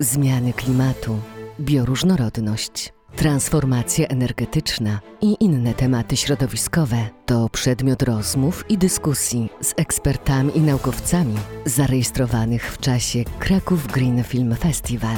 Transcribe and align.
zmiany 0.00 0.52
klimatu, 0.52 1.20
bioróżnorodność, 1.60 2.92
transformacja 3.16 4.06
energetyczna 4.06 5.00
i 5.20 5.36
inne 5.40 5.74
tematy 5.74 6.16
środowiskowe 6.16 6.96
to 7.26 7.48
przedmiot 7.48 8.02
rozmów 8.02 8.64
i 8.68 8.78
dyskusji 8.78 9.50
z 9.60 9.74
ekspertami 9.76 10.58
i 10.58 10.60
naukowcami 10.60 11.34
zarejestrowanych 11.64 12.72
w 12.72 12.78
czasie 12.78 13.24
Kraków 13.38 13.86
Green 13.86 14.24
Film 14.24 14.56
Festival. 14.56 15.16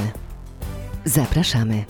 Zapraszamy. 1.05 1.83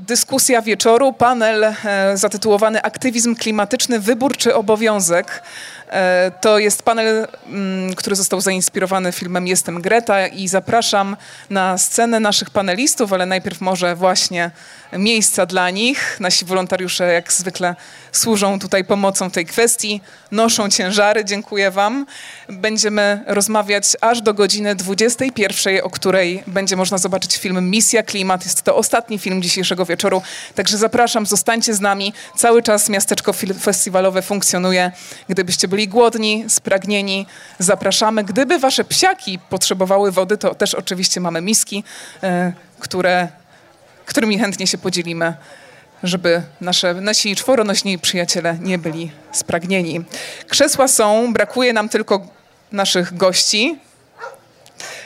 Dyskusja 0.00 0.62
wieczoru, 0.62 1.12
panel 1.12 1.64
e, 1.64 2.16
zatytułowany 2.16 2.82
Aktywizm 2.82 3.34
klimatyczny, 3.34 4.00
wybór 4.00 4.36
czy 4.36 4.54
obowiązek. 4.54 5.42
E, 5.90 6.32
to 6.40 6.58
jest 6.58 6.82
panel, 6.82 7.28
mm, 7.46 7.94
który 7.94 8.16
został 8.16 8.40
zainspirowany 8.40 9.12
filmem 9.12 9.46
Jestem 9.46 9.82
Greta 9.82 10.26
i 10.26 10.48
zapraszam 10.48 11.16
na 11.50 11.78
scenę 11.78 12.20
naszych 12.20 12.50
panelistów, 12.50 13.12
ale 13.12 13.26
najpierw 13.26 13.60
może 13.60 13.96
właśnie 13.96 14.50
miejsca 14.92 15.46
dla 15.46 15.70
nich. 15.70 16.16
Nasi 16.20 16.44
wolontariusze 16.44 17.12
jak 17.12 17.32
zwykle 17.32 17.76
służą 18.12 18.58
tutaj 18.58 18.84
pomocą 18.84 19.30
w 19.30 19.32
tej 19.32 19.46
kwestii, 19.46 20.00
noszą 20.30 20.68
ciężary, 20.68 21.24
dziękuję 21.24 21.70
wam. 21.70 22.06
Będziemy 22.48 23.24
rozmawiać 23.26 23.84
aż 24.00 24.22
do 24.22 24.34
godziny 24.34 24.74
21, 24.74 25.80
o 25.82 25.90
której 25.90 26.42
będzie 26.46 26.76
można 26.76 26.98
zobaczyć 26.98 27.36
film 27.36 27.70
Misja 27.70 28.02
Klimat. 28.02 28.44
Jest 28.44 28.62
to 28.62 28.76
ostatni 28.76 29.18
film 29.18 29.42
dzisiejszego 29.42 29.84
wieczoru, 29.84 30.22
także 30.54 30.78
zapraszam, 30.78 31.26
zostańcie 31.26 31.74
z 31.74 31.80
nami. 31.80 32.12
Cały 32.36 32.62
czas 32.62 32.88
miasteczko 32.88 33.32
festiwalowe 33.60 34.22
funkcjonuje. 34.22 34.92
Gdybyście 35.28 35.68
byli 35.68 35.75
głodni, 35.84 36.44
spragnieni, 36.48 37.26
zapraszamy. 37.58 38.24
Gdyby 38.24 38.58
wasze 38.58 38.84
psiaki 38.84 39.38
potrzebowały 39.38 40.12
wody, 40.12 40.38
to 40.38 40.54
też 40.54 40.74
oczywiście 40.74 41.20
mamy 41.20 41.40
miski, 41.40 41.84
e, 42.22 42.52
które, 42.80 43.28
którymi 44.06 44.38
chętnie 44.38 44.66
się 44.66 44.78
podzielimy 44.78 45.34
żeby 46.02 46.42
nasze, 46.60 46.94
nasi 46.94 47.36
czworonośni 47.36 47.98
przyjaciele 47.98 48.58
nie 48.60 48.78
byli 48.78 49.10
spragnieni. 49.32 50.04
Krzesła 50.48 50.88
są, 50.88 51.32
brakuje 51.32 51.72
nam 51.72 51.88
tylko 51.88 52.26
naszych 52.72 53.16
gości. 53.16 53.78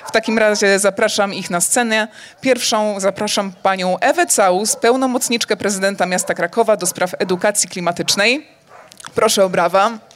W 0.07 0.11
takim 0.11 0.39
razie 0.39 0.79
zapraszam 0.79 1.35
ich 1.35 1.51
na 1.51 1.61
scenę. 1.61 2.09
Pierwszą 2.41 3.01
zapraszam 3.01 3.53
panią 3.63 3.99
Ewę 3.99 4.27
Caus, 4.27 4.77
pełnomocniczkę 4.77 5.57
prezydenta 5.57 6.07
miasta 6.07 6.35
Krakowa 6.35 6.77
do 6.77 6.87
spraw 6.87 7.15
edukacji 7.19 7.69
klimatycznej. 7.69 8.47
Proszę 9.15 9.45
o 9.45 9.49
brawa. 9.49 10.10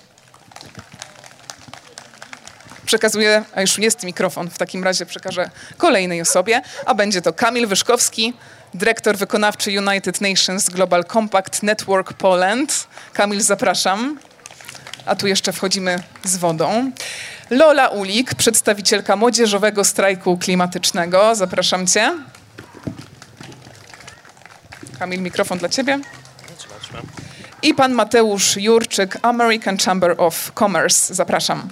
Przekazuję, 2.86 3.44
a 3.54 3.60
już 3.60 3.78
jest 3.78 4.02
mikrofon, 4.02 4.50
w 4.50 4.58
takim 4.58 4.84
razie 4.84 5.06
przekażę 5.06 5.50
kolejnej 5.76 6.20
osobie, 6.20 6.62
a 6.86 6.94
będzie 6.94 7.22
to 7.22 7.32
Kamil 7.32 7.66
Wyszkowski, 7.66 8.34
dyrektor 8.74 9.16
wykonawczy 9.16 9.78
United 9.78 10.20
Nations 10.20 10.70
Global 10.70 11.04
Compact 11.04 11.62
Network 11.62 12.12
Poland. 12.12 12.86
Kamil, 13.12 13.40
zapraszam. 13.40 14.18
A 15.06 15.16
tu 15.16 15.26
jeszcze 15.26 15.52
wchodzimy 15.52 16.02
z 16.24 16.36
wodą. 16.36 16.90
Lola 17.50 17.88
Ulik, 17.88 18.34
przedstawicielka 18.34 19.16
młodzieżowego 19.16 19.84
strajku 19.84 20.38
klimatycznego. 20.38 21.34
Zapraszam 21.34 21.86
cię. 21.86 22.12
Kamil, 24.98 25.20
mikrofon 25.20 25.58
dla 25.58 25.68
ciebie. 25.68 26.00
I 27.62 27.74
pan 27.74 27.92
Mateusz 27.92 28.56
Jurczyk, 28.56 29.18
American 29.22 29.78
Chamber 29.78 30.14
of 30.18 30.52
Commerce. 30.54 31.14
Zapraszam. 31.14 31.68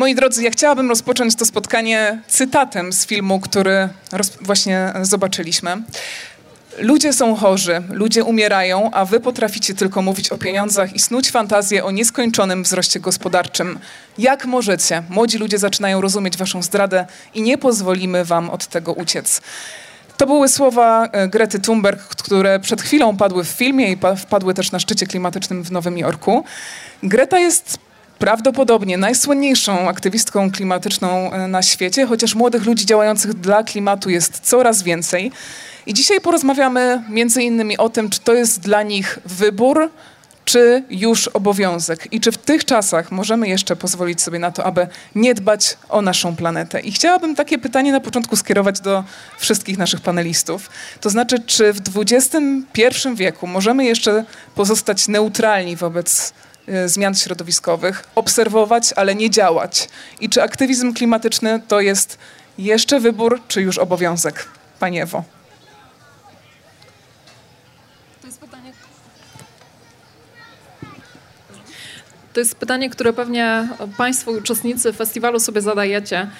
Moi 0.00 0.14
drodzy, 0.14 0.42
ja 0.42 0.50
chciałabym 0.50 0.88
rozpocząć 0.88 1.36
to 1.36 1.44
spotkanie 1.44 2.22
cytatem 2.28 2.92
z 2.92 3.06
filmu, 3.06 3.40
który 3.40 3.88
właśnie 4.40 4.92
zobaczyliśmy. 5.02 5.82
Ludzie 6.78 7.12
są 7.12 7.36
chorzy, 7.36 7.82
ludzie 7.90 8.24
umierają, 8.24 8.90
a 8.92 9.04
wy 9.04 9.20
potraficie 9.20 9.74
tylko 9.74 10.02
mówić 10.02 10.30
o 10.30 10.38
pieniądzach 10.38 10.94
i 10.94 10.98
snuć 10.98 11.30
fantazję 11.30 11.84
o 11.84 11.90
nieskończonym 11.90 12.62
wzroście 12.62 13.00
gospodarczym. 13.00 13.78
Jak 14.18 14.46
możecie? 14.46 15.02
Młodzi 15.08 15.38
ludzie 15.38 15.58
zaczynają 15.58 16.00
rozumieć 16.00 16.36
waszą 16.36 16.62
zdradę 16.62 17.06
i 17.34 17.42
nie 17.42 17.58
pozwolimy 17.58 18.24
wam 18.24 18.50
od 18.50 18.66
tego 18.66 18.92
uciec. 18.92 19.40
To 20.16 20.26
były 20.26 20.48
słowa 20.48 21.08
e, 21.12 21.28
Grety 21.28 21.60
Thunberg, 21.60 22.02
które 22.02 22.60
przed 22.60 22.82
chwilą 22.82 23.16
padły 23.16 23.44
w 23.44 23.48
filmie 23.48 23.92
i 23.92 23.98
wpadły 24.16 24.54
też 24.54 24.72
na 24.72 24.78
szczycie 24.78 25.06
klimatycznym 25.06 25.62
w 25.62 25.72
Nowym 25.72 25.98
Jorku. 25.98 26.44
Greta 27.02 27.38
jest 27.38 27.89
prawdopodobnie 28.20 28.98
najsłynniejszą 28.98 29.88
aktywistką 29.88 30.50
klimatyczną 30.50 31.32
e, 31.32 31.48
na 31.48 31.62
świecie, 31.62 32.06
chociaż 32.06 32.34
młodych 32.34 32.64
ludzi 32.64 32.86
działających 32.86 33.34
dla 33.34 33.62
klimatu 33.62 34.10
jest 34.10 34.40
coraz 34.40 34.82
więcej. 34.82 35.32
I 35.86 35.94
dzisiaj 35.94 36.20
porozmawiamy 36.20 37.02
między 37.08 37.42
innymi 37.42 37.78
o 37.78 37.88
tym, 37.88 38.10
czy 38.10 38.20
to 38.20 38.34
jest 38.34 38.60
dla 38.60 38.82
nich 38.82 39.18
wybór, 39.24 39.90
czy 40.44 40.84
już 40.90 41.28
obowiązek 41.28 42.12
i 42.12 42.20
czy 42.20 42.32
w 42.32 42.38
tych 42.38 42.64
czasach 42.64 43.12
możemy 43.12 43.48
jeszcze 43.48 43.76
pozwolić 43.76 44.22
sobie 44.22 44.38
na 44.38 44.50
to, 44.50 44.64
aby 44.64 44.86
nie 45.14 45.34
dbać 45.34 45.76
o 45.88 46.02
naszą 46.02 46.36
planetę. 46.36 46.80
I 46.80 46.92
chciałabym 46.92 47.34
takie 47.34 47.58
pytanie 47.58 47.92
na 47.92 48.00
początku 48.00 48.36
skierować 48.36 48.80
do 48.80 49.04
wszystkich 49.38 49.78
naszych 49.78 50.00
panelistów. 50.00 50.70
To 51.00 51.10
znaczy, 51.10 51.38
czy 51.46 51.72
w 51.72 51.80
XXI 51.96 53.08
wieku 53.14 53.46
możemy 53.46 53.84
jeszcze 53.84 54.24
pozostać 54.54 55.08
neutralni 55.08 55.76
wobec 55.76 56.32
zmian 56.86 57.14
środowiskowych, 57.14 58.04
obserwować, 58.14 58.92
ale 58.96 59.14
nie 59.14 59.30
działać. 59.30 59.88
I 60.20 60.28
czy 60.28 60.42
aktywizm 60.42 60.94
klimatyczny 60.94 61.62
to 61.68 61.80
jest 61.80 62.18
jeszcze 62.58 63.00
wybór, 63.00 63.40
czy 63.48 63.60
już 63.60 63.78
obowiązek? 63.78 64.48
Pani 64.78 65.00
Ewo. 65.00 65.24
To 72.32 72.40
jest 72.40 72.54
pytanie, 72.54 72.90
które 72.90 73.12
pewnie 73.12 73.68
Państwo 73.96 74.30
uczestnicy 74.30 74.92
festiwalu 74.92 75.40
sobie 75.40 75.60
zadajecie. 75.60 76.30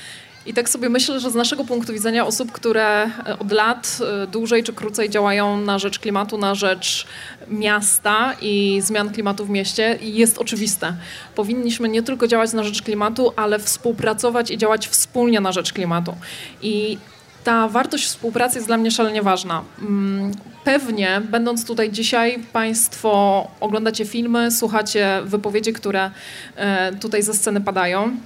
I 0.51 0.55
tak 0.55 0.69
sobie 0.69 0.89
myślę, 0.89 1.21
że 1.21 1.31
z 1.31 1.35
naszego 1.35 1.65
punktu 1.65 1.93
widzenia 1.93 2.27
osób, 2.27 2.53
które 2.53 3.11
e, 3.27 3.39
od 3.39 3.53
lat 3.53 3.99
e, 4.23 4.27
dłużej 4.27 4.63
czy 4.63 4.73
krócej 4.73 5.11
działają 5.11 5.61
na 5.61 5.79
rzecz 5.79 5.99
klimatu, 5.99 6.39
na 6.39 6.55
rzecz 6.55 7.07
miasta 7.49 8.35
i 8.41 8.81
zmian 8.85 9.11
klimatu 9.11 9.45
w 9.45 9.51
mieście, 9.51 9.99
jest 10.01 10.39
oczywiste. 10.39 10.95
Powinniśmy 11.35 11.89
nie 11.89 12.03
tylko 12.03 12.27
działać 12.27 12.53
na 12.53 12.63
rzecz 12.63 12.83
klimatu, 12.83 13.33
ale 13.37 13.59
współpracować 13.59 14.51
i 14.51 14.59
działać 14.59 14.89
wspólnie 14.89 15.41
na 15.41 15.53
rzecz 15.53 15.73
klimatu. 15.73 16.15
I 16.63 16.99
ta 17.45 17.69
wartość 17.69 18.05
współpracy 18.05 18.59
jest 18.59 18.67
dla 18.67 18.77
mnie 18.77 18.91
szalenie 18.91 19.23
ważna. 19.23 19.63
Mm, 19.81 20.33
pewnie, 20.65 21.23
będąc 21.31 21.67
tutaj 21.67 21.91
dzisiaj, 21.91 22.39
Państwo 22.53 23.49
oglądacie 23.61 24.05
filmy, 24.05 24.51
słuchacie 24.51 25.21
wypowiedzi, 25.25 25.73
które 25.73 26.11
e, 26.57 26.93
tutaj 26.93 27.23
ze 27.23 27.35
sceny 27.35 27.61
padają 27.61 28.17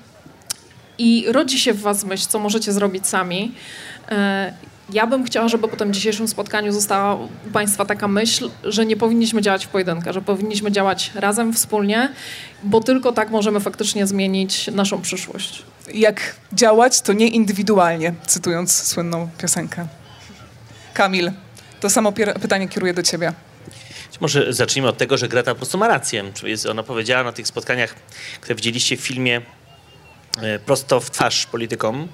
i 0.99 1.25
rodzi 1.29 1.61
się 1.61 1.73
w 1.73 1.81
Was 1.81 2.05
myśl, 2.05 2.27
co 2.29 2.39
możecie 2.39 2.73
zrobić 2.73 3.07
sami. 3.07 3.53
E, 4.09 4.53
ja 4.93 5.07
bym 5.07 5.25
chciała, 5.25 5.49
żeby 5.49 5.69
po 5.69 5.77
tym 5.77 5.93
dzisiejszym 5.93 6.29
spotkaniu 6.29 6.73
została 6.73 7.15
u 7.15 7.29
Państwa 7.53 7.85
taka 7.85 8.09
myśl, 8.09 8.51
że 8.65 8.87
nie 8.87 8.97
powinniśmy 8.97 9.43
działać 9.43 9.67
w 9.67 9.69
pojedynkę, 9.69 10.13
że 10.13 10.23
powinniśmy 10.23 10.73
działać 10.73 11.11
razem, 11.15 11.53
wspólnie, 11.53 12.13
bo 12.63 12.81
tylko 12.81 13.13
tak 13.13 13.31
możemy 13.31 13.61
faktycznie 13.61 14.07
zmienić 14.07 14.67
naszą 14.67 15.01
przyszłość. 15.01 15.63
Jak 15.95 16.37
działać, 16.53 17.01
to 17.01 17.13
nie 17.13 17.29
indywidualnie, 17.29 18.15
cytując 18.27 18.73
słynną 18.73 19.29
piosenkę. 19.39 19.87
Kamil, 20.95 21.33
to 21.81 21.91
samo 21.91 22.13
pytanie 22.13 22.69
kieruję 22.69 22.95
do 22.95 23.03
Ciebie. 23.03 23.33
Może 24.21 24.53
zacznijmy 24.53 24.89
od 24.89 24.99
tego, 24.99 25.19
że 25.19 25.29
Greta 25.29 25.51
po 25.51 25.57
prostu 25.57 25.79
ma 25.79 25.89
rację. 25.89 26.25
Ona 26.71 26.83
powiedziała 26.83 27.25
na 27.25 27.33
tych 27.33 27.47
spotkaniach, 27.47 27.95
które 28.41 28.55
widzieliście 28.55 28.97
w 28.97 29.01
filmie, 29.01 29.41
prosto 30.67 31.01
w 31.01 31.11
twarz 31.11 31.47
politykom, 31.47 32.09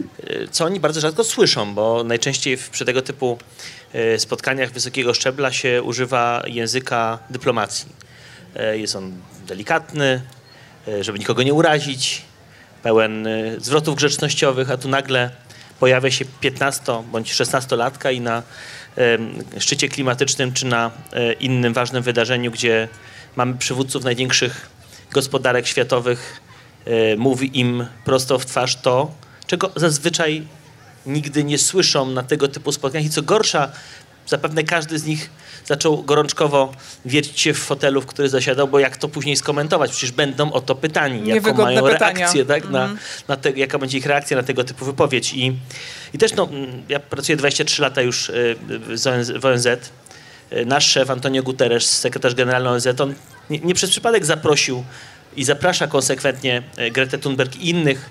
e, 0.00 0.48
co 0.48 0.64
oni 0.64 0.80
bardzo 0.80 1.00
rzadko 1.00 1.24
słyszą, 1.24 1.74
bo 1.74 2.04
najczęściej 2.04 2.58
przy 2.72 2.84
tego 2.84 3.02
typu 3.02 3.38
e, 3.92 4.18
spotkaniach 4.18 4.72
wysokiego 4.72 5.14
szczebla 5.14 5.52
się 5.52 5.82
używa 5.82 6.42
języka 6.46 7.18
dyplomacji. 7.30 8.06
Jest 8.72 8.96
on 8.96 9.12
delikatny, 9.46 10.22
żeby 11.00 11.18
nikogo 11.18 11.42
nie 11.42 11.54
urazić, 11.54 12.22
pełen 12.82 13.28
zwrotów 13.58 13.96
grzecznościowych, 13.96 14.70
a 14.70 14.76
tu 14.76 14.88
nagle 14.88 15.30
pojawia 15.80 16.10
się 16.10 16.24
15 16.40 16.82
bądź 17.12 17.34
16-latka 17.34 18.14
i 18.14 18.20
na 18.20 18.42
szczycie 19.58 19.88
klimatycznym 19.88 20.52
czy 20.52 20.66
na 20.66 20.90
innym 21.40 21.72
ważnym 21.72 22.02
wydarzeniu, 22.02 22.50
gdzie 22.50 22.88
mamy 23.36 23.54
przywódców 23.54 24.04
największych 24.04 24.68
gospodarek 25.12 25.66
światowych 25.66 26.40
E, 26.45 26.45
mówi 27.16 27.60
im 27.60 27.86
prosto 28.04 28.38
w 28.38 28.46
twarz 28.46 28.76
to, 28.76 29.10
czego 29.46 29.70
zazwyczaj 29.76 30.42
nigdy 31.06 31.44
nie 31.44 31.58
słyszą 31.58 32.10
na 32.10 32.22
tego 32.22 32.48
typu 32.48 32.72
spotkaniach 32.72 33.06
i 33.06 33.10
co 33.10 33.22
gorsza, 33.22 33.72
Zapewne 34.26 34.64
każdy 34.64 34.98
z 34.98 35.04
nich 35.04 35.30
zaczął 35.64 36.02
gorączkowo 36.02 36.72
wiercić 37.04 37.40
się 37.40 37.54
w 37.54 37.58
fotelu, 37.58 38.02
w 38.02 38.06
który 38.06 38.28
zasiadał, 38.28 38.68
bo 38.68 38.78
jak 38.78 38.96
to 38.96 39.08
później 39.08 39.36
skomentować? 39.36 39.90
Przecież 39.90 40.12
będą 40.12 40.52
o 40.52 40.60
to 40.60 40.74
pytani, 40.74 41.28
jaką 41.28 41.54
mają 41.54 41.82
pytania. 41.82 42.18
reakcję, 42.18 42.44
tak? 42.44 42.70
Na, 42.70 42.88
na 43.28 43.36
te, 43.36 43.50
jaka 43.50 43.78
będzie 43.78 43.98
ich 43.98 44.06
reakcja 44.06 44.36
na 44.36 44.42
tego 44.42 44.64
typu 44.64 44.84
wypowiedź. 44.84 45.34
I, 45.34 45.56
i 46.14 46.18
też, 46.18 46.34
no, 46.34 46.48
mm, 46.52 46.82
ja 46.88 47.00
pracuję 47.00 47.36
23 47.36 47.82
lata 47.82 48.02
już 48.02 48.28
y, 48.28 48.56
w 49.38 49.44
ONZ. 49.44 49.66
Y, 49.66 49.80
Nasz 50.66 50.90
szef 50.90 51.10
Antonio 51.10 51.42
Guterres, 51.42 51.98
sekretarz 51.98 52.34
generalny 52.34 52.68
ONZ, 52.68 53.00
on 53.00 53.14
nie, 53.50 53.58
nie 53.58 53.74
przez 53.74 53.90
przypadek 53.90 54.24
zaprosił 54.24 54.84
i 55.36 55.44
zaprasza 55.44 55.86
konsekwentnie 55.86 56.62
y, 56.78 56.90
Gretę 56.90 57.18
Thunberg 57.18 57.56
i 57.56 57.70
innych 57.70 58.10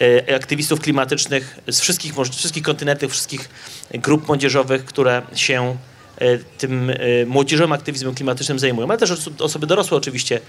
y, 0.00 0.36
aktywistów 0.36 0.80
klimatycznych 0.80 1.58
z 1.68 1.80
wszystkich, 1.80 2.14
wszystkich 2.32 2.62
kontynentów, 2.62 3.12
wszystkich 3.12 3.48
grup 3.94 4.28
młodzieżowych, 4.28 4.84
które 4.84 5.22
się 5.34 5.76
y, 6.22 6.44
tym 6.58 6.92
młodzieżowym 7.26 7.72
aktywizmem 7.72 8.14
klimatycznym 8.14 8.58
zajmują, 8.58 8.88
ale 8.88 8.98
też 8.98 9.10
oso- 9.10 9.42
osoby 9.42 9.66
dorosłe 9.66 9.96
oczywiście 9.96 10.40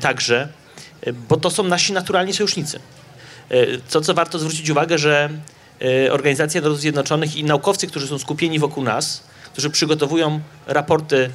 także, 0.00 0.48
bo 1.28 1.36
to 1.36 1.50
są 1.50 1.64
nasi 1.64 1.92
naturalni 1.92 2.32
sojusznicy. 2.32 2.80
To, 3.90 4.00
co 4.00 4.14
warto 4.14 4.38
zwrócić 4.38 4.70
uwagę, 4.70 4.98
że 4.98 5.30
Organizacja 6.10 6.60
Narodów 6.60 6.80
Zjednoczonych 6.80 7.36
i 7.36 7.44
naukowcy, 7.44 7.86
którzy 7.86 8.06
są 8.06 8.18
skupieni 8.18 8.58
wokół 8.58 8.84
nas, 8.84 9.22
którzy 9.52 9.70
przygotowują 9.70 10.40
raporty 10.66 11.30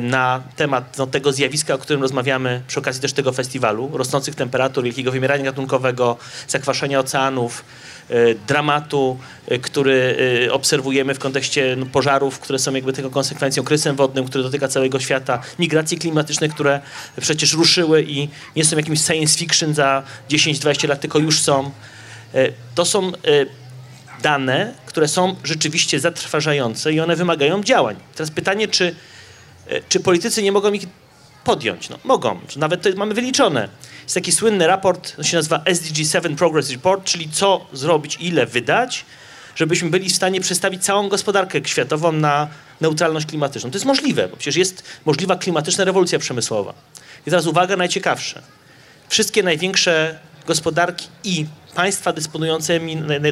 na 0.00 0.42
temat 0.56 0.98
no, 0.98 1.06
tego 1.06 1.32
zjawiska, 1.32 1.74
o 1.74 1.78
którym 1.78 2.02
rozmawiamy 2.02 2.62
przy 2.66 2.80
okazji 2.80 3.02
też 3.02 3.12
tego 3.12 3.32
festiwalu, 3.32 3.90
rosnących 3.92 4.34
temperatur, 4.34 4.84
wielkiego 4.84 5.12
wymierania 5.12 5.44
gatunkowego, 5.44 6.16
zakwaszenia 6.48 6.98
oceanów, 6.98 7.64
y, 8.10 8.36
dramatu, 8.46 9.18
y, 9.52 9.58
który 9.58 10.16
y, 10.46 10.52
obserwujemy 10.52 11.14
w 11.14 11.18
kontekście 11.18 11.76
no, 11.76 11.86
pożarów, 11.86 12.38
które 12.38 12.58
są 12.58 12.74
jakby 12.74 12.92
tego 12.92 13.10
konsekwencją, 13.10 13.62
kryzysem 13.62 13.96
wodnym, 13.96 14.24
który 14.24 14.44
dotyka 14.44 14.68
całego 14.68 15.00
świata, 15.00 15.42
migracji 15.58 15.98
klimatycznych, 15.98 16.54
które 16.54 16.80
przecież 17.20 17.52
ruszyły 17.52 18.02
i 18.02 18.28
nie 18.56 18.64
są 18.64 18.76
jakimś 18.76 19.00
science 19.00 19.38
fiction 19.38 19.74
za 19.74 20.02
10-20 20.30 20.88
lat, 20.88 21.00
tylko 21.00 21.18
już 21.18 21.40
są. 21.40 21.70
Y, 22.34 22.52
To 22.74 22.84
są 22.84 23.08
y, 23.08 23.46
dane, 24.22 24.74
które 24.86 25.08
są 25.08 25.36
rzeczywiście 25.44 26.00
zatrważające 26.00 26.92
i 26.92 27.00
one 27.00 27.16
wymagają 27.16 27.62
działań. 27.62 27.96
Teraz 28.14 28.30
pytanie, 28.30 28.68
czy, 28.68 28.94
czy 29.88 30.00
politycy 30.00 30.42
nie 30.42 30.52
mogą 30.52 30.72
ich 30.72 30.82
podjąć? 31.44 31.88
No, 31.88 31.98
mogą, 32.04 32.40
nawet 32.56 32.82
to 32.82 32.88
mamy 32.96 33.14
wyliczone. 33.14 33.68
Jest 34.02 34.14
taki 34.14 34.32
słynny 34.32 34.66
raport, 34.66 35.14
on 35.18 35.24
się 35.24 35.36
nazywa 35.36 35.62
SDG 35.64 36.04
7 36.04 36.36
Progress 36.36 36.70
Report, 36.70 37.04
czyli 37.04 37.30
co 37.30 37.66
zrobić, 37.72 38.18
ile 38.20 38.46
wydać, 38.46 39.04
żebyśmy 39.56 39.90
byli 39.90 40.10
w 40.10 40.16
stanie 40.16 40.40
przestawić 40.40 40.84
całą 40.84 41.08
gospodarkę 41.08 41.60
światową 41.64 42.12
na 42.12 42.48
neutralność 42.80 43.26
klimatyczną. 43.26 43.70
To 43.70 43.76
jest 43.76 43.86
możliwe, 43.86 44.28
bo 44.28 44.36
przecież 44.36 44.56
jest 44.56 44.82
możliwa 45.04 45.36
klimatyczna 45.36 45.84
rewolucja 45.84 46.18
przemysłowa. 46.18 46.74
I 47.26 47.30
teraz 47.30 47.46
uwaga, 47.46 47.76
najciekawsze. 47.76 48.42
Wszystkie 49.08 49.42
największe 49.42 50.18
gospodarki 50.46 51.06
i 51.24 51.46
państwa 51.74 52.12
dysponujące, 52.12 52.80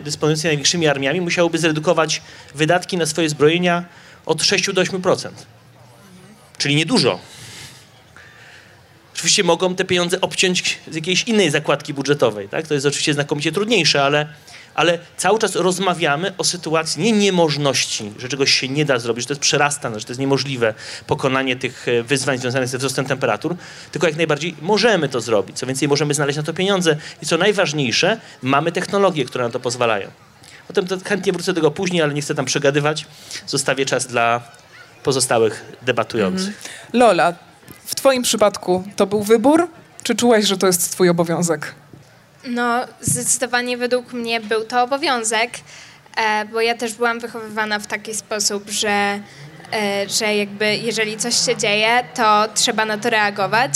dysponujące 0.04 0.48
największymi 0.48 0.86
armiami 0.86 1.20
musiałyby 1.20 1.58
zredukować 1.58 2.22
wydatki 2.54 2.96
na 2.96 3.06
swoje 3.06 3.28
zbrojenia 3.28 3.84
od 4.26 4.42
6 4.42 4.72
do 4.72 4.82
8%. 4.82 5.28
Czyli 6.60 6.76
niedużo. 6.76 7.18
Oczywiście 9.14 9.44
mogą 9.44 9.74
te 9.74 9.84
pieniądze 9.84 10.20
obciąć 10.20 10.78
z 10.90 10.94
jakiejś 10.94 11.24
innej 11.24 11.50
zakładki 11.50 11.94
budżetowej. 11.94 12.48
Tak? 12.48 12.66
To 12.66 12.74
jest 12.74 12.86
oczywiście 12.86 13.14
znakomicie 13.14 13.52
trudniejsze, 13.52 14.04
ale, 14.04 14.26
ale 14.74 14.98
cały 15.16 15.38
czas 15.38 15.56
rozmawiamy 15.56 16.32
o 16.38 16.44
sytuacji 16.44 17.02
nie 17.02 17.12
niemożności, 17.12 18.12
że 18.18 18.28
czegoś 18.28 18.54
się 18.54 18.68
nie 18.68 18.84
da 18.84 18.98
zrobić, 18.98 19.24
że 19.24 19.28
to 19.28 19.32
jest 19.32 19.40
przerastane, 19.40 20.00
że 20.00 20.06
to 20.06 20.12
jest 20.12 20.20
niemożliwe 20.20 20.74
pokonanie 21.06 21.56
tych 21.56 21.88
e, 21.88 22.02
wyzwań 22.02 22.38
związanych 22.38 22.68
ze 22.68 22.78
wzrostem 22.78 23.04
temperatur, 23.04 23.56
tylko 23.92 24.06
jak 24.06 24.16
najbardziej 24.16 24.56
możemy 24.62 25.08
to 25.08 25.20
zrobić. 25.20 25.58
Co 25.58 25.66
więcej, 25.66 25.88
możemy 25.88 26.14
znaleźć 26.14 26.36
na 26.36 26.42
to 26.42 26.54
pieniądze 26.54 26.96
i 27.22 27.26
co 27.26 27.38
najważniejsze, 27.38 28.20
mamy 28.42 28.72
technologie, 28.72 29.24
które 29.24 29.44
na 29.44 29.50
to 29.50 29.60
pozwalają. 29.60 30.10
Potem 30.68 30.86
to 30.86 30.98
chętnie 31.04 31.32
wrócę 31.32 31.52
do 31.52 31.60
tego 31.60 31.70
później, 31.70 32.02
ale 32.02 32.14
nie 32.14 32.22
chcę 32.22 32.34
tam 32.34 32.44
przegadywać. 32.44 33.06
Zostawię 33.46 33.86
czas 33.86 34.06
dla 34.06 34.59
pozostałych 35.02 35.64
debatujących. 35.82 36.62
Lola, 36.92 37.32
w 37.84 37.94
twoim 37.94 38.22
przypadku 38.22 38.84
to 38.96 39.06
był 39.06 39.22
wybór, 39.22 39.68
czy 40.02 40.14
czułaś, 40.14 40.44
że 40.44 40.56
to 40.56 40.66
jest 40.66 40.92
twój 40.92 41.08
obowiązek? 41.08 41.74
No, 42.44 42.80
zdecydowanie 43.00 43.76
według 43.76 44.12
mnie 44.12 44.40
był 44.40 44.64
to 44.64 44.82
obowiązek, 44.82 45.50
e, 46.16 46.44
bo 46.44 46.60
ja 46.60 46.74
też 46.74 46.94
byłam 46.94 47.20
wychowywana 47.20 47.78
w 47.78 47.86
taki 47.86 48.14
sposób, 48.14 48.70
że, 48.70 49.20
e, 49.72 50.08
że 50.08 50.36
jakby 50.36 50.76
jeżeli 50.76 51.16
coś 51.16 51.46
się 51.46 51.56
dzieje, 51.56 52.04
to 52.14 52.48
trzeba 52.54 52.84
na 52.84 52.98
to 52.98 53.10
reagować, 53.10 53.72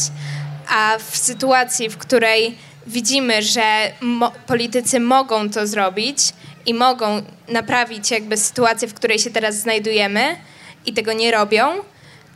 a 0.68 0.96
w 1.10 1.16
sytuacji, 1.16 1.88
w 1.88 1.98
której 1.98 2.58
widzimy, 2.86 3.42
że 3.42 3.92
mo- 4.00 4.32
politycy 4.46 5.00
mogą 5.00 5.50
to 5.50 5.66
zrobić 5.66 6.18
i 6.66 6.74
mogą 6.74 7.22
naprawić 7.48 8.10
jakby 8.10 8.36
sytuację, 8.36 8.88
w 8.88 8.94
której 8.94 9.18
się 9.18 9.30
teraz 9.30 9.54
znajdujemy 9.54 10.36
i 10.86 10.92
tego 10.92 11.12
nie 11.12 11.30
robią, 11.30 11.64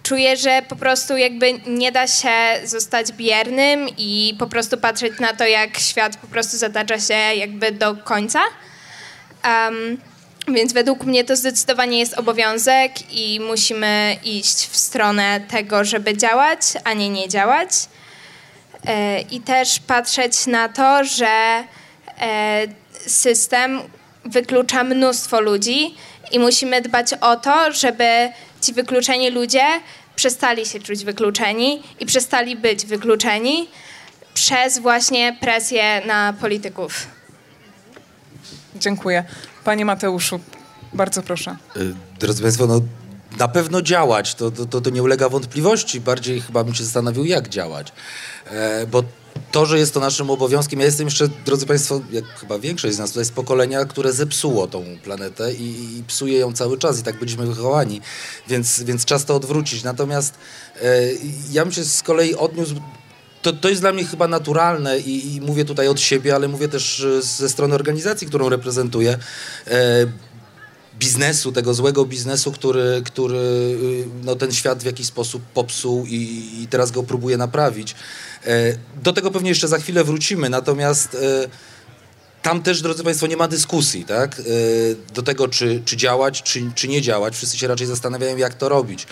czuję, 0.03 0.37
że 0.37 0.63
po 0.69 0.77
prostu 0.77 1.17
jakby 1.17 1.53
nie 1.67 1.93
da 1.93 2.07
się 2.07 2.31
zostać 2.65 3.13
biernym 3.13 3.89
i 3.99 4.37
po 4.39 4.47
prostu 4.47 4.79
patrzeć 4.79 5.21
na 5.21 5.33
to, 5.33 5.47
jak 5.47 5.79
świat 5.79 6.17
po 6.17 6.27
prostu 6.27 6.57
zatacza 6.57 7.01
się 7.01 7.15
jakby 7.15 7.73
do 7.73 7.97
końca. 7.97 8.41
Em, 9.43 9.99
więc 10.55 10.73
według 10.73 11.05
mnie 11.05 11.25
to 11.25 11.37
zdecydowanie 11.37 11.99
jest 11.99 12.19
obowiązek 12.19 13.13
i 13.13 13.41
musimy 13.41 14.17
iść 14.25 14.67
w 14.67 14.77
stronę 14.77 15.41
tego, 15.41 15.85
żeby 15.85 16.17
działać, 16.17 16.61
a 16.85 16.93
nie 16.93 17.09
nie 17.09 17.29
działać. 17.29 17.71
E, 18.87 19.21
I 19.21 19.41
też 19.41 19.79
patrzeć 19.79 20.47
na 20.47 20.69
to, 20.69 21.05
że 21.05 21.65
e, 22.21 22.67
system 23.07 23.81
wyklucza 24.25 24.85
mnóstwo 24.85 25.41
ludzi 25.41 25.95
i 26.33 26.39
musimy 26.39 26.83
dbać 26.83 27.15
o 27.21 27.37
to, 27.37 27.73
żeby 27.73 28.29
ci 28.61 28.73
wykluczeni 28.73 29.31
ludzie 29.31 29.65
przestali 30.17 30.67
się 30.67 30.81
czuć 30.81 31.05
wykluczeni 31.05 31.83
i 32.01 32.07
przestali 32.07 32.57
być 32.57 32.87
wykluczeni 32.87 33.69
przez 34.35 34.79
właśnie 34.79 35.37
presję 35.41 36.03
na 36.07 36.33
polityków. 36.41 37.07
Dziękuję. 38.77 39.25
Panie 39.65 39.85
Mateuszu, 39.85 40.41
bardzo 40.93 41.23
proszę. 41.23 41.57
Y, 41.77 41.95
Drodzy 42.21 42.43
Państwo, 42.43 42.67
no 42.67 42.81
na 43.39 43.49
pewno 43.49 43.83
działać, 43.83 44.35
to, 44.35 44.51
to, 44.51 44.67
to, 44.67 44.81
to 44.81 44.91
nie 44.91 45.03
ulega 45.03 45.29
wątpliwości. 45.29 46.01
Bardziej 46.01 46.41
chyba 46.41 46.65
bym 46.65 46.75
się 46.75 46.85
zastanowił, 46.85 47.25
jak 47.25 47.49
działać. 47.49 47.93
E, 48.51 48.87
bo 48.87 49.03
to, 49.53 49.67
że 49.67 49.79
jest 49.79 49.95
to 49.95 50.01
naszym 50.01 50.31
obowiązkiem, 50.31 50.81
ja 50.81 50.87
jestem 50.87 51.07
jeszcze, 51.07 51.29
drodzy 51.47 51.67
Państwo, 51.67 52.01
jak 52.11 52.25
chyba 52.25 52.59
większość 52.59 52.95
z 52.95 52.99
nas 52.99 53.11
tutaj 53.11 53.25
z 53.25 53.31
pokolenia, 53.31 53.85
które 53.85 54.13
zepsuło 54.13 54.67
tą 54.67 54.85
planetę 55.05 55.55
i, 55.55 55.99
i 55.99 56.05
psuje 56.07 56.39
ją 56.39 56.53
cały 56.53 56.79
czas 56.79 57.01
i 57.01 57.03
tak 57.03 57.19
byliśmy 57.19 57.47
wychowani, 57.47 58.01
więc, 58.49 58.83
więc 58.83 59.05
czas 59.05 59.25
to 59.25 59.37
odwrócić. 59.37 59.83
Natomiast 59.83 60.35
e, 60.83 61.01
ja 61.53 61.65
bym 61.65 61.73
się 61.73 61.85
z 61.85 62.03
kolei 62.03 62.35
odniósł 62.35 62.75
to, 63.43 63.53
to 63.53 63.69
jest 63.69 63.81
dla 63.81 63.93
mnie 63.93 64.05
chyba 64.05 64.29
naturalne 64.29 64.99
i, 64.99 65.35
i 65.35 65.41
mówię 65.41 65.65
tutaj 65.65 65.89
od 65.89 66.01
siebie, 66.01 66.35
ale 66.35 66.49
mówię 66.49 66.69
też 66.69 67.01
e, 67.01 67.23
ze 67.23 67.49
strony 67.49 67.75
organizacji, 67.75 68.27
którą 68.27 68.49
reprezentuję. 68.49 69.19
E, 69.67 70.07
biznesu, 70.99 71.53
tego 71.53 71.75
złego 71.75 72.05
biznesu, 72.05 72.53
który, 72.53 73.03
który 73.05 73.39
y, 73.39 74.05
no, 74.25 74.37
ten 74.37 74.53
świat 74.53 74.83
w 74.83 74.87
jakiś 74.87 75.07
sposób 75.07 75.43
popsuł 75.55 76.07
i, 76.07 76.51
i 76.63 76.67
teraz 76.71 76.91
go 76.91 77.03
próbuje 77.03 77.37
naprawić. 77.37 77.95
E, 78.47 78.79
Do 79.03 79.13
tego 79.13 79.31
pewnie 79.31 79.49
jeszcze 79.49 79.69
za 79.69 79.79
chwilę 79.79 80.05
wrócimy, 80.05 80.51
natomiast 80.51 81.15
e, 81.15 81.49
tam 82.43 82.63
też, 82.63 82.83
drodzy 82.83 83.05
Państwo, 83.05 83.27
nie 83.27 83.37
ma 83.37 83.49
dyskusji, 83.49 84.05
tak? 84.05 84.41
E, 84.41 84.43
Do 85.15 85.23
tego, 85.23 85.49
czy, 85.49 85.83
czy 85.85 85.97
działać, 85.97 86.43
czy, 86.43 86.71
czy 86.75 86.89
nie 86.89 87.03
działać. 87.03 87.37
Wszyscy 87.37 87.59
się 87.59 87.69
raczej 87.69 87.87
zastanawiają, 87.87 88.37
jak 88.37 88.55
to 88.55 88.69
robić. 88.69 89.07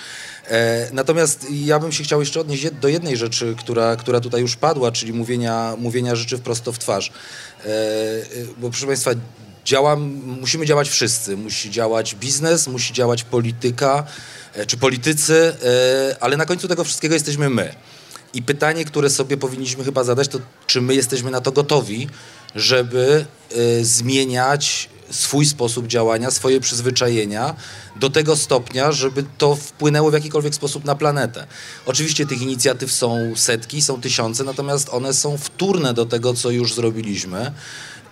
Natomiast 0.93 1.47
ja 1.51 1.79
bym 1.79 1.93
się 1.93 2.05
chciał 2.05 2.21
jeszcze 2.21 2.41
odnieść 2.41 2.71
do 2.71 2.89
jednej 2.89 3.17
rzeczy, 3.17 3.55
która, 3.59 3.97
która 3.97 4.21
tutaj 4.21 4.41
już 4.41 4.57
padła, 4.57 4.93
czyli 4.93 5.13
mówienia, 5.13 5.75
mówienia 5.79 6.17
rzeczy 6.17 6.39
wprost 6.39 6.65
w 6.65 6.79
twarz. 6.79 7.13
Bo 8.59 8.71
proszę 8.71 8.87
Państwa, 8.87 9.11
musimy 10.41 10.67
działać 10.67 10.89
wszyscy. 10.89 11.37
Musi 11.37 11.71
działać 11.71 12.15
biznes, 12.15 12.67
musi 12.67 12.93
działać 12.93 13.25
polityka 13.25 14.07
e, 14.55 14.67
czy 14.67 14.77
politycy, 14.77 15.57
e, 15.65 16.17
ale 16.23 16.37
na 16.37 16.47
końcu 16.47 16.69
tego 16.69 16.85
wszystkiego 16.85 17.15
jesteśmy 17.15 17.51
my. 17.51 17.75
I 18.35 18.43
pytanie, 18.43 18.85
które 18.85 19.11
sobie 19.11 19.37
powinniśmy 19.37 19.85
chyba 19.85 20.05
zadać, 20.05 20.29
to 20.29 20.39
czy 20.67 20.81
my 20.81 20.95
jesteśmy 20.95 21.31
na 21.31 21.41
to 21.41 21.53
gotowi, 21.53 22.09
żeby 22.55 23.27
e, 23.51 23.85
zmieniać 23.85 24.89
swój 25.11 25.47
sposób 25.47 25.87
działania, 25.87 26.31
swoje 26.31 26.61
przyzwyczajenia 26.61 27.55
do 27.97 28.11
tego 28.11 28.37
stopnia, 28.37 28.93
żeby 28.93 29.25
to 29.39 29.57
wpłynęło 29.57 30.11
w 30.11 30.15
jakikolwiek 30.15 30.55
sposób 30.55 30.85
na 30.85 30.95
planetę. 30.95 31.47
Oczywiście 31.87 32.27
tych 32.27 32.43
inicjatyw 32.43 32.93
są 32.93 33.33
setki, 33.37 33.83
są 33.83 34.01
tysiące, 34.01 34.45
natomiast 34.45 34.89
one 34.89 35.15
są 35.15 35.39
wtórne 35.39 35.95
do 35.95 36.07
tego, 36.07 36.35
co 36.35 36.51
już 36.51 36.75
zrobiliśmy. 36.75 37.53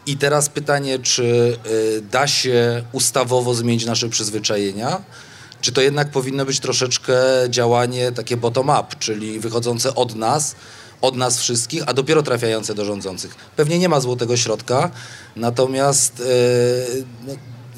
I 0.07 0.17
teraz 0.17 0.49
pytanie, 0.49 0.99
czy 0.99 1.59
y, 1.67 2.03
da 2.11 2.27
się 2.27 2.85
ustawowo 2.93 3.55
zmienić 3.55 3.87
nasze 3.87 4.09
przyzwyczajenia, 4.09 5.03
czy 5.61 5.73
to 5.73 5.81
jednak 5.81 6.11
powinno 6.11 6.45
być 6.45 6.61
troszeczkę 6.61 7.15
działanie 7.49 8.13
takie 8.13 8.37
bottom-up, 8.37 8.97
czyli 8.99 9.41
wychodzące 9.41 9.95
od 9.95 10.15
nas, 10.15 10.55
od 11.01 11.17
nas 11.17 11.39
wszystkich, 11.39 11.83
a 11.87 11.93
dopiero 11.93 12.23
trafiające 12.23 12.75
do 12.75 12.85
rządzących. 12.85 13.35
Pewnie 13.57 13.79
nie 13.79 13.89
ma 13.89 14.01
złotego 14.01 14.37
środka, 14.37 14.91
natomiast 15.37 16.19
yy, 16.19 17.05
no, 17.27 17.35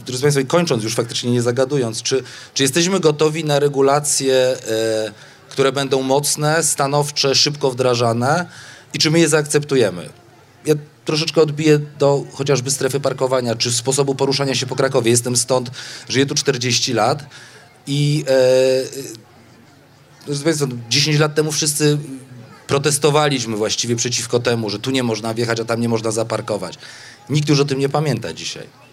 drodzy 0.07 0.23
Państwo, 0.23 0.43
kończąc 0.47 0.85
już 0.85 0.95
faktycznie 0.95 1.31
nie 1.31 1.43
zagadując, 1.43 2.03
czy, 2.03 2.23
czy 2.55 2.63
jesteśmy 2.63 3.01
gotowi 3.01 3.45
na 3.45 3.59
regulacje, 3.59 4.35
e, 4.35 5.13
które 5.49 5.73
będą 5.73 6.03
mocne, 6.03 6.63
stanowcze, 6.63 7.35
szybko 7.35 7.71
wdrażane 7.71 8.47
i 8.95 8.99
czy 8.99 9.11
my 9.11 9.19
je 9.19 9.29
zaakceptujemy? 9.29 10.09
Ja 10.67 10.75
troszeczkę 11.07 11.41
odbiję 11.41 11.79
do 11.79 12.25
chociażby 12.33 12.71
strefy 12.71 13.01
parkowania, 13.01 13.55
czy 13.55 13.73
sposobu 13.73 14.15
poruszania 14.15 14.55
się 14.55 14.67
po 14.67 14.77
Krakowie. 14.77 15.11
Jestem 15.11 15.37
stąd, 15.37 15.71
żyję 16.09 16.27
tu 16.27 16.35
40 16.35 16.93
lat 16.93 17.27
i 17.87 18.25
e, 18.29 20.27
drodzy 20.27 20.45
Państwo, 20.45 20.67
10 20.89 21.19
lat 21.19 21.35
temu 21.35 21.53
wszyscy 21.53 21.99
protestowaliśmy 22.67 23.57
właściwie 23.57 23.97
przeciwko 23.97 24.41
temu, 24.41 24.71
że 24.71 24.79
tu 24.79 24.91
nie 24.91 25.03
można 25.03 25.35
wjechać, 25.35 25.61
a 25.61 25.65
tam 25.65 25.81
nie 25.81 25.89
można 25.89 26.11
zaparkować. 26.11 26.79
Nikt 27.31 27.49
już 27.49 27.61
o 27.61 27.65
tym 27.65 27.79
nie 27.79 27.89
pamięta 27.89 28.33
dzisiaj. 28.33 28.86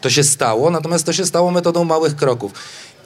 To 0.00 0.10
się 0.10 0.24
stało, 0.24 0.70
natomiast 0.70 1.06
to 1.06 1.12
się 1.12 1.26
stało 1.26 1.50
metodą 1.50 1.84
małych 1.84 2.16
kroków. 2.16 2.52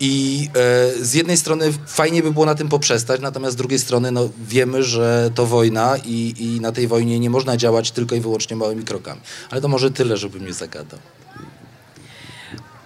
I 0.00 0.48
e, 0.54 1.04
z 1.04 1.14
jednej 1.14 1.36
strony 1.36 1.72
fajnie 1.86 2.22
by 2.22 2.32
było 2.32 2.46
na 2.46 2.54
tym 2.54 2.68
poprzestać, 2.68 3.20
natomiast 3.20 3.52
z 3.52 3.56
drugiej 3.56 3.78
strony 3.78 4.10
no, 4.10 4.28
wiemy, 4.48 4.82
że 4.82 5.30
to 5.34 5.46
wojna 5.46 5.96
i, 6.04 6.34
i 6.38 6.60
na 6.60 6.72
tej 6.72 6.88
wojnie 6.88 7.20
nie 7.20 7.30
można 7.30 7.56
działać 7.56 7.90
tylko 7.90 8.14
i 8.14 8.20
wyłącznie 8.20 8.56
małymi 8.56 8.84
krokami. 8.84 9.20
Ale 9.50 9.60
to 9.60 9.68
może 9.68 9.90
tyle, 9.90 10.16
żebym 10.16 10.46
nie 10.46 10.52
zagadał. 10.52 10.98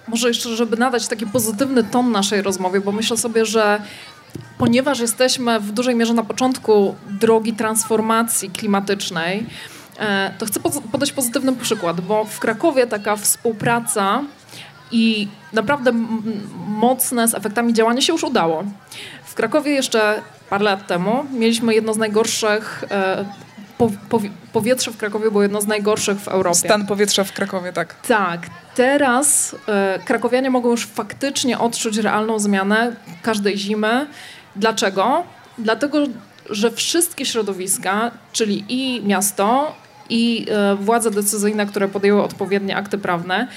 Może 0.07 0.27
jeszcze, 0.27 0.55
żeby 0.55 0.77
nadać 0.77 1.07
taki 1.07 1.27
pozytywny 1.27 1.83
ton 1.83 2.11
naszej 2.11 2.41
rozmowie, 2.41 2.81
bo 2.81 2.91
myślę 2.91 3.17
sobie, 3.17 3.45
że 3.45 3.81
ponieważ 4.57 4.99
jesteśmy 4.99 5.59
w 5.59 5.71
dużej 5.71 5.95
mierze 5.95 6.13
na 6.13 6.23
początku 6.23 6.95
drogi 7.09 7.53
transformacji 7.53 8.49
klimatycznej, 8.49 9.45
to 10.37 10.45
chcę 10.45 10.59
podać 10.91 11.11
pozytywny 11.11 11.55
przykład, 11.55 12.01
bo 12.01 12.25
w 12.25 12.39
Krakowie 12.39 12.87
taka 12.87 13.15
współpraca 13.15 14.21
i 14.91 15.27
naprawdę 15.53 15.91
mocne 16.67 17.27
z 17.27 17.35
efektami 17.35 17.73
działania 17.73 18.01
się 18.01 18.13
już 18.13 18.23
udało. 18.23 18.63
W 19.25 19.33
Krakowie 19.33 19.71
jeszcze 19.71 20.21
parę 20.49 20.63
lat 20.63 20.87
temu 20.87 21.25
mieliśmy 21.31 21.73
jedno 21.73 21.93
z 21.93 21.97
najgorszych 21.97 22.83
e, 22.91 23.25
powietrze 24.53 24.91
w 24.91 24.97
Krakowie 24.97 25.31
było 25.31 25.43
jedno 25.43 25.61
z 25.61 25.67
najgorszych 25.67 26.19
w 26.19 26.27
Europie. 26.27 26.55
Stan 26.57 26.85
powietrza 26.85 27.23
w 27.23 27.33
Krakowie, 27.33 27.73
tak. 27.73 27.95
Tak. 28.07 28.41
Teraz 28.75 29.55
e, 29.67 29.99
krakowianie 30.05 30.49
mogą 30.49 30.69
już 30.69 30.85
faktycznie 30.85 31.59
odczuć 31.59 31.97
realną 31.97 32.39
zmianę 32.39 32.95
każdej 33.21 33.57
zimy. 33.57 34.07
Dlaczego? 34.55 35.23
Dlatego, 35.57 35.97
że 36.49 36.71
wszystkie 36.71 37.25
środowiska, 37.25 38.11
czyli 38.31 38.65
i 38.69 39.01
miasto, 39.05 39.75
i 40.09 40.45
e, 40.49 40.75
władze 40.75 41.11
decyzyjne, 41.11 41.65
które 41.65 41.87
podjęły 41.87 42.23
odpowiednie 42.23 42.75
akty 42.75 42.97
prawne, 42.97 43.47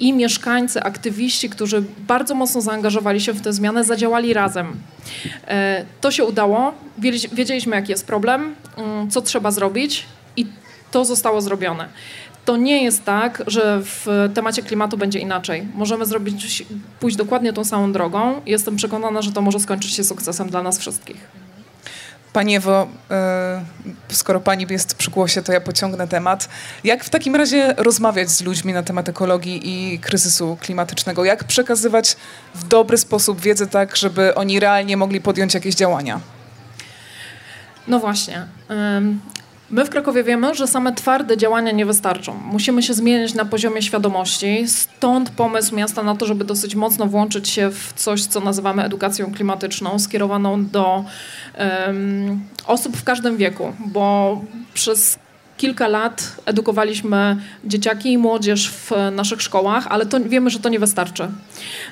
i 0.00 0.12
mieszkańcy, 0.12 0.82
aktywiści, 0.82 1.50
którzy 1.50 1.84
bardzo 2.08 2.34
mocno 2.34 2.60
zaangażowali 2.60 3.20
się 3.20 3.32
w 3.32 3.40
tę 3.40 3.52
zmianę, 3.52 3.84
zadziałali 3.84 4.34
razem. 4.34 4.76
E, 5.48 5.84
to 6.00 6.10
się 6.10 6.24
udało, 6.24 6.74
wiedzieliśmy 7.32 7.76
jaki 7.76 7.92
jest 7.92 8.06
problem, 8.06 8.54
mm, 8.76 9.10
co 9.10 9.22
trzeba 9.22 9.50
zrobić 9.50 10.06
i 10.36 10.46
to 10.90 11.04
zostało 11.04 11.40
zrobione. 11.40 11.88
To 12.44 12.56
nie 12.56 12.84
jest 12.84 13.04
tak, 13.04 13.42
że 13.46 13.80
w 13.82 14.30
temacie 14.34 14.62
klimatu 14.62 14.98
będzie 14.98 15.18
inaczej. 15.18 15.68
Możemy 15.74 16.06
zrobić, 16.06 16.64
pójść 17.00 17.16
dokładnie 17.16 17.52
tą 17.52 17.64
samą 17.64 17.92
drogą. 17.92 18.40
Jestem 18.46 18.76
przekonana, 18.76 19.22
że 19.22 19.32
to 19.32 19.42
może 19.42 19.60
skończyć 19.60 19.94
się 19.94 20.04
sukcesem 20.04 20.48
dla 20.48 20.62
nas 20.62 20.78
wszystkich. 20.78 21.47
Pani 22.38 22.56
Ewo, 22.56 22.88
e, 23.10 23.64
skoro 24.08 24.40
pani 24.40 24.66
jest 24.70 24.94
przy 24.94 25.10
głosie, 25.10 25.42
to 25.42 25.52
ja 25.52 25.60
pociągnę 25.60 26.08
temat. 26.08 26.48
Jak 26.84 27.04
w 27.04 27.10
takim 27.10 27.36
razie 27.36 27.74
rozmawiać 27.76 28.30
z 28.30 28.42
ludźmi 28.42 28.72
na 28.72 28.82
temat 28.82 29.08
ekologii 29.08 29.60
i 29.64 29.98
kryzysu 29.98 30.56
klimatycznego? 30.60 31.24
Jak 31.24 31.44
przekazywać 31.44 32.16
w 32.54 32.68
dobry 32.68 32.98
sposób 32.98 33.40
wiedzę 33.40 33.66
tak, 33.66 33.96
żeby 33.96 34.34
oni 34.34 34.60
realnie 34.60 34.96
mogli 34.96 35.20
podjąć 35.20 35.54
jakieś 35.54 35.74
działania? 35.74 36.20
No 37.88 37.98
właśnie. 37.98 38.46
My 39.70 39.84
w 39.84 39.90
Krakowie 39.90 40.24
wiemy, 40.24 40.54
że 40.54 40.66
same 40.66 40.92
twarde 40.92 41.36
działania 41.36 41.72
nie 41.72 41.86
wystarczą. 41.86 42.34
Musimy 42.34 42.82
się 42.82 42.94
zmieniać 42.94 43.34
na 43.34 43.44
poziomie 43.44 43.82
świadomości. 43.82 44.68
Stąd 44.68 45.30
pomysł 45.30 45.76
miasta 45.76 46.02
na 46.02 46.16
to, 46.16 46.26
żeby 46.26 46.44
dosyć 46.44 46.74
mocno 46.74 47.06
włączyć 47.06 47.48
się 47.48 47.70
w 47.70 47.92
coś, 47.96 48.26
co 48.26 48.40
nazywamy 48.40 48.84
edukacją 48.84 49.32
klimatyczną, 49.34 49.98
skierowaną 49.98 50.66
do 50.66 51.04
um, 51.86 52.40
osób 52.66 52.96
w 52.96 53.04
każdym 53.04 53.36
wieku, 53.36 53.72
bo 53.86 54.40
przez 54.74 55.18
kilka 55.58 55.88
lat 55.88 56.36
edukowaliśmy 56.46 57.36
dzieciaki 57.64 58.12
i 58.12 58.18
młodzież 58.18 58.70
w 58.70 58.90
naszych 59.12 59.42
szkołach, 59.42 59.86
ale 59.88 60.06
to 60.06 60.20
wiemy, 60.20 60.50
że 60.50 60.58
to 60.58 60.68
nie 60.68 60.78
wystarczy. 60.78 61.28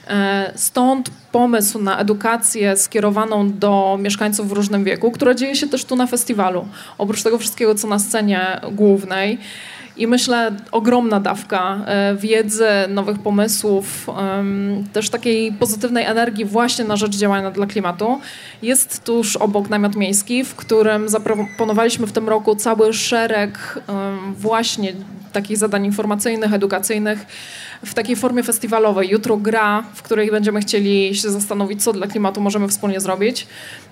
E, 0.09 0.53
stąd 0.55 1.11
pomysł 1.33 1.79
na 1.79 1.99
edukację 1.99 2.77
skierowaną 2.77 3.53
do 3.53 3.99
mieszkańców 4.01 4.49
w 4.49 4.53
różnym 4.53 4.85
wieku, 4.85 5.11
która 5.11 5.35
dzieje 5.35 5.57
się 5.57 5.69
też 5.69 5.85
tu 5.85 5.97
na 5.97 6.07
festiwalu. 6.07 6.69
Oprócz 6.99 7.23
tego 7.23 7.39
wszystkiego, 7.39 7.75
co 7.75 7.89
na 7.89 7.99
scenie 7.99 8.61
głównej. 8.73 9.39
I 9.97 10.07
myślę, 10.07 10.53
ogromna 10.73 11.21
dawka 11.21 11.81
e, 11.87 12.17
wiedzy, 12.17 12.67
nowych 12.88 13.19
pomysłów, 13.19 14.07
też 14.93 15.11
takiej 15.11 15.53
pozytywnej 15.53 16.05
energii 16.05 16.45
właśnie 16.45 16.85
na 16.85 16.97
rzecz 16.97 17.17
działania 17.17 17.50
dla 17.50 17.67
klimatu. 17.67 18.21
Jest 18.62 19.05
tuż 19.05 19.37
obok 19.37 19.71
namiot 19.71 19.97
miejski, 19.97 20.45
w 20.45 20.55
którym 20.55 21.09
zaproponowaliśmy 21.09 22.07
w 22.07 22.12
tym 22.12 22.29
roku 22.29 22.57
cały 22.57 22.93
szereg 22.93 23.79
właśnie 24.38 24.93
takich 25.33 25.57
zadań 25.57 25.85
informacyjnych, 25.85 26.53
edukacyjnych 26.53 27.26
w 27.85 27.95
takiej 27.95 28.16
formie 28.16 28.42
festiwalowej. 28.42 29.09
Jutro 29.09 29.37
gra, 29.37 29.85
w 29.95 30.02
której 30.02 30.30
będziemy 30.30 30.61
chcieli 30.61 31.14
się 31.14 31.30
zastanowić, 31.30 31.85
co 31.85 31.92
dla 31.92 32.06
klimatu 32.06 32.40
możemy 32.40 32.68
wspólnie 32.68 33.00
zrobić. 33.00 33.47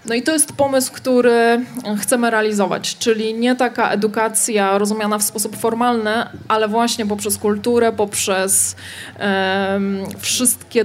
No 0.06 0.14
i 0.14 0.22
to 0.22 0.32
jest 0.32 0.52
pomysł, 0.52 0.92
który 0.92 1.64
chcemy 2.00 2.30
realizować, 2.30 2.96
czyli 2.98 3.34
nie 3.34 3.56
taka 3.56 3.90
edukacja 3.90 4.78
rozumiana 4.78 5.18
w 5.18 5.22
sposób 5.22 5.56
formalny, 5.56 6.10
ale 6.48 6.68
właśnie 6.68 7.06
poprzez 7.06 7.38
kulturę, 7.38 7.92
poprzez 7.92 8.76
um, 9.20 10.04
wszystkie 10.18 10.84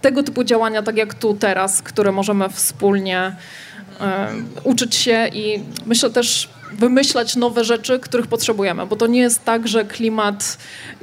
tego 0.00 0.22
typu 0.22 0.44
działania, 0.44 0.82
tak 0.82 0.96
jak 0.96 1.14
tu 1.14 1.34
teraz, 1.34 1.82
które 1.82 2.12
możemy 2.12 2.48
wspólnie 2.48 3.36
um, 4.00 4.48
uczyć 4.64 4.94
się 4.94 5.28
i 5.32 5.62
myślę 5.86 6.10
też 6.10 6.48
wymyślać 6.72 7.36
nowe 7.36 7.64
rzeczy, 7.64 7.98
których 7.98 8.26
potrzebujemy, 8.26 8.86
bo 8.86 8.96
to 8.96 9.06
nie 9.06 9.20
jest 9.20 9.44
tak, 9.44 9.68
że 9.68 9.84
klimat, 9.84 10.58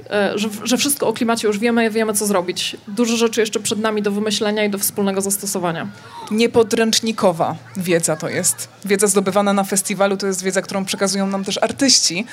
e, 0.10 0.32
że, 0.36 0.50
że 0.64 0.78
wszystko 0.78 1.08
o 1.08 1.14
klimacie 1.14 1.48
już 1.48 1.60
wiemy, 1.60 1.90
wiemy 1.90 2.14
co 2.14 2.26
zrobić. 2.26 2.78
Dużo 2.88 3.18
rzeczy 3.18 3.40
jeszcze 3.40 3.60
przed 3.60 3.80
nami 3.80 4.02
do 4.02 4.12
wymyślenia 4.12 4.66
i 4.66 4.70
do 4.70 4.78
wspólnego 4.78 5.22
zastosowania. 5.22 5.88
Niepodręcznikowa 6.32 7.56
wiedza 7.78 8.16
to 8.16 8.30
jest. 8.30 8.70
Wiedza 8.86 9.08
zdobywana 9.08 9.54
na 9.54 9.64
festiwalu 9.64 10.18
to 10.18 10.28
jest 10.28 10.44
wiedza, 10.44 10.62
którą 10.62 10.86
przekazują 10.86 11.28
nam 11.28 11.44
też 11.44 11.58
artyści. 11.64 12.26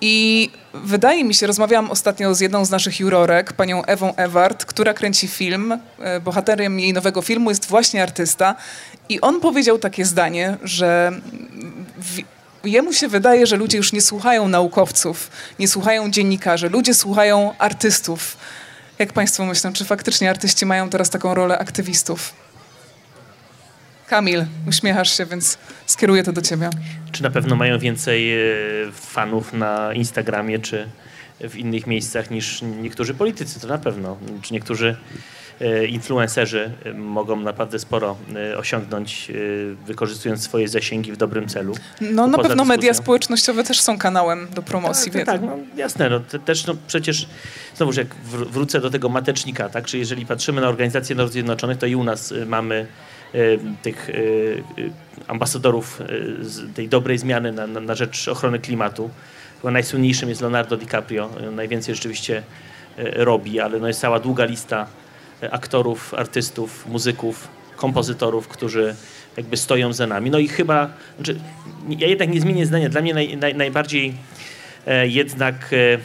I 0.00 0.50
wydaje 0.74 1.24
mi 1.24 1.34
się, 1.34 1.46
rozmawiałam 1.46 1.90
ostatnio 1.90 2.34
z 2.34 2.40
jedną 2.40 2.64
z 2.64 2.70
naszych 2.70 3.00
jurorek, 3.00 3.52
panią 3.52 3.84
Ewą 3.84 4.14
Ewart, 4.16 4.64
która 4.64 4.94
kręci 4.94 5.28
film. 5.28 5.78
E, 5.98 6.20
bohaterem 6.20 6.80
jej 6.80 6.92
nowego 6.92 7.22
filmu 7.22 7.50
jest 7.50 7.66
właśnie 7.66 8.02
artysta. 8.02 8.54
I 9.08 9.20
on 9.20 9.40
powiedział 9.40 9.78
takie 9.78 10.04
zdanie, 10.04 10.56
że 10.62 11.12
jemu 12.66 12.92
się 12.92 13.08
wydaje, 13.08 13.46
że 13.46 13.56
ludzie 13.56 13.76
już 13.76 13.92
nie 13.92 14.00
słuchają 14.00 14.48
naukowców, 14.48 15.30
nie 15.58 15.68
słuchają 15.68 16.10
dziennikarzy, 16.10 16.68
ludzie 16.68 16.94
słuchają 16.94 17.54
artystów. 17.58 18.36
Jak 18.98 19.12
Państwo 19.12 19.44
myślą, 19.44 19.72
czy 19.72 19.84
faktycznie 19.84 20.30
artyści 20.30 20.66
mają 20.66 20.90
teraz 20.90 21.10
taką 21.10 21.34
rolę 21.34 21.58
aktywistów? 21.58 22.32
Kamil, 24.06 24.44
uśmiechasz 24.68 25.16
się, 25.16 25.26
więc 25.26 25.58
skieruję 25.86 26.22
to 26.22 26.32
do 26.32 26.42
ciebie. 26.42 26.70
Czy 27.12 27.22
na 27.22 27.30
pewno 27.30 27.56
mają 27.56 27.78
więcej 27.78 28.32
e, 28.32 28.46
fanów 28.92 29.52
na 29.52 29.94
Instagramie 29.94 30.58
czy 30.58 30.88
w 31.40 31.56
innych 31.56 31.86
miejscach 31.86 32.30
niż 32.30 32.62
niektórzy 32.62 33.14
politycy? 33.14 33.60
To 33.60 33.66
na 33.66 33.78
pewno. 33.78 34.16
Czy 34.42 34.54
niektórzy 34.54 34.96
influencerzy 35.88 36.70
e, 36.84 36.92
mogą 36.92 37.40
naprawdę 37.40 37.78
sporo 37.78 38.16
e, 38.52 38.58
osiągnąć, 38.58 39.32
wykorzystując 39.86 40.42
swoje 40.42 40.68
zasięgi 40.68 41.12
w 41.12 41.16
dobrym 41.16 41.48
celu. 41.48 41.74
No 42.00 42.26
na 42.26 42.38
pewno 42.38 42.64
media 42.64 42.94
społecznościowe 42.94 43.64
też 43.64 43.80
są 43.80 43.98
kanałem 43.98 44.48
do 44.54 44.62
promocji 44.62 45.12
tak, 45.12 45.26
tak, 45.26 45.42
no, 45.42 45.58
jasne, 45.76 46.10
no, 46.10 46.20
też 46.44 46.66
no, 46.66 46.74
przecież 46.86 47.28
znowuż 47.76 47.96
jak 47.96 48.14
wrócę 48.24 48.80
do 48.80 48.90
tego 48.90 49.08
matecznika, 49.08 49.68
tak, 49.68 49.84
czy 49.84 49.98
jeżeli 49.98 50.26
patrzymy 50.26 50.60
na 50.60 50.68
Organizację 50.68 51.16
Narodów 51.16 51.32
Zjednoczonych, 51.32 51.78
to 51.78 51.86
i 51.86 51.94
u 51.94 52.04
nas 52.04 52.34
mamy 52.46 52.86
tych 53.82 54.10
ambasadorów 55.28 56.02
tej 56.74 56.88
dobrej 56.88 57.18
zmiany 57.18 57.52
na, 57.52 57.66
na, 57.66 57.80
na 57.80 57.94
rzecz 57.94 58.28
ochrony 58.28 58.58
klimatu. 58.58 59.10
Chyba 59.60 59.70
najsłynniejszym 59.70 60.28
jest 60.28 60.40
Leonardo 60.40 60.76
DiCaprio. 60.76 61.30
Najwięcej 61.52 61.94
rzeczywiście 61.94 62.42
robi, 62.98 63.60
ale 63.60 63.78
no 63.78 63.88
jest 63.88 64.00
cała 64.00 64.20
długa 64.20 64.44
lista 64.44 64.86
aktorów, 65.50 66.14
artystów, 66.14 66.86
muzyków, 66.86 67.48
kompozytorów, 67.76 68.48
którzy 68.48 68.94
jakby 69.36 69.56
stoją 69.56 69.92
za 69.92 70.06
nami. 70.06 70.30
No 70.30 70.38
i 70.38 70.48
chyba, 70.48 70.88
znaczy, 71.16 71.40
ja 71.88 72.08
jednak 72.08 72.28
nie 72.28 72.40
zmienię 72.40 72.66
zdania. 72.66 72.88
Dla 72.88 73.00
mnie 73.00 73.14
naj, 73.14 73.36
naj, 73.36 73.54
najbardziej 73.54 74.14
e, 74.86 75.08
jednak 75.08 75.54
e, 75.72 75.98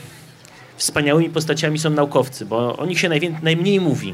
wspaniałymi 0.77 1.29
postaciami 1.29 1.79
są 1.79 1.89
naukowcy, 1.89 2.45
bo 2.45 2.77
o 2.77 2.85
nich 2.85 2.99
się 2.99 3.09
najwię- 3.09 3.43
najmniej 3.43 3.79
mówi. 3.81 4.13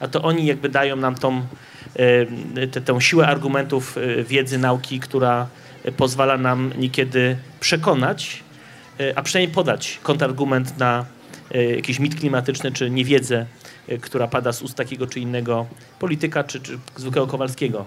A 0.00 0.08
to 0.08 0.22
oni 0.22 0.46
jakby 0.46 0.68
dają 0.68 0.96
nam 0.96 1.14
tą, 1.14 1.42
e, 2.56 2.66
tę 2.66 3.00
siłę 3.00 3.26
argumentów 3.26 3.98
e, 3.98 4.24
wiedzy, 4.24 4.58
nauki, 4.58 5.00
która 5.00 5.46
pozwala 5.96 6.38
nam 6.38 6.72
niekiedy 6.78 7.36
przekonać, 7.60 8.42
e, 9.00 9.18
a 9.18 9.22
przynajmniej 9.22 9.54
podać 9.54 9.98
kontrargument 10.02 10.78
na 10.78 11.04
e, 11.54 11.64
jakiś 11.64 11.98
mit 11.98 12.14
klimatyczny 12.20 12.72
czy 12.72 12.90
niewiedzę, 12.90 13.46
która 14.02 14.28
pada 14.28 14.52
z 14.52 14.62
ust 14.62 14.74
takiego 14.74 15.06
czy 15.06 15.20
innego 15.20 15.66
polityka 15.98 16.44
czy, 16.44 16.60
czy 16.60 16.78
zwykłego 16.96 17.26
Kowalskiego. 17.26 17.84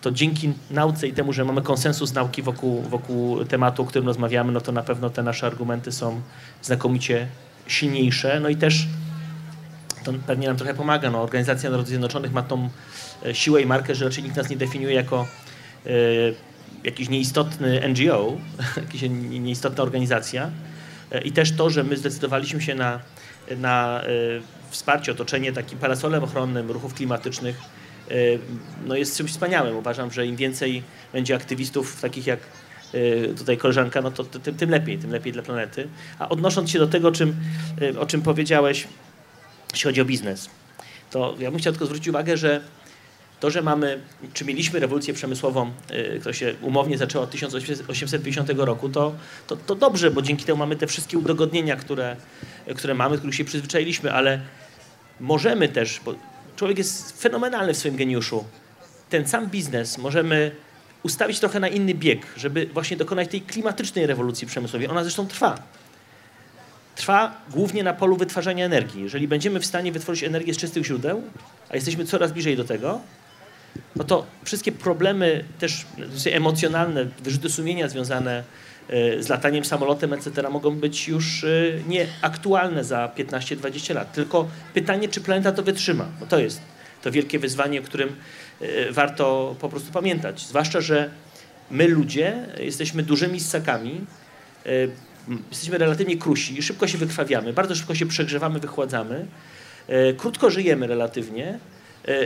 To 0.00 0.10
dzięki 0.10 0.52
nauce 0.70 1.08
i 1.08 1.12
temu, 1.12 1.32
że 1.32 1.44
mamy 1.44 1.62
konsensus 1.62 2.14
nauki 2.14 2.42
wokół, 2.42 2.82
wokół 2.82 3.44
tematu, 3.44 3.82
o 3.82 3.86
którym 3.86 4.06
rozmawiamy, 4.06 4.52
no 4.52 4.60
to 4.60 4.72
na 4.72 4.82
pewno 4.82 5.10
te 5.10 5.22
nasze 5.22 5.46
argumenty 5.46 5.92
są 5.92 6.20
znakomicie 6.62 7.26
silniejsze. 7.66 8.40
No 8.40 8.48
i 8.48 8.56
też 8.56 8.86
to 10.04 10.12
pewnie 10.26 10.46
nam 10.46 10.56
trochę 10.56 10.74
pomaga. 10.74 11.10
No, 11.10 11.22
Organizacja 11.22 11.70
Narodów 11.70 11.88
Zjednoczonych 11.88 12.32
ma 12.32 12.42
tą 12.42 12.68
e, 13.26 13.34
siłę 13.34 13.62
i 13.62 13.66
markę, 13.66 13.94
że 13.94 14.04
raczej 14.04 14.24
nikt 14.24 14.36
nas 14.36 14.50
nie 14.50 14.56
definiuje 14.56 14.94
jako 14.94 15.26
e, 15.86 15.90
jakiś 16.84 17.08
nieistotny 17.08 17.88
NGO, 17.88 18.36
jakaś 18.76 19.02
nie- 19.02 19.40
nieistotna 19.40 19.82
organizacja. 19.82 20.50
E, 21.12 21.20
I 21.20 21.32
też 21.32 21.52
to, 21.52 21.70
że 21.70 21.84
my 21.84 21.96
zdecydowaliśmy 21.96 22.60
się 22.62 22.74
na, 22.74 23.00
na 23.56 24.02
e, 24.02 24.08
wsparcie, 24.70 25.12
otoczenie 25.12 25.52
takim 25.52 25.78
parasolem 25.78 26.24
ochronnym 26.24 26.70
ruchów 26.70 26.94
klimatycznych, 26.94 27.56
e, 28.10 28.14
no 28.86 28.96
jest 28.96 29.16
czymś 29.16 29.30
wspaniałym. 29.30 29.76
Uważam, 29.76 30.10
że 30.10 30.26
im 30.26 30.36
więcej 30.36 30.82
będzie 31.12 31.34
aktywistów 31.34 32.00
takich 32.00 32.26
jak 32.26 32.40
e, 32.94 33.34
tutaj 33.34 33.56
koleżanka, 33.56 34.02
no 34.02 34.10
to 34.10 34.24
tym, 34.24 34.54
tym 34.54 34.70
lepiej, 34.70 34.98
tym 34.98 35.10
lepiej 35.10 35.32
dla 35.32 35.42
planety. 35.42 35.88
A 36.18 36.28
odnosząc 36.28 36.70
się 36.70 36.78
do 36.78 36.86
tego, 36.86 37.12
czym, 37.12 37.36
o 37.98 38.06
czym 38.06 38.22
powiedziałeś, 38.22 38.88
jeśli 39.72 39.84
chodzi 39.84 40.00
o 40.00 40.04
biznes, 40.04 40.50
to 41.10 41.34
ja 41.38 41.50
bym 41.50 41.60
chciał 41.60 41.72
tylko 41.72 41.86
zwrócić 41.86 42.08
uwagę, 42.08 42.36
że 42.36 42.60
to, 43.40 43.50
że 43.50 43.62
mamy, 43.62 44.00
czy 44.34 44.44
mieliśmy 44.44 44.80
rewolucję 44.80 45.14
przemysłową, 45.14 45.70
y, 45.90 46.18
która 46.20 46.32
się 46.32 46.54
umownie 46.62 46.98
zaczęła 46.98 47.24
od 47.24 47.30
1850 47.30 48.50
roku, 48.56 48.88
to, 48.88 49.14
to, 49.46 49.56
to 49.56 49.74
dobrze, 49.74 50.10
bo 50.10 50.22
dzięki 50.22 50.44
temu 50.44 50.58
mamy 50.58 50.76
te 50.76 50.86
wszystkie 50.86 51.18
udogodnienia, 51.18 51.76
które, 51.76 52.16
które 52.76 52.94
mamy, 52.94 53.16
których 53.18 53.34
się 53.34 53.44
przyzwyczailiśmy, 53.44 54.12
ale 54.12 54.40
możemy 55.20 55.68
też, 55.68 56.00
bo 56.04 56.14
człowiek 56.56 56.78
jest 56.78 57.22
fenomenalny 57.22 57.74
w 57.74 57.76
swoim 57.76 57.96
geniuszu, 57.96 58.44
ten 59.10 59.28
sam 59.28 59.46
biznes 59.46 59.98
możemy 59.98 60.50
ustawić 61.02 61.40
trochę 61.40 61.60
na 61.60 61.68
inny 61.68 61.94
bieg, 61.94 62.26
żeby 62.36 62.66
właśnie 62.66 62.96
dokonać 62.96 63.28
tej 63.28 63.40
klimatycznej 63.40 64.06
rewolucji 64.06 64.46
przemysłowej. 64.46 64.88
Ona 64.88 65.02
zresztą 65.02 65.26
trwa. 65.26 65.62
Trwa 66.96 67.34
głównie 67.50 67.82
na 67.82 67.92
polu 67.92 68.16
wytwarzania 68.16 68.64
energii. 68.64 69.02
Jeżeli 69.02 69.28
będziemy 69.28 69.60
w 69.60 69.66
stanie 69.66 69.92
wytworzyć 69.92 70.24
energię 70.24 70.54
z 70.54 70.56
czystych 70.56 70.84
źródeł, 70.84 71.22
a 71.68 71.74
jesteśmy 71.74 72.04
coraz 72.04 72.32
bliżej 72.32 72.56
do 72.56 72.64
tego, 72.64 73.00
no 73.96 74.04
to 74.04 74.26
wszystkie 74.44 74.72
problemy 74.72 75.44
też 75.58 75.86
emocjonalne, 76.32 77.04
wyrzuty 77.04 77.50
sumienia 77.50 77.88
związane 77.88 78.44
e, 78.88 79.22
z 79.22 79.28
lataniem 79.28 79.64
samolotem, 79.64 80.12
etc. 80.12 80.48
mogą 80.50 80.70
być 80.70 81.08
już 81.08 81.44
e, 81.44 81.48
nieaktualne 81.88 82.84
za 82.84 83.10
15-20 83.16 83.94
lat. 83.94 84.12
Tylko 84.12 84.48
pytanie, 84.74 85.08
czy 85.08 85.20
planeta 85.20 85.52
to 85.52 85.62
wytrzyma. 85.62 86.06
No 86.20 86.26
to 86.26 86.38
jest 86.38 86.60
to 87.02 87.10
wielkie 87.10 87.38
wyzwanie, 87.38 87.80
o 87.80 87.82
którym 87.82 88.16
e, 88.60 88.92
warto 88.92 89.56
po 89.60 89.68
prostu 89.68 89.92
pamiętać. 89.92 90.40
Zwłaszcza, 90.40 90.80
że 90.80 91.10
my 91.70 91.88
ludzie 91.88 92.46
jesteśmy 92.58 93.02
dużymi 93.02 93.40
ssakami, 93.40 94.00
jesteśmy 95.50 95.78
relatywnie 95.78 96.16
krusi, 96.16 96.62
szybko 96.62 96.86
się 96.86 96.98
wykrwawiamy, 96.98 97.52
bardzo 97.52 97.74
szybko 97.74 97.94
się 97.94 98.06
przegrzewamy, 98.06 98.60
wychładzamy, 98.60 99.26
krótko 100.16 100.50
żyjemy 100.50 100.86
relatywnie, 100.86 101.58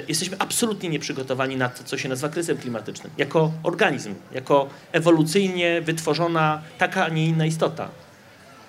jesteśmy 0.08 0.36
absolutnie 0.38 0.88
nieprzygotowani 0.88 1.56
na 1.56 1.68
to, 1.68 1.84
co 1.84 1.98
się 1.98 2.08
nazywa 2.08 2.28
kryzysem 2.28 2.58
klimatycznym. 2.58 3.12
Jako 3.18 3.52
organizm, 3.62 4.14
jako 4.32 4.68
ewolucyjnie 4.92 5.80
wytworzona 5.80 6.62
taka, 6.78 7.04
a 7.04 7.08
nie 7.08 7.26
inna 7.26 7.46
istota. 7.46 7.88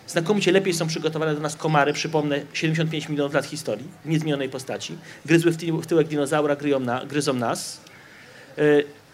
Znakomicie 0.07 0.51
lepiej 0.51 0.73
są 0.73 0.87
przygotowane 0.87 1.35
do 1.35 1.41
nas 1.41 1.55
komary, 1.55 1.93
przypomnę, 1.93 2.41
75 2.53 3.09
milionów 3.09 3.33
lat 3.33 3.45
historii, 3.45 3.87
w 4.05 4.09
niezmienionej 4.09 4.49
postaci. 4.49 4.97
Gryzły 5.25 5.51
w, 5.51 5.57
tył, 5.57 5.81
w 5.81 5.87
tyłek 5.87 6.07
dinozaura, 6.07 6.55
gryzą 7.07 7.33
nas. 7.33 7.81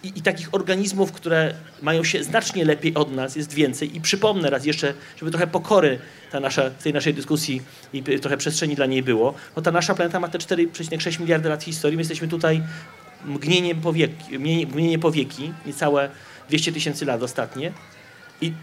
I, 0.03 0.11
I 0.15 0.21
takich 0.21 0.53
organizmów, 0.53 1.11
które 1.11 1.53
mają 1.81 2.03
się 2.03 2.23
znacznie 2.23 2.65
lepiej 2.65 2.95
od 2.95 3.15
nas, 3.15 3.35
jest 3.35 3.53
więcej. 3.53 3.95
I 3.95 4.01
przypomnę 4.01 4.49
raz 4.49 4.65
jeszcze, 4.65 4.93
żeby 5.17 5.31
trochę 5.31 5.47
pokory 5.47 5.99
ta 6.31 6.39
nasza, 6.39 6.69
w 6.69 6.83
tej 6.83 6.93
naszej 6.93 7.13
dyskusji 7.13 7.61
i 7.93 8.03
trochę 8.03 8.37
przestrzeni 8.37 8.75
dla 8.75 8.85
niej 8.85 9.03
było, 9.03 9.33
no 9.55 9.61
ta 9.61 9.71
nasza 9.71 9.95
planeta 9.95 10.19
ma 10.19 10.27
te 10.27 10.37
4,6 10.37 11.19
miliardy 11.19 11.49
lat 11.49 11.63
historii. 11.63 11.97
My 11.97 12.01
jesteśmy 12.01 12.27
tutaj 12.27 12.63
mgnieniem 13.25 13.81
powieki, 13.81 14.39
mgnienie, 14.39 14.67
mgnienie 14.67 14.99
powieki, 14.99 15.53
niecałe 15.65 16.09
200 16.49 16.71
tysięcy 16.71 17.05
lat 17.05 17.23
ostatnie. 17.23 17.71
I 18.41 18.53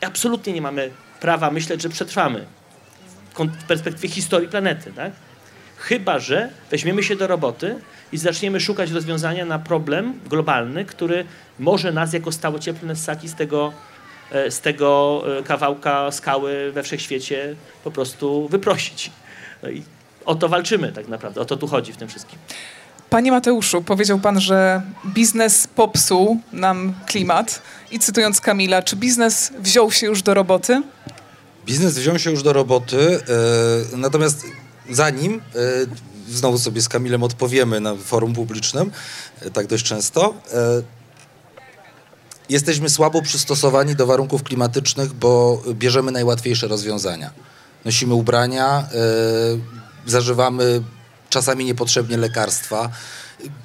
absolutnie 0.00 0.52
nie 0.52 0.62
mamy 0.62 0.90
prawa 1.20 1.50
myśleć, 1.50 1.82
że 1.82 1.88
przetrwamy 1.88 2.46
w 3.34 3.64
perspektywie 3.64 4.08
historii 4.08 4.48
planety, 4.48 4.92
tak? 4.92 5.12
Chyba, 5.84 6.18
że 6.18 6.50
weźmiemy 6.70 7.02
się 7.02 7.16
do 7.16 7.26
roboty 7.26 7.76
i 8.12 8.18
zaczniemy 8.18 8.60
szukać 8.60 8.90
rozwiązania 8.90 9.44
na 9.44 9.58
problem 9.58 10.20
globalny, 10.30 10.84
który 10.84 11.24
może 11.58 11.92
nas 11.92 12.12
jako 12.12 12.32
stałocieplne 12.32 12.96
ssaki 12.96 13.28
z 13.28 13.34
tego, 13.34 13.72
e, 14.30 14.50
z 14.50 14.60
tego 14.60 15.22
e, 15.38 15.42
kawałka 15.42 16.10
skały 16.10 16.72
we 16.72 16.82
wszechświecie 16.82 17.56
po 17.84 17.90
prostu 17.90 18.48
wyprosić. 18.48 19.10
No 19.62 19.70
i 19.70 19.82
o 20.24 20.34
to 20.34 20.48
walczymy 20.48 20.92
tak 20.92 21.08
naprawdę, 21.08 21.40
o 21.40 21.44
to 21.44 21.56
tu 21.56 21.66
chodzi 21.66 21.92
w 21.92 21.96
tym 21.96 22.08
wszystkim. 22.08 22.38
Panie 23.10 23.32
Mateuszu, 23.32 23.82
powiedział 23.82 24.18
pan, 24.18 24.40
że 24.40 24.82
biznes 25.06 25.66
popsuł 25.66 26.40
nam 26.52 26.94
klimat. 27.06 27.62
I 27.90 27.98
cytując 27.98 28.40
Kamila, 28.40 28.82
czy 28.82 28.96
biznes 28.96 29.52
wziął 29.58 29.92
się 29.92 30.06
już 30.06 30.22
do 30.22 30.34
roboty? 30.34 30.82
Biznes 31.66 31.98
wziął 31.98 32.18
się 32.18 32.30
już 32.30 32.42
do 32.42 32.52
roboty, 32.52 33.20
e, 33.92 33.96
natomiast 33.96 34.46
zanim, 34.90 35.34
e, 35.34 35.40
znowu 36.28 36.58
sobie 36.58 36.82
z 36.82 36.88
Kamilem 36.88 37.22
odpowiemy 37.22 37.80
na 37.80 37.96
forum 37.96 38.34
publicznym, 38.34 38.90
e, 39.40 39.50
tak 39.50 39.66
dość 39.66 39.84
często, 39.84 40.34
e, 40.52 40.82
jesteśmy 42.48 42.90
słabo 42.90 43.22
przystosowani 43.22 43.96
do 43.96 44.06
warunków 44.06 44.42
klimatycznych, 44.42 45.12
bo 45.12 45.62
bierzemy 45.72 46.12
najłatwiejsze 46.12 46.68
rozwiązania. 46.68 47.30
Nosimy 47.84 48.14
ubrania, 48.14 48.88
zażywamy 50.06 50.82
czasami 51.30 51.64
niepotrzebnie 51.64 52.16
lekarstwa. 52.16 52.90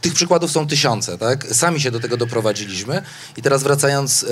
Tych 0.02 0.14
przykładów 0.14 0.52
są 0.52 0.68
tysiące, 0.68 1.18
tak? 1.18 1.48
Sami 1.48 1.82
się 1.82 1.92
do 1.92 2.00
tego 2.00 2.18
doprowadziliśmy. 2.18 3.02
I 3.38 3.42
teraz 3.42 3.64
wracając 3.64 4.26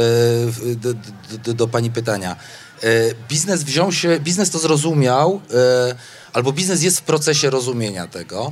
do, 0.75 0.93
do, 0.93 0.99
do, 1.43 1.53
do 1.53 1.67
pani 1.67 1.91
pytania. 1.91 2.35
E, 2.83 3.13
biznes 3.29 3.63
wziął 3.63 3.91
się, 3.91 4.19
biznes 4.19 4.49
to 4.49 4.59
zrozumiał, 4.59 5.41
e, 5.53 5.95
albo 6.33 6.51
biznes 6.51 6.83
jest 6.83 6.99
w 6.99 7.01
procesie 7.01 7.49
rozumienia 7.49 8.07
tego. 8.07 8.51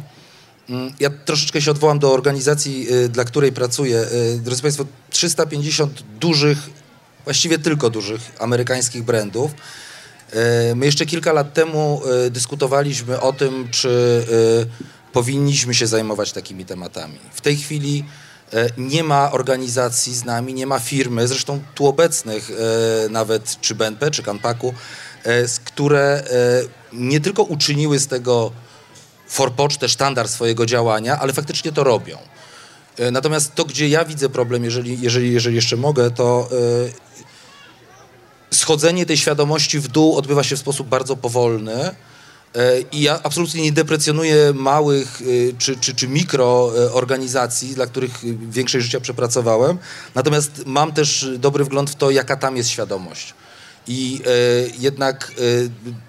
Mm, 0.69 0.93
Ja 0.99 1.09
troszeczkę 1.25 1.61
się 1.61 1.71
odwołam 1.71 1.99
do 1.99 2.13
organizacji, 2.13 2.87
y, 2.93 3.09
dla 3.09 3.23
której 3.23 3.51
pracuję. 3.51 4.05
Drodzy 4.37 4.61
Państwo, 4.61 4.85
350 5.09 6.03
dużych, 6.19 6.57
właściwie 7.23 7.59
tylko 7.59 7.89
dużych 7.89 8.21
amerykańskich 8.39 9.03
brandów. 9.03 9.51
My 10.75 10.85
jeszcze 10.85 11.05
kilka 11.05 11.33
lat 11.33 11.53
temu 11.53 12.01
dyskutowaliśmy 12.29 13.21
o 13.21 13.33
tym, 13.33 13.67
czy 13.71 14.25
powinniśmy 15.13 15.73
się 15.73 15.87
zajmować 15.87 16.31
takimi 16.31 16.65
tematami. 16.65 17.19
W 17.33 17.41
tej 17.41 17.57
chwili 17.57 18.05
nie 18.77 19.03
ma 19.03 19.31
organizacji 19.31 20.15
z 20.15 20.25
nami, 20.25 20.53
nie 20.53 20.67
ma 20.67 20.79
firmy, 20.79 21.27
zresztą 21.27 21.61
tu 21.75 21.87
obecnych 21.87 22.49
y, 22.49 22.53
nawet, 23.09 23.61
czy 23.61 23.75
BNP, 23.75 24.11
czy 24.11 24.23
Kanpaku, 24.23 24.73
z 25.25 25.59
które 25.59 26.23
nie 26.93 27.19
tylko 27.19 27.43
uczyniły 27.43 27.99
z 27.99 28.07
tego 28.07 28.51
forpocztę, 29.27 29.89
sztandar 29.89 30.27
swojego 30.27 30.65
działania, 30.65 31.19
ale 31.19 31.33
faktycznie 31.33 31.71
to 31.71 31.83
robią. 31.83 32.17
E, 32.97 33.11
Natomiast 33.11 33.55
to, 33.55 33.65
gdzie 33.65 33.89
ja 33.89 34.05
widzę 34.05 34.29
problem, 34.29 34.63
jeżeli, 34.63 35.01
jeżeli, 35.01 35.33
jeżeli 35.33 35.55
jeszcze 35.55 35.77
mogę, 35.77 36.11
to 36.11 36.49
e, 38.51 38.55
schodzenie 38.55 39.05
tej 39.05 39.17
świadomości 39.17 39.79
w 39.79 39.87
dół 39.87 40.17
odbywa 40.17 40.43
się 40.43 40.55
w 40.55 40.59
sposób 40.59 40.87
bardzo 40.87 41.15
powolny. 41.15 41.95
E, 42.55 42.81
I 42.91 43.01
ja 43.01 43.19
absolutnie 43.23 43.61
nie 43.61 43.71
deprecjonuję 43.71 44.53
małych 44.53 45.21
e, 45.21 45.57
czy, 45.57 45.75
czy, 45.75 45.95
czy 45.95 46.07
mikroorganizacji, 46.07 47.75
dla 47.75 47.87
których 47.87 48.11
e, 48.11 48.27
większość 48.49 48.85
życia 48.85 48.99
przepracowałem. 48.99 49.77
Natomiast 50.15 50.65
mam 50.65 50.91
też 50.93 51.27
dobry 51.37 51.63
wgląd 51.63 51.89
w 51.89 51.95
to, 51.95 52.11
jaka 52.11 52.35
tam 52.35 52.57
jest 52.57 52.69
świadomość. 52.69 53.33
I 53.87 54.21
e, 54.25 54.29
jednak 54.79 55.31
e, 55.31 55.41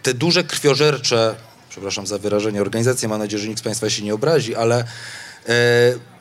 te 0.02 0.14
duże 0.14 0.44
krwiożercze, 0.44 1.34
przepraszam 1.68 2.06
za 2.06 2.18
wyrażenie, 2.18 2.60
organizację, 2.60 3.08
mam 3.08 3.18
nadzieję, 3.18 3.42
że 3.42 3.48
nikt 3.48 3.60
z 3.60 3.64
Państwa 3.64 3.90
się 3.90 4.02
nie 4.02 4.14
obrazi, 4.14 4.54
ale 4.54 4.84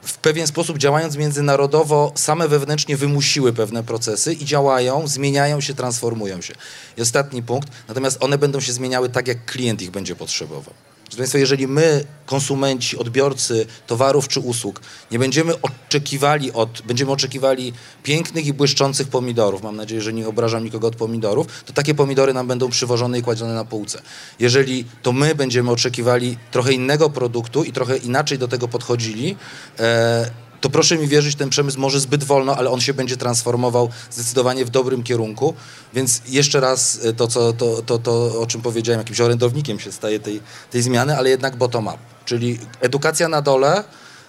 w 0.06 0.18
pewien 0.18 0.48
sposób 0.48 0.78
działając 0.78 1.18
międzynarodowo, 1.18 2.12
same 2.16 2.48
wewnętrznie 2.48 2.98
wymusiły 2.98 3.54
pewne 3.54 3.84
procesy 3.84 4.34
i 4.34 4.46
działają, 4.46 5.08
zmieniają 5.08 5.62
się, 5.62 5.74
transformują 5.74 6.42
się. 6.42 6.54
I 6.98 7.02
ostatni 7.02 7.44
punkt, 7.44 7.70
natomiast 7.88 8.24
one 8.24 8.38
będą 8.38 8.60
się 8.60 8.74
zmieniały 8.74 9.10
tak, 9.10 9.28
jak 9.28 9.46
klient 9.46 9.82
ich 9.82 9.92
będzie 9.92 10.16
potrzebował. 10.16 10.74
Proszę 11.16 11.24
Państwa, 11.24 11.40
jeżeli 11.40 11.68
my, 11.68 12.06
konsumenci, 12.26 12.98
odbiorcy 12.98 13.66
towarów 13.88 14.28
czy 14.28 14.40
usług, 14.40 14.82
nie 15.12 15.20
będziemy 15.20 15.54
oczekiwali 15.62 16.52
od, 16.52 16.82
będziemy 16.82 17.12
oczekiwali 17.12 17.74
pięknych 18.04 18.46
i 18.46 18.54
błyszczących 18.54 19.08
pomidorów, 19.08 19.64
mam 19.64 19.76
nadzieję, 19.76 20.02
że 20.02 20.14
nie 20.14 20.28
obrażam 20.28 20.64
nikogo 20.64 20.88
od 20.88 20.96
pomidorów, 20.96 21.48
to 21.66 21.74
takie 21.74 21.96
pomidory 21.96 22.34
nam 22.34 22.48
będą 22.48 22.70
przywożone 22.70 23.20
i 23.20 23.22
kładzione 23.22 23.54
na 23.54 23.66
półce. 23.66 24.02
Jeżeli 24.40 24.86
to 25.02 25.12
my 25.12 25.36
będziemy 25.36 25.72
oczekiwali 25.72 26.38
trochę 26.52 26.74
innego 26.74 27.10
produktu 27.10 27.64
i 27.64 27.72
trochę 27.72 27.98
inaczej 27.98 28.38
do 28.38 28.48
tego 28.48 28.68
podchodzili, 28.68 29.36
e, 29.80 30.45
to 30.62 30.70
proszę 30.70 30.98
mi 30.98 31.08
wierzyć, 31.08 31.36
ten 31.36 31.50
przemysł 31.50 31.80
może 31.80 32.00
zbyt 32.00 32.24
wolno, 32.24 32.56
ale 32.56 32.70
on 32.70 32.82
się 32.82 32.94
będzie 32.94 33.18
transformował 33.18 33.90
zdecydowanie 34.12 34.66
w 34.66 34.70
dobrym 34.70 35.04
kierunku. 35.04 35.54
Więc 35.94 36.22
jeszcze 36.28 36.60
raz 36.60 37.00
e, 37.06 37.14
to, 37.14 37.28
co, 37.28 37.54
to, 37.54 37.82
to, 37.82 37.98
to 37.98 38.42
o 38.42 38.46
czym 38.46 38.62
powiedziałem, 38.62 39.00
jakimś 39.00 39.22
orędownikiem 39.22 39.80
się 39.80 39.92
staje 39.92 40.20
tej, 40.20 40.42
tej 40.72 40.82
zmiany, 40.82 41.18
ale 41.18 41.30
jednak 41.30 41.56
bottom-up, 41.56 41.98
czyli 42.26 42.60
edukacja 42.82 43.30
na 43.30 43.42
dole, 43.42 43.84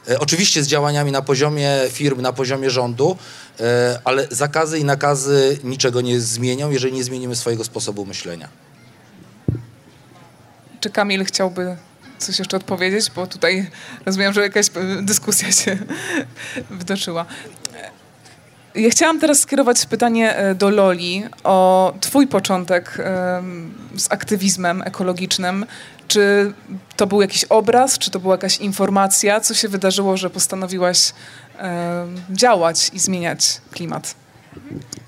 e, 0.09 0.19
Oczywiście 0.19 0.63
z 0.63 0.67
działaniami 0.67 1.13
na 1.13 1.23
poziomie 1.23 1.71
firm, 1.91 2.21
na 2.21 2.33
poziomie 2.33 2.71
rządu, 2.71 3.17
e, 3.61 4.01
ale 4.05 4.29
zakazy 4.31 4.79
i 4.79 4.85
nakazy 4.85 5.59
niczego 5.65 6.01
nie 6.01 6.21
zmienią, 6.21 6.71
jeżeli 6.71 6.95
nie 6.95 7.05
zmienimy 7.05 7.37
swojego 7.37 7.65
sposobu 7.65 8.07
myślenia. 8.07 8.49
Czy 10.81 10.91
Kamil 10.91 11.25
chciałby 11.25 11.77
coś 12.19 12.39
jeszcze 12.39 12.57
odpowiedzieć, 12.57 13.11
bo 13.11 13.27
tutaj 13.27 13.71
rozumiem, 14.07 14.33
że 14.33 14.41
jakaś 14.41 14.67
e, 14.69 14.71
dyskusja 15.03 15.53
się 15.53 15.79
wydarzyła. 16.71 17.27
Ja 18.75 18.91
chciałam 18.91 19.21
teraz 19.21 19.41
skierować 19.41 19.87
pytanie 19.87 20.37
e, 20.37 20.55
do 20.55 20.71
Loli 20.71 21.25
o 21.45 21.95
Twój 22.01 22.27
początek 22.27 22.99
z 23.97 24.13
aktywizmem 24.13 24.83
ekologicznym. 24.83 25.67
Czy 26.09 26.53
to 26.97 27.07
był 27.07 27.21
jakiś 27.21 27.45
obraz, 27.45 27.99
czy 27.99 28.11
to 28.11 28.21
była 28.21 28.35
jakaś 28.35 28.59
informacja? 28.59 29.41
Co 29.41 29.55
się 29.55 29.69
wydarzyło, 29.69 30.17
że 30.17 30.31
postanowiłaś 30.31 31.13
działać 32.31 32.91
i 32.93 32.99
zmieniać 32.99 33.61
klimat? 33.71 34.15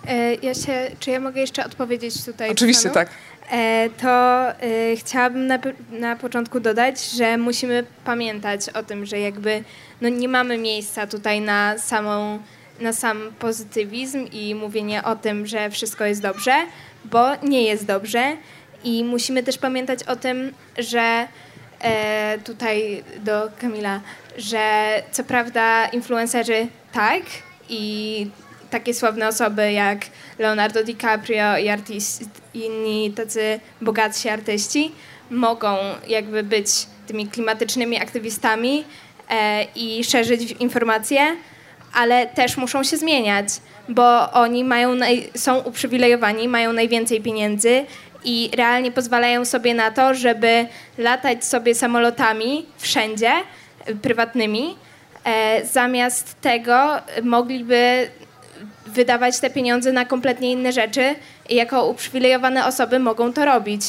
E, 0.06 0.34
ja 0.34 0.54
się, 0.54 0.90
czy 1.00 1.10
ja 1.10 1.20
mogę 1.20 1.40
jeszcze 1.40 1.64
odpowiedzieć 1.64 2.24
tutaj? 2.24 2.50
Oczywiście 2.50 2.82
panu? 2.82 2.94
tak. 2.94 3.08
E, 3.50 3.90
to 3.90 4.48
e, 4.50 4.96
chciałabym 4.96 5.46
na, 5.46 5.58
na 5.90 6.16
początku 6.16 6.60
dodać, 6.60 7.10
że 7.10 7.36
musimy 7.38 7.84
pamiętać 8.04 8.68
o 8.68 8.82
tym, 8.82 9.06
że 9.06 9.20
jakby 9.20 9.64
no 10.00 10.08
nie 10.08 10.28
mamy 10.28 10.58
miejsca 10.58 11.06
tutaj 11.06 11.40
na 11.40 11.78
samą 11.78 12.38
na 12.80 12.92
sam 12.92 13.32
pozytywizm 13.38 14.26
i 14.32 14.54
mówienie 14.54 15.04
o 15.04 15.16
tym, 15.16 15.46
że 15.46 15.70
wszystko 15.70 16.04
jest 16.04 16.22
dobrze, 16.22 16.52
bo 17.04 17.26
nie 17.42 17.62
jest 17.62 17.86
dobrze. 17.86 18.36
I 18.84 19.04
musimy 19.04 19.42
też 19.42 19.58
pamiętać 19.58 20.02
o 20.02 20.16
tym, 20.16 20.52
że 20.78 21.28
e, 21.80 22.38
tutaj 22.44 23.04
do 23.20 23.50
Kamila, 23.60 24.00
że 24.36 24.88
co 25.10 25.24
prawda 25.24 25.86
influencerzy 25.86 26.66
tak 26.92 27.22
i 27.68 28.30
takie 28.70 28.94
sławne 28.94 29.28
osoby 29.28 29.72
jak 29.72 29.98
Leonardo 30.38 30.84
DiCaprio 30.84 31.58
i 31.58 31.68
inni 32.54 33.12
tacy 33.12 33.60
bogatsi 33.80 34.28
artyści 34.28 34.92
mogą 35.30 35.76
jakby 36.08 36.42
być 36.42 36.68
tymi 37.06 37.26
klimatycznymi 37.28 38.00
aktywistami 38.00 38.84
e, 39.30 39.64
i 39.74 40.04
szerzyć 40.04 40.52
informacje, 40.52 41.36
ale 41.94 42.26
też 42.26 42.56
muszą 42.56 42.84
się 42.84 42.96
zmieniać, 42.96 43.48
bo 43.88 44.32
oni 44.32 44.64
mają 44.64 44.94
naj, 44.94 45.30
są 45.34 45.58
uprzywilejowani, 45.58 46.48
mają 46.48 46.72
najwięcej 46.72 47.20
pieniędzy 47.20 47.84
i 48.24 48.50
realnie 48.56 48.92
pozwalają 48.92 49.44
sobie 49.44 49.74
na 49.74 49.90
to, 49.90 50.14
żeby 50.14 50.66
latać 50.98 51.44
sobie 51.44 51.74
samolotami 51.74 52.66
wszędzie 52.78 53.32
prywatnymi. 54.02 54.76
E, 55.24 55.66
zamiast 55.66 56.40
tego 56.40 56.96
mogliby 57.22 58.08
wydawać 58.88 59.40
te 59.40 59.50
pieniądze 59.50 59.92
na 59.92 60.04
kompletnie 60.04 60.52
inne 60.52 60.72
rzeczy 60.72 61.14
i 61.48 61.54
jako 61.54 61.86
uprzywilejowane 61.86 62.66
osoby 62.66 62.98
mogą 62.98 63.32
to 63.32 63.44
robić. 63.44 63.82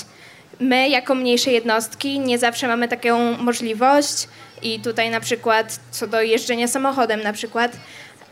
My, 0.59 0.89
jako 0.89 1.15
mniejsze 1.15 1.51
jednostki, 1.51 2.19
nie 2.19 2.38
zawsze 2.38 2.67
mamy 2.67 2.88
taką 2.88 3.38
możliwość 3.38 4.27
i 4.62 4.79
tutaj 4.79 5.09
na 5.09 5.19
przykład 5.19 5.79
co 5.91 6.07
do 6.07 6.21
jeżdżenia 6.21 6.67
samochodem 6.67 7.23
na 7.23 7.33
przykład, 7.33 7.71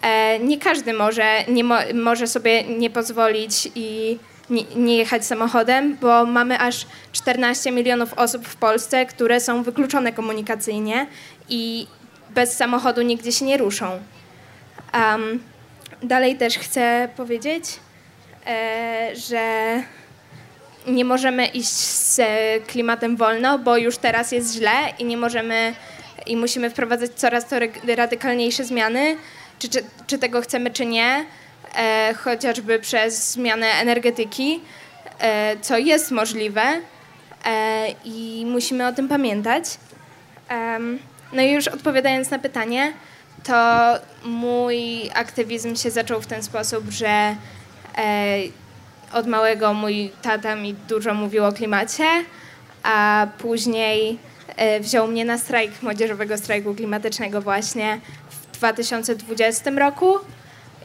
e, 0.02 0.40
nie 0.40 0.58
każdy 0.58 0.94
może, 0.94 1.44
nie 1.48 1.64
mo 1.64 1.76
może 1.94 2.28
sobie 2.28 2.64
nie 2.64 2.90
pozwolić 2.90 3.70
i 3.76 4.18
nie, 4.50 4.64
nie 4.76 4.98
jechać 4.98 5.26
samochodem, 5.26 5.98
bo 6.02 6.26
mamy 6.26 6.60
aż 6.60 6.86
14 7.12 7.72
milionów 7.72 8.14
osób 8.14 8.48
w 8.48 8.56
Polsce, 8.56 9.06
które 9.06 9.40
są 9.40 9.64
wykluczone 9.64 10.12
komunikacyjnie 10.14 11.08
i 11.50 11.88
bez 12.30 12.54
samochodu 12.54 13.02
nigdzie 13.02 13.32
się 13.32 13.46
nie 13.46 13.58
ruszą. 13.58 14.00
Um, 14.94 15.40
Dalej 16.04 16.36
też 16.36 16.58
chcę 16.58 17.10
powiedzieć, 17.16 17.64
e, 18.48 19.10
że 19.16 19.42
nie 20.88 21.06
możemy 21.06 21.46
iść 21.46 21.74
z 21.74 22.22
klimatem 22.68 23.18
wolno, 23.18 23.60
bo 23.60 23.78
już 23.78 23.98
teraz 23.98 24.32
jest 24.32 24.54
źle 24.54 24.72
i 25.00 25.06
nie 25.06 25.18
możemy 25.18 25.74
i 26.26 26.38
musimy 26.38 26.70
wprowadzać 26.70 27.12
coraz 27.12 27.48
to 27.48 27.56
radykalniejsze 27.96 28.64
zmiany, 28.64 29.16
czy, 29.60 29.70
czy, 29.70 29.84
czy 30.08 30.18
tego 30.18 30.42
chcemy, 30.42 30.72
czy 30.72 30.86
nie, 30.86 31.26
e, 31.76 32.14
chociażby 32.14 32.80
przez 32.80 33.32
zmianę 33.32 33.68
energetyki, 33.68 34.60
e, 35.20 35.56
co 35.62 35.78
jest 35.78 36.12
możliwe 36.12 36.62
i 38.06 38.46
musimy 38.48 38.88
o 38.88 38.92
tym 38.94 39.08
pamiętać. 39.08 39.64
no 41.34 41.42
i 41.42 41.52
już 41.52 41.68
odpowiadając 41.68 42.30
na 42.30 42.40
pytanie, 42.40 42.94
to 43.48 43.94
mój 44.24 45.10
aktywizm 45.14 45.76
się 45.76 45.92
zaczął 45.92 46.22
w 46.22 46.28
ten 46.28 46.44
sposób, 46.44 46.90
że 46.90 47.36
e, 47.98 48.38
od 49.14 49.28
małego 49.28 49.74
mój 49.74 50.12
tata 50.22 50.56
mi 50.56 50.74
dużo 50.74 51.14
mówił 51.14 51.46
o 51.46 51.52
klimacie, 51.52 52.06
a 52.84 53.28
później 53.38 54.20
e, 54.56 54.80
wziął 54.80 55.08
mnie 55.08 55.26
na 55.26 55.38
strajk 55.38 55.82
młodzieżowego 55.82 56.38
strajku 56.38 56.76
klimatycznego 56.76 57.42
właśnie 57.42 58.00
w 58.30 58.58
2020 58.58 59.72
roku 59.72 60.14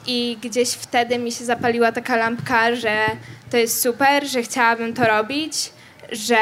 i 0.06 0.38
gdzieś 0.42 0.70
wtedy 0.70 1.18
mi 1.18 1.32
się 1.32 1.44
zapaliła 1.44 1.92
taka 1.92 2.16
lampka, 2.16 2.74
że 2.74 3.06
to 3.50 3.56
jest 3.56 3.80
super, 3.80 4.26
że 4.28 4.42
chciałabym 4.42 4.94
to 4.94 5.04
robić, 5.04 5.72
że 6.12 6.36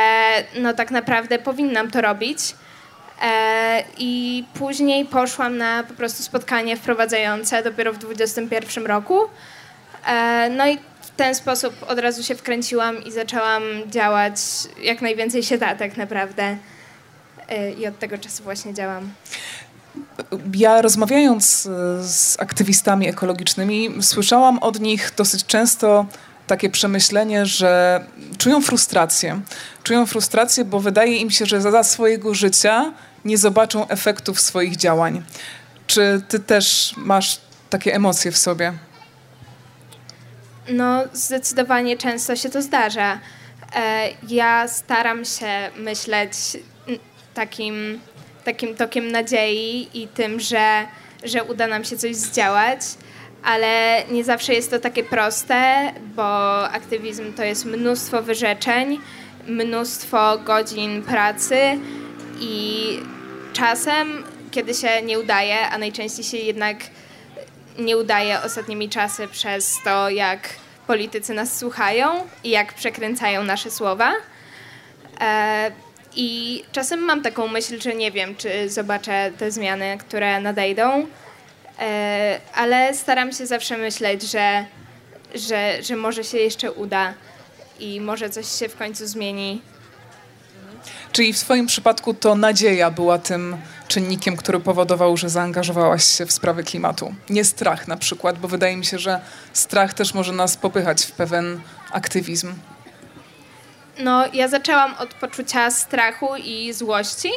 no 0.61 0.75
tak 0.75 0.91
naprawdę 0.91 1.39
powinnam 1.39 1.91
to 1.91 2.01
robić. 2.01 2.39
E, 3.21 3.85
I 3.99 4.45
później 4.55 5.05
poszłam 5.05 5.57
na 5.57 5.85
po 5.85 5.95
prostu 5.95 6.23
spotkanie 6.23 6.77
wprowadzające 6.77 7.63
dopiero 7.63 7.93
w 7.93 7.99
2021 7.99 8.87
roku. 8.87 9.19
E, 10.07 10.51
no 10.51 10.69
i 10.69 10.79
w 11.01 11.11
ten 11.17 11.35
sposób 11.35 11.75
od 11.89 11.99
razu 11.99 12.23
się 12.23 12.35
wkręciłam 12.35 13.05
i 13.05 13.13
zaczęłam 13.13 13.63
działać 13.87 14.37
jak 14.83 15.03
najwięcej 15.03 15.43
się 15.43 15.59
da 15.59 15.75
tak 15.75 15.97
naprawdę. 15.97 16.57
E, 17.49 17.73
I 17.73 17.87
od 17.87 17.99
tego 17.99 18.19
czasu 18.19 18.43
właśnie 18.43 18.75
działam. 18.75 19.11
Ja 20.55 20.83
rozmawiając 20.83 21.69
z 22.01 22.41
aktywistami 22.41 23.09
ekologicznymi, 23.09 23.91
słyszałam 24.01 24.59
od 24.59 24.81
nich 24.81 25.13
dosyć 25.17 25.47
często 25.47 26.07
takie 26.51 26.71
przemyślenie, 26.71 27.47
że 27.47 28.05
czują 28.39 28.63
frustrację. 28.63 29.41
Czują 29.83 30.07
frustrację, 30.07 30.65
bo 30.65 30.81
wydaje 30.81 31.17
im 31.17 31.31
się, 31.31 31.47
że 31.47 31.61
za 31.61 31.85
swojego 31.85 32.35
życia 32.35 32.93
nie 33.25 33.39
zobaczą 33.39 33.89
efektów 33.89 34.41
swoich 34.41 34.77
działań. 34.77 35.23
Czy 35.87 36.23
ty 36.29 36.41
też 36.41 36.95
masz 36.97 37.41
takie 37.71 37.95
emocje 37.95 38.33
w 38.33 38.39
sobie? 38.39 38.73
No, 40.69 41.03
zdecydowanie 41.13 41.97
często 41.97 42.37
się 42.37 42.51
to 42.51 42.63
zdarza. 42.63 43.19
E, 43.75 44.09
ja 44.29 44.69
staram 44.69 45.25
się 45.25 45.71
myśleć 45.77 46.33
takim, 47.35 48.01
takim 48.45 48.77
tokiem 48.77 49.13
nadziei 49.13 49.89
i 49.95 50.09
tym, 50.09 50.41
że, 50.41 50.87
że 51.25 51.45
uda 51.45 51.67
nam 51.67 51.85
się 51.85 51.97
coś 51.97 52.17
zdziałać, 52.17 52.81
ale 53.45 54.03
nie 54.11 54.25
zawsze 54.25 54.55
jest 54.55 54.71
to 54.71 54.79
takie 54.79 55.05
proste, 55.05 55.93
bo 56.17 56.69
aktywizm 56.71 57.33
to 57.33 57.45
jest 57.45 57.65
mnóstwo 57.65 58.23
wyrzeczeń, 58.23 58.99
mnóstwo 59.47 60.39
godzin 60.39 61.03
pracy 61.03 61.59
i 62.41 62.99
czasem, 63.53 64.25
kiedy 64.51 64.75
się 64.75 65.03
nie 65.03 65.19
udaje, 65.19 65.69
a 65.69 65.79
najczęściej 65.79 66.25
się 66.25 66.37
jednak 66.37 66.77
nie 67.79 67.97
udaje 67.97 68.41
ostatnimi 68.41 68.89
czasy 68.89 69.29
przez 69.29 69.79
to, 69.85 70.11
jak 70.11 70.49
politycy 70.87 71.35
nas 71.35 71.59
słuchają 71.59 72.27
i 72.45 72.51
jak 72.51 72.75
przekręcają 72.75 73.45
nasze 73.45 73.71
słowa, 73.71 74.13
e, 75.21 75.71
I 76.17 76.63
czasem 76.73 77.01
mam 77.01 77.23
taką 77.23 77.49
myśl, 77.49 77.81
że 77.81 77.95
nie 77.95 78.11
wiem, 78.11 78.37
czy 78.37 78.69
zobaczę 78.69 79.31
te 79.39 79.51
zmiany, 79.51 79.99
które 79.99 80.41
nadejdą, 80.41 81.07
ale 82.55 82.95
staram 82.95 83.33
się 83.33 83.47
zawsze 83.47 83.77
myśleć, 83.79 84.23
że, 84.23 84.65
że, 85.35 85.83
że 85.83 85.97
może 85.97 86.25
się 86.25 86.39
jeszcze 86.39 86.73
uda 86.73 87.15
i 87.79 88.01
może 88.01 88.31
coś 88.31 88.59
się 88.59 88.69
w 88.69 88.77
końcu 88.77 89.07
zmieni. 89.07 89.63
Czyli 91.13 91.33
w 91.33 91.39
Twoim 91.39 91.67
przypadku 91.67 92.15
to 92.15 92.35
nadzieja 92.35 92.91
była 92.91 93.19
tym 93.19 93.57
czynnikiem, 93.89 94.37
który 94.37 94.61
powodował, 94.61 95.17
że 95.17 95.31
zaangażowałaś 95.31 96.05
się 96.05 96.27
w 96.27 96.33
sprawy 96.33 96.65
klimatu. 96.65 97.15
Nie 97.31 97.45
strach 97.45 97.89
na 97.89 97.97
przykład, 97.97 98.39
bo 98.39 98.49
wydaje 98.49 98.77
mi 98.77 98.85
się, 98.85 98.99
że 98.99 99.21
strach 99.53 99.95
też 99.95 100.15
może 100.15 100.33
nas 100.33 100.57
popychać 100.57 101.03
w 101.03 101.13
pewien 101.13 101.61
aktywizm. 101.93 102.55
No, 103.99 104.25
ja 104.33 104.49
zaczęłam 104.49 104.95
od 104.99 105.15
poczucia 105.15 105.71
strachu 105.71 106.29
i 106.37 106.73
złości 106.73 107.31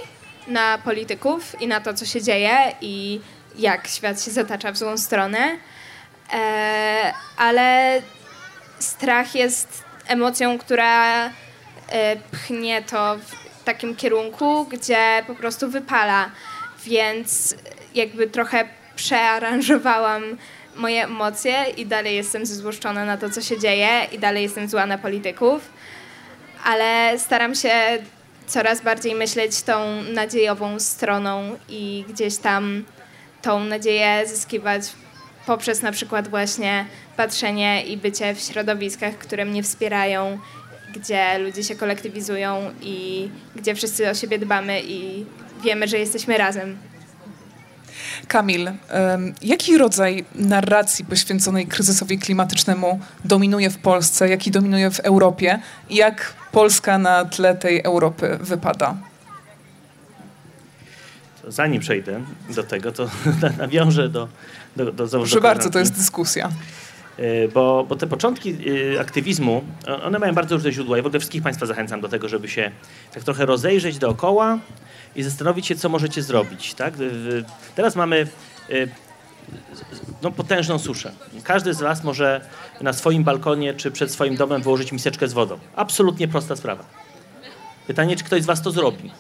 na 0.48 0.78
polityków 0.78 1.62
i 1.62 1.68
na 1.68 1.82
to, 1.82 1.94
co 1.94 2.06
się 2.06 2.22
dzieje 2.22 2.58
i 2.82 3.22
jak 3.56 3.88
świat 3.88 4.24
się 4.24 4.32
zatacza 4.32 4.72
w 4.72 4.78
złą 4.78 4.98
stronę. 4.98 5.58
E, 6.34 7.14
ale 7.38 8.02
strach 8.80 9.36
jest 9.36 9.84
emocją, 10.08 10.58
która 10.58 11.26
e, 11.26 11.32
pchnie 12.32 12.82
to 12.82 13.18
w 13.18 13.64
takim 13.64 13.96
kierunku, 13.96 14.66
gdzie 14.66 15.24
po 15.28 15.36
prostu 15.36 15.70
wypala. 15.70 16.32
Więc 16.86 17.56
jakby 17.96 18.28
trochę 18.28 18.68
przearanżowałam 18.96 20.24
moje 20.76 21.04
emocje 21.04 21.66
i 21.78 21.86
dalej 21.86 22.16
jestem 22.16 22.46
zezłoszczona 22.46 23.06
na 23.06 23.18
to, 23.18 23.30
co 23.30 23.42
się 23.42 23.60
dzieje 23.60 24.08
i 24.12 24.20
dalej 24.20 24.44
jestem 24.44 24.68
zła 24.68 24.86
na 24.86 24.98
polityków 24.98 25.70
ale 26.64 27.20
staram 27.20 27.56
się 27.56 27.72
coraz 28.48 28.82
bardziej 28.82 29.16
myśleć 29.16 29.62
tą 29.62 30.02
nadziejową 30.04 30.80
stroną 30.80 31.58
i 31.70 32.06
gdzieś 32.10 32.38
tam 32.38 32.84
tą 33.44 33.60
nadzieję 33.60 34.28
zyskiwać 34.28 34.84
poprzez 35.46 35.82
na 35.82 35.92
przykład 35.92 36.28
właśnie 36.28 36.86
patrzenie 37.18 37.84
i 37.86 37.98
bycie 37.98 38.36
w 38.36 38.40
środowiskach, 38.40 39.18
które 39.18 39.46
mnie 39.46 39.64
wspierają, 39.64 40.40
gdzie 40.96 41.40
ludzie 41.40 41.64
się 41.64 41.76
kolektywizują 41.76 42.72
i 42.82 43.30
gdzie 43.56 43.76
wszyscy 43.76 44.10
o 44.10 44.14
siebie 44.14 44.40
dbamy 44.40 44.82
i 44.82 45.26
wiemy, 45.64 45.88
że 45.88 45.98
jesteśmy 46.00 46.38
razem. 46.38 46.78
Kamil, 48.28 48.72
jaki 49.42 49.78
rodzaj 49.78 50.26
narracji 50.36 51.06
poświęconej 51.06 51.68
kryzysowi 51.68 52.20
klimatycznemu 52.20 53.00
dominuje 53.26 53.70
w 53.70 53.78
Polsce, 53.78 54.30
jaki 54.30 54.52
dominuje 54.52 54.92
w 54.92 55.00
Europie 55.00 55.60
i 55.90 55.96
jak 55.96 56.34
Polska 56.52 56.98
na 56.98 57.26
tle 57.26 57.56
tej 57.56 57.82
Europy 57.84 58.38
wypada? 58.42 58.98
Zanim 61.48 61.82
przejdę 61.82 62.22
do 62.50 62.64
tego, 62.64 62.92
to 62.92 63.10
nawiążę 63.58 64.10
do, 64.10 64.28
do, 64.76 64.92
do 64.92 65.08
założenia. 65.08 65.42
Proszę 65.42 65.56
bardzo, 65.56 65.70
to 65.70 65.80
jest 65.80 65.94
dyskusja. 65.98 66.50
E, 67.18 67.48
Bo, 67.48 67.86
bo 67.90 67.96
te 67.96 68.08
początki 68.08 68.58
e, 68.96 69.00
aktywizmu, 69.00 69.64
one 70.04 70.20
mają 70.20 70.34
bardzo 70.34 70.56
różne 70.56 70.72
źródła 70.72 70.98
i 70.98 71.02
w 71.02 71.06
ogóle 71.06 71.20
wszystkich 71.20 71.44
Państwa 71.44 71.66
zachęcam 71.66 72.02
do 72.02 72.10
tego, 72.10 72.30
żeby 72.30 72.50
się 72.50 72.72
tak 73.14 73.24
trochę 73.24 73.46
rozejrzeć 73.46 73.98
dookoła 73.98 74.60
i 75.16 75.24
zastanowić 75.24 75.68
się, 75.68 75.76
co 75.76 75.90
możecie 75.90 76.24
zrobić. 76.24 76.74
Tak? 76.74 76.94
Teraz 77.76 77.96
mamy 77.96 78.28
e, 78.70 78.74
no, 80.22 80.32
potężną 80.32 80.80
suszę. 80.80 81.12
Każdy 81.44 81.74
z 81.74 81.82
Was 81.82 82.04
może 82.04 82.42
na 82.82 82.94
swoim 82.94 83.24
balkonie 83.24 83.74
czy 83.74 83.92
przed 83.92 84.12
swoim 84.12 84.36
domem 84.36 84.62
wyłożyć 84.62 84.92
miseczkę 84.92 85.28
z 85.28 85.34
wodą. 85.34 85.60
Absolutnie 85.76 86.28
prosta 86.28 86.56
sprawa. 86.56 86.86
Pytanie, 87.88 88.16
czy 88.16 88.24
ktoś 88.24 88.44
z 88.44 88.46
Was 88.46 88.62
to 88.62 88.72
zrobi? 88.72 89.12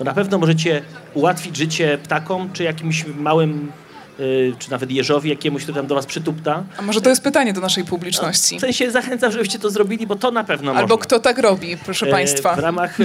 No 0.00 0.04
na 0.04 0.14
pewno 0.14 0.38
możecie 0.38 0.82
ułatwić 1.14 1.56
życie 1.56 1.98
ptakom 2.02 2.52
czy 2.52 2.64
jakimś 2.64 3.04
małym, 3.06 3.72
y, 4.20 4.52
czy 4.58 4.70
nawet 4.70 4.90
jeżowi 4.90 5.30
jakiemuś, 5.30 5.62
który 5.62 5.76
tam 5.76 5.86
do 5.86 5.94
Was 5.94 6.06
przytupta. 6.06 6.62
A 6.78 6.82
może 6.82 7.00
to 7.00 7.10
jest 7.10 7.22
pytanie 7.22 7.52
do 7.52 7.60
naszej 7.60 7.84
publiczności? 7.84 8.56
W 8.58 8.60
sensie 8.60 8.90
zachęcam, 8.90 9.32
żebyście 9.32 9.58
to 9.58 9.70
zrobili, 9.70 10.06
bo 10.06 10.16
to 10.16 10.30
na 10.30 10.44
pewno 10.44 10.70
Albo 10.72 10.80
można. 10.82 10.96
kto 10.96 11.18
tak 11.20 11.38
robi, 11.38 11.76
proszę 11.84 12.06
E, 12.06 12.10
Państwa? 12.10 12.56
W 12.56 12.58
ramach... 12.58 13.00
e, 13.00 13.04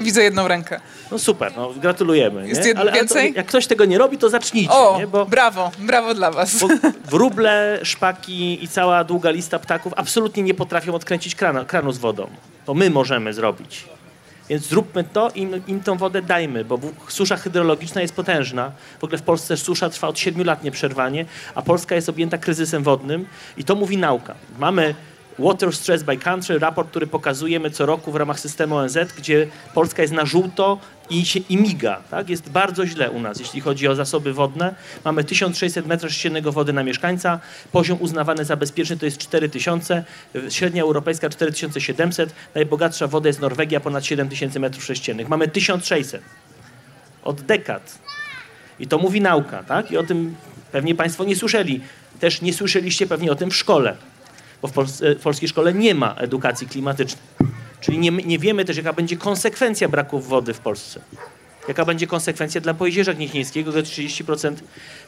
Widzę 0.04 0.22
jedną 0.22 0.48
rękę. 0.48 0.80
No 1.10 1.18
super, 1.18 1.52
no 1.56 1.70
gratulujemy. 1.80 2.48
Jest 2.48 2.66
jedno 2.66 2.80
ale, 2.82 2.90
ale 2.90 3.00
więcej? 3.00 3.32
to, 3.32 3.36
jak 3.38 3.46
ktoś 3.46 3.66
tego 3.66 3.84
nie 3.84 3.98
robi, 3.98 4.18
to 4.18 4.28
zacznijcie, 4.28 4.72
O, 4.72 4.98
nie? 4.98 5.06
Bo, 5.06 5.26
brawo, 5.26 5.70
brawo 5.78 6.14
dla 6.14 6.30
Was. 6.30 6.58
bo 6.60 6.68
wróble, 7.10 7.78
szpaki 7.82 8.64
i 8.64 8.68
cała 8.68 9.04
długa 9.04 9.30
lista 9.30 9.58
ptaków 9.58 9.92
absolutnie 9.96 10.42
nie 10.42 10.54
potrafią 10.54 10.94
odkręcić 10.94 11.34
krana, 11.34 11.64
kranu 11.64 11.92
z 11.92 11.98
wodą. 11.98 12.26
To 12.66 12.74
my 12.74 12.90
możemy 12.90 13.32
zrobić. 13.32 13.84
Więc 14.48 14.66
zróbmy 14.66 15.04
to 15.04 15.30
i 15.34 15.40
im, 15.40 15.62
im 15.66 15.80
tą 15.80 15.96
wodę 15.96 16.22
dajmy, 16.22 16.64
bo 16.64 16.78
susza 17.08 17.36
hydrologiczna 17.36 18.00
jest 18.02 18.14
potężna. 18.14 18.72
W 19.00 19.04
ogóle 19.04 19.18
w 19.18 19.22
Polsce 19.22 19.56
susza 19.56 19.90
trwa 19.90 20.08
od 20.08 20.18
7 20.18 20.46
lat 20.46 20.64
nieprzerwanie, 20.64 21.24
a 21.54 21.62
Polska 21.62 21.94
jest 21.94 22.08
objęta 22.08 22.38
kryzysem 22.38 22.82
wodnym 22.82 23.26
i 23.56 23.64
to 23.64 23.74
mówi 23.74 23.96
nauka. 23.98 24.34
Mamy 24.58 24.94
Water 25.38 25.72
Stress 25.72 26.02
by 26.02 26.16
Country, 26.16 26.58
raport, 26.58 26.90
który 26.90 27.06
pokazujemy 27.06 27.70
co 27.70 27.86
roku 27.86 28.12
w 28.12 28.16
ramach 28.16 28.40
systemu 28.40 28.76
ONZ, 28.76 28.98
gdzie 29.16 29.46
Polska 29.74 30.02
jest 30.02 30.14
na 30.14 30.26
żółto 30.26 30.78
i, 31.10 31.26
się, 31.26 31.40
i 31.48 31.56
miga. 31.56 32.02
Tak? 32.10 32.30
Jest 32.30 32.50
bardzo 32.50 32.86
źle 32.86 33.10
u 33.10 33.20
nas, 33.20 33.40
jeśli 33.40 33.60
chodzi 33.60 33.88
o 33.88 33.94
zasoby 33.94 34.32
wodne. 34.32 34.74
Mamy 35.04 35.24
1600 35.24 35.86
m3 35.86 36.52
wody 36.52 36.72
na 36.72 36.82
mieszkańca, 36.84 37.40
poziom 37.72 37.98
uznawany 38.00 38.44
za 38.44 38.56
bezpieczny 38.56 38.96
to 38.96 39.04
jest 39.04 39.18
4000, 39.18 40.04
średnia 40.48 40.82
europejska 40.82 41.28
4700, 41.28 42.34
najbogatsza 42.54 43.06
woda 43.06 43.28
jest 43.28 43.40
Norwegia, 43.40 43.80
ponad 43.80 44.04
7000 44.06 44.60
m3. 44.60 45.28
Mamy 45.28 45.48
1600 45.48 46.22
od 47.24 47.40
dekad. 47.40 47.98
I 48.80 48.86
to 48.86 48.98
mówi 48.98 49.20
nauka, 49.20 49.62
tak? 49.62 49.90
I 49.90 49.96
o 49.96 50.02
tym 50.02 50.34
pewnie 50.72 50.94
Państwo 50.94 51.24
nie 51.24 51.36
słyszeli. 51.36 51.80
Też 52.20 52.42
nie 52.42 52.52
słyszeliście 52.52 53.06
pewnie 53.06 53.32
o 53.32 53.34
tym 53.34 53.50
w 53.50 53.56
szkole, 53.56 53.96
bo 54.62 54.68
w, 54.68 54.72
Polsce, 54.72 55.14
w 55.14 55.22
polskiej 55.22 55.48
szkole 55.48 55.74
nie 55.74 55.94
ma 55.94 56.14
edukacji 56.14 56.66
klimatycznej. 56.66 57.22
Czyli 57.80 57.98
nie, 57.98 58.10
nie 58.10 58.38
wiemy 58.38 58.64
też, 58.64 58.76
jaka 58.76 58.92
będzie 58.92 59.16
konsekwencja 59.16 59.88
braków 59.88 60.28
wody 60.28 60.54
w 60.54 60.58
Polsce. 60.60 61.00
Jaka 61.68 61.84
będzie 61.84 62.06
konsekwencja 62.06 62.60
dla 62.60 62.74
Pojezierza 62.74 63.14
Gnieźnieńskiego, 63.14 63.72
gdzie 63.72 63.82
30% 63.82 64.54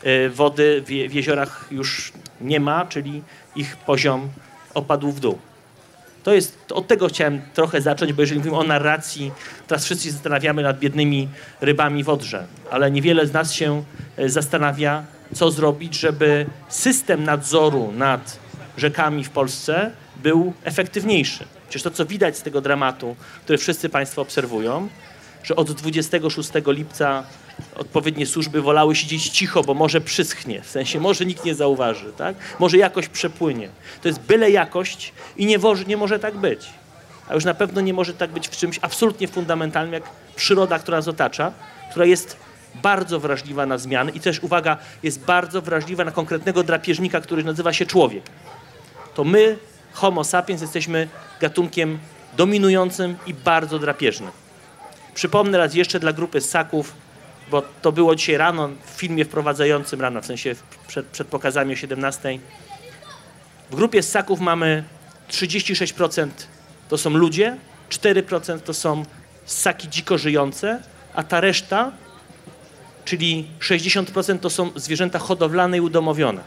e, 0.02 0.28
wody 0.28 0.82
w 0.86 1.14
jeziorach 1.14 1.66
już 1.70 2.12
nie 2.40 2.60
ma, 2.60 2.86
czyli 2.86 3.22
ich 3.56 3.76
poziom 3.76 4.28
opadł 4.74 5.12
w 5.12 5.20
dół. 5.20 5.38
To 6.22 6.34
jest, 6.34 6.66
to 6.66 6.74
od 6.74 6.86
tego 6.86 7.08
chciałem 7.08 7.40
trochę 7.54 7.80
zacząć, 7.80 8.12
bo 8.12 8.22
jeżeli 8.22 8.38
mówimy 8.38 8.56
o 8.56 8.64
narracji, 8.64 9.32
teraz 9.66 9.84
wszyscy 9.84 10.04
się 10.04 10.10
zastanawiamy 10.10 10.62
nad 10.62 10.78
biednymi 10.78 11.28
rybami 11.60 12.04
w 12.04 12.08
Odrze, 12.08 12.46
ale 12.70 12.90
niewiele 12.90 13.26
z 13.26 13.32
nas 13.32 13.52
się 13.52 13.84
e, 14.16 14.28
zastanawia, 14.28 15.04
co 15.34 15.50
zrobić, 15.50 15.94
żeby 15.94 16.46
system 16.68 17.24
nadzoru 17.24 17.92
nad 17.92 18.38
rzekami 18.76 19.24
w 19.24 19.30
Polsce 19.30 19.90
był 20.22 20.52
efektywniejszy. 20.64 21.44
Przecież 21.68 21.82
to, 21.82 21.90
co 21.90 22.06
widać 22.06 22.38
z 22.38 22.42
tego 22.42 22.60
dramatu, 22.60 23.16
który 23.44 23.58
wszyscy 23.58 23.88
Państwo 23.88 24.22
obserwują, 24.22 24.88
że 25.42 25.56
od 25.56 25.72
26 25.72 26.50
lipca 26.66 27.24
odpowiednie 27.76 28.26
służby 28.26 28.62
wolały 28.62 28.96
siedzieć 28.96 29.28
cicho, 29.28 29.62
bo 29.62 29.74
może 29.74 30.00
przyschnie, 30.00 30.62
w 30.62 30.70
sensie 30.70 31.00
może 31.00 31.26
nikt 31.26 31.44
nie 31.44 31.54
zauważy, 31.54 32.12
tak? 32.16 32.36
może 32.58 32.78
jakoś 32.78 33.08
przepłynie. 33.08 33.68
To 34.02 34.08
jest 34.08 34.20
byle 34.20 34.50
jakość 34.50 35.12
i 35.36 35.46
nie, 35.46 35.58
nie 35.86 35.96
może 35.96 36.18
tak 36.18 36.36
być. 36.36 36.66
A 37.28 37.34
już 37.34 37.44
na 37.44 37.54
pewno 37.54 37.80
nie 37.80 37.94
może 37.94 38.14
tak 38.14 38.30
być 38.30 38.48
w 38.48 38.56
czymś 38.56 38.78
absolutnie 38.82 39.28
fundamentalnym, 39.28 39.92
jak 39.92 40.02
przyroda, 40.36 40.78
która 40.78 40.98
nas 40.98 41.08
otacza, 41.08 41.52
która 41.90 42.04
jest 42.04 42.36
bardzo 42.74 43.20
wrażliwa 43.20 43.66
na 43.66 43.78
zmiany 43.78 44.10
i 44.10 44.20
też, 44.20 44.42
uwaga, 44.42 44.76
jest 45.02 45.20
bardzo 45.20 45.62
wrażliwa 45.62 46.04
na 46.04 46.10
konkretnego 46.10 46.62
drapieżnika, 46.62 47.20
który 47.20 47.44
nazywa 47.44 47.72
się 47.72 47.86
człowiek. 47.86 48.22
To 49.14 49.24
my, 49.24 49.58
homo 49.92 50.24
sapiens, 50.24 50.62
jesteśmy 50.62 51.08
gatunkiem 51.40 51.98
dominującym 52.36 53.16
i 53.26 53.34
bardzo 53.34 53.78
drapieżnym. 53.78 54.30
Przypomnę 55.14 55.58
raz 55.58 55.74
jeszcze 55.74 56.00
dla 56.00 56.12
grupy 56.12 56.40
ssaków, 56.40 56.92
bo 57.50 57.62
to 57.82 57.92
było 57.92 58.14
dzisiaj 58.14 58.36
rano 58.36 58.68
w 58.68 58.90
filmie 58.90 59.24
wprowadzającym 59.24 60.00
rano, 60.00 60.20
w 60.22 60.26
sensie 60.26 60.54
przed, 60.86 61.06
przed 61.06 61.28
pokazami 61.28 61.72
o 61.72 61.76
17. 61.76 62.38
W 63.70 63.76
grupie 63.76 64.02
ssaków 64.02 64.40
mamy 64.40 64.84
36% 65.28 66.28
to 66.88 66.98
są 66.98 67.10
ludzie, 67.10 67.56
4% 67.90 68.60
to 68.60 68.74
są 68.74 69.04
ssaki 69.44 69.88
dziko 69.88 70.18
żyjące, 70.18 70.82
a 71.14 71.22
ta 71.22 71.40
reszta, 71.40 71.92
czyli 73.04 73.46
60% 73.60 74.38
to 74.38 74.50
są 74.50 74.70
zwierzęta 74.76 75.18
hodowlane 75.18 75.76
i 75.76 75.80
udomowione. 75.80 76.42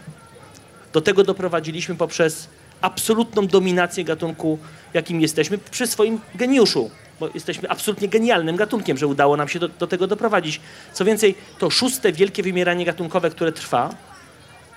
Do 0.93 1.01
tego 1.01 1.23
doprowadziliśmy 1.23 1.95
poprzez 1.95 2.47
absolutną 2.82 3.47
dominację 3.47 4.03
gatunku, 4.03 4.60
jakim 4.93 5.21
jesteśmy, 5.21 5.58
przy 5.58 5.88
swoim 5.88 6.19
geniuszu, 6.36 6.89
bo 7.19 7.29
jesteśmy 7.34 7.69
absolutnie 7.69 8.08
genialnym 8.08 8.56
gatunkiem, 8.56 8.97
że 8.97 9.08
udało 9.08 9.38
nam 9.38 9.47
się 9.47 9.60
do, 9.60 9.67
do 9.67 9.88
tego 9.88 10.08
doprowadzić. 10.08 10.62
Co 10.93 11.06
więcej, 11.06 11.36
to 11.60 11.69
szóste 11.69 12.12
wielkie 12.12 12.43
wymieranie 12.43 12.86
gatunkowe, 12.86 13.29
które 13.29 13.51
trwa, 13.51 13.95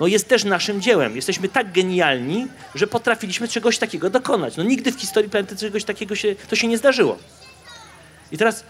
no 0.00 0.06
jest 0.06 0.28
też 0.28 0.44
naszym 0.44 0.82
dziełem. 0.82 1.16
Jesteśmy 1.16 1.48
tak 1.48 1.72
genialni, 1.72 2.46
że 2.74 2.86
potrafiliśmy 2.86 3.48
czegoś 3.48 3.78
takiego 3.78 4.10
dokonać. 4.10 4.56
No 4.56 4.62
nigdy 4.62 4.92
w 4.92 5.00
historii 5.00 5.30
planety 5.30 5.56
czegoś 5.56 5.84
takiego 5.84 6.14
się, 6.14 6.34
to 6.48 6.56
się 6.56 6.68
nie 6.68 6.78
zdarzyło. 6.78 7.18
I 8.32 8.38
teraz 8.38 8.64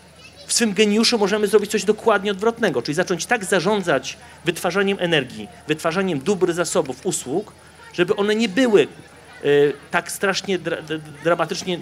w 0.46 0.52
swym 0.52 0.72
geniuszu 0.72 1.18
możemy 1.18 1.46
zrobić 1.46 1.70
coś 1.70 1.84
dokładnie 1.84 2.30
odwrotnego, 2.30 2.82
czyli 2.82 2.94
zacząć 2.94 3.26
tak 3.26 3.44
zarządzać 3.44 4.16
wytwarzaniem 4.44 4.98
energii, 5.00 5.48
wytwarzaniem 5.68 6.20
dóbr, 6.20 6.52
zasobów, 6.52 7.06
usług, 7.06 7.52
żeby 7.92 8.16
one 8.16 8.34
nie 8.34 8.48
były 8.48 8.88
y, 9.44 9.72
tak 9.90 10.12
strasznie 10.12 10.58
dra, 10.58 10.76
dramatycznie 11.24 11.78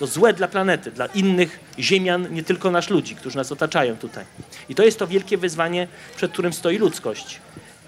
no, 0.00 0.06
złe 0.06 0.32
dla 0.32 0.48
planety, 0.48 0.90
dla 0.90 1.06
innych 1.06 1.60
ziemian, 1.78 2.34
nie 2.34 2.42
tylko 2.42 2.70
nasz 2.70 2.90
ludzi, 2.90 3.16
którzy 3.16 3.36
nas 3.36 3.52
otaczają 3.52 3.96
tutaj. 3.96 4.24
I 4.68 4.74
to 4.74 4.82
jest 4.82 4.98
to 4.98 5.06
wielkie 5.06 5.38
wyzwanie, 5.38 5.88
przed 6.16 6.32
którym 6.32 6.52
stoi 6.52 6.78
ludzkość. 6.78 7.40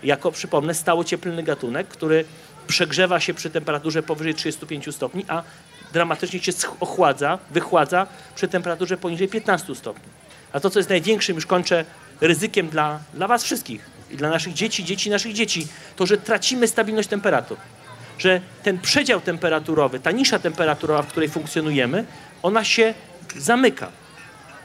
Jako, 0.03 0.33
przypomnę, 0.33 0.74
stałocieplny 0.74 1.42
gatunek, 1.42 1.88
który 1.88 2.24
przegrzewa 2.66 3.20
się 3.20 3.35
przy 3.35 3.51
temperaturze 3.51 4.03
powyżej 4.03 4.35
35 4.35 4.94
stopni, 4.94 5.24
a 5.29 5.42
dramatycznie 5.92 6.40
się 6.40 6.53
ochładza, 6.81 7.38
wychładza 7.51 8.07
przy 8.35 8.48
temperaturze 8.48 8.96
poniżej 8.96 9.29
15 9.29 9.74
stopni. 9.74 10.05
A 10.53 10.61
to, 10.61 10.70
co 10.70 10.79
jest 10.79 10.88
największym, 10.88 11.37
już 11.37 11.46
kończę, 11.46 11.85
ryzykiem 12.20 12.68
dla, 12.68 12.98
dla 13.14 13.29
was 13.29 13.44
wszystkich 13.44 13.90
i 14.11 14.16
dla 14.16 14.31
naszych 14.31 14.55
dzieci, 14.55 14.85
dzieci 14.85 15.11
naszych 15.11 15.33
dzieci, 15.33 15.66
to, 15.96 16.07
że 16.07 16.18
tracimy 16.18 16.68
stabilność 16.68 17.09
temperatur. 17.09 17.59
Że 18.18 18.40
ten 18.62 18.79
przedział 18.79 19.20
temperaturowy, 19.20 20.01
ta 20.01 20.11
nisza 20.11 20.38
temperaturowa, 20.38 21.03
w 21.03 21.07
której 21.07 21.29
funkcjonujemy, 21.29 22.05
ona 22.42 22.64
się 22.64 22.94
zamyka. 23.37 23.88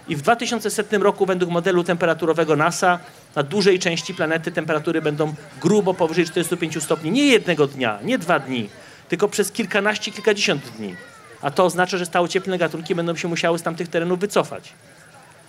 I 0.08 0.16
w 0.16 0.22
2100 0.22 0.98
roku 0.98 1.26
według 1.26 1.52
modelu 1.52 1.84
temperaturowego 1.84 2.56
NASA 2.56 3.00
na 3.36 3.44
dużej 3.44 3.80
części 3.80 4.14
planety 4.14 4.52
temperatury 4.52 5.02
będą 5.02 5.34
grubo 5.62 5.94
powyżej 5.94 6.26
45 6.26 6.84
stopni. 6.84 7.12
Nie 7.12 7.28
jednego 7.28 7.68
dnia, 7.68 8.00
nie 8.04 8.18
dwa 8.18 8.40
dni, 8.40 8.70
tylko 9.10 9.28
przez 9.28 9.52
kilkanaście, 9.52 10.12
kilkadziesiąt 10.12 10.64
dni. 10.78 10.96
A 11.44 11.52
to 11.52 11.66
oznacza, 11.66 11.98
że 11.98 12.06
stałocieplne 12.06 12.58
gatunki 12.58 12.96
będą 12.96 13.16
się 13.16 13.28
musiały 13.28 13.60
z 13.60 13.64
tamtych 13.64 13.88
terenów 13.88 14.20
wycofać. 14.20 14.74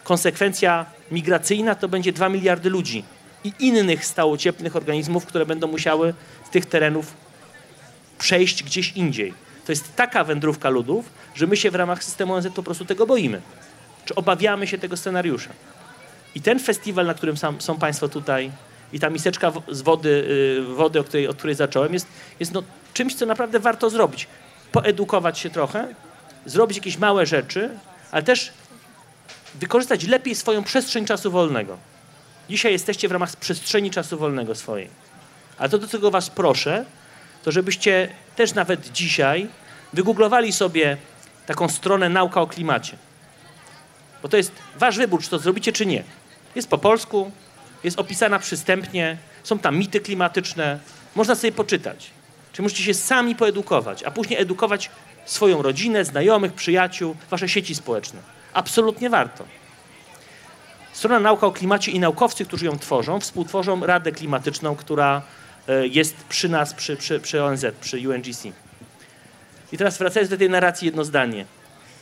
Konsekwencja 0.05 0.87
migracyjna 1.11 1.75
to 1.75 1.89
będzie 1.89 2.13
2 2.13 2.29
miliardy 2.29 2.71
ludzi 2.71 3.05
i 3.45 3.53
innych 3.59 4.07
stałocieplnych 4.07 4.77
organizmów, 4.77 5.27
które 5.27 5.47
będą 5.47 5.67
musiały 5.67 6.15
z 6.47 6.51
tych 6.51 6.67
terenów 6.67 7.15
przejść 8.19 8.63
gdzieś 8.63 8.93
indziej. 8.93 9.35
To 9.67 9.73
jest 9.73 9.97
taka 9.97 10.25
wędrówka 10.25 10.69
ludów, 10.69 11.11
że 11.35 11.47
my 11.47 11.57
się 11.57 11.71
w 11.71 11.75
ramach 11.75 12.05
systemu 12.05 12.35
ONZ 12.35 12.47
po 12.55 12.63
prostu 12.63 12.85
tego 12.85 13.07
boimy. 13.07 13.41
Czy 14.05 14.15
obawiamy 14.15 14.67
się 14.67 14.79
tego 14.79 14.97
scenariusza? 14.97 15.51
I 16.35 16.41
ten 16.41 16.61
festiwal, 16.61 17.07
na 17.07 17.15
którym 17.15 17.37
sam, 17.37 17.61
są 17.61 17.79
Państwo 17.79 18.09
tutaj, 18.09 18.51
i 18.93 19.01
ta 19.01 19.11
miseczka 19.11 19.53
z 19.69 19.83
wody, 19.83 20.09
y, 20.61 20.75
wody 20.75 21.01
o 21.01 21.05
której, 21.05 21.29
od 21.29 21.37
której 21.37 21.57
zacząłem, 21.57 21.93
jest, 21.93 22.07
jest 22.41 22.53
no 22.53 22.63
czymś, 22.95 23.15
co 23.15 23.27
naprawdę 23.27 23.61
warto 23.61 23.91
zrobić. 23.91 24.27
Poedukować 24.75 25.39
się 25.39 25.51
trochę, 25.51 25.95
zrobić 26.47 26.77
jakieś 26.77 26.99
małe 26.99 27.27
rzeczy, 27.27 27.71
ale 28.11 28.23
też 28.23 28.53
wykorzystać 29.55 30.05
lepiej 30.05 30.35
swoją 30.35 30.65
przestrzeń 30.65 31.07
czasu 31.07 31.31
wolnego. 31.31 31.79
Dzisiaj 32.49 32.73
jesteście 32.73 33.09
w 33.09 33.13
ramach 33.13 33.37
przestrzeni 33.37 33.91
czasu 33.91 34.19
wolnego 34.19 34.55
swojej. 34.55 34.89
Ale 35.59 35.69
to, 35.69 35.79
do 35.79 35.89
czego 35.89 36.11
Was 36.11 36.31
proszę, 36.31 36.85
to 37.43 37.53
żebyście 37.53 38.09
też 38.37 38.55
nawet 38.55 38.93
dzisiaj 38.93 39.49
wygooglowali 39.93 40.53
sobie 40.53 40.97
taką 41.47 41.69
stronę 41.69 42.09
Nauka 42.09 42.41
o 42.41 42.47
klimacie. 42.47 42.97
Bo 44.23 44.29
to 44.29 44.37
jest 44.37 44.53
wasz 44.77 44.99
wybór, 44.99 45.23
czy 45.23 45.31
to 45.31 45.39
zrobicie, 45.39 45.73
czy 45.73 45.87
nie. 45.87 46.05
Jest 46.55 46.69
po 46.69 46.79
polsku, 46.79 47.31
jest 47.85 47.99
opisana 47.99 48.39
przystępnie, 48.39 49.17
są 49.43 49.59
tam 49.59 49.79
mity 49.79 50.01
klimatyczne, 50.01 50.79
można 51.15 51.35
sobie 51.35 51.53
poczytać. 51.53 52.11
Czy 52.55 52.63
musicie 52.63 52.85
się 52.85 52.95
sami 52.95 53.35
poedukować, 53.35 54.03
a 54.03 54.11
później 54.11 54.41
edukować 54.41 54.91
swoją 55.25 55.63
rodzinę, 55.63 56.05
znajomych, 56.05 56.53
przyjaciół, 56.53 57.17
wasze 57.31 57.49
sieci 57.49 57.75
społeczne. 57.75 58.21
Absolutnie 58.53 59.11
warto. 59.11 59.45
Strona 60.93 61.21
Nauka 61.21 61.47
o 61.47 61.53
Klimacie 61.53 61.93
i 61.93 62.01
naukowcy, 62.01 62.45
którzy 62.45 62.67
ją 62.67 62.79
tworzą, 62.79 63.21
współtworzą 63.21 63.87
Radę 63.87 64.13
Klimatyczną, 64.13 64.77
która 64.77 65.23
e, 65.69 65.87
jest 65.87 66.17
przy 66.29 66.49
nas, 66.49 66.75
przy, 66.75 66.97
przy, 66.97 67.21
przy 67.21 67.45
ONZ, 67.45 67.65
przy 67.81 68.09
UNGC. 68.09 68.45
I 69.73 69.79
teraz 69.79 69.99
wracając 69.99 70.31
do 70.31 70.37
tej 70.37 70.51
narracji 70.51 70.87
jedno 70.87 71.05
zdanie. 71.05 71.47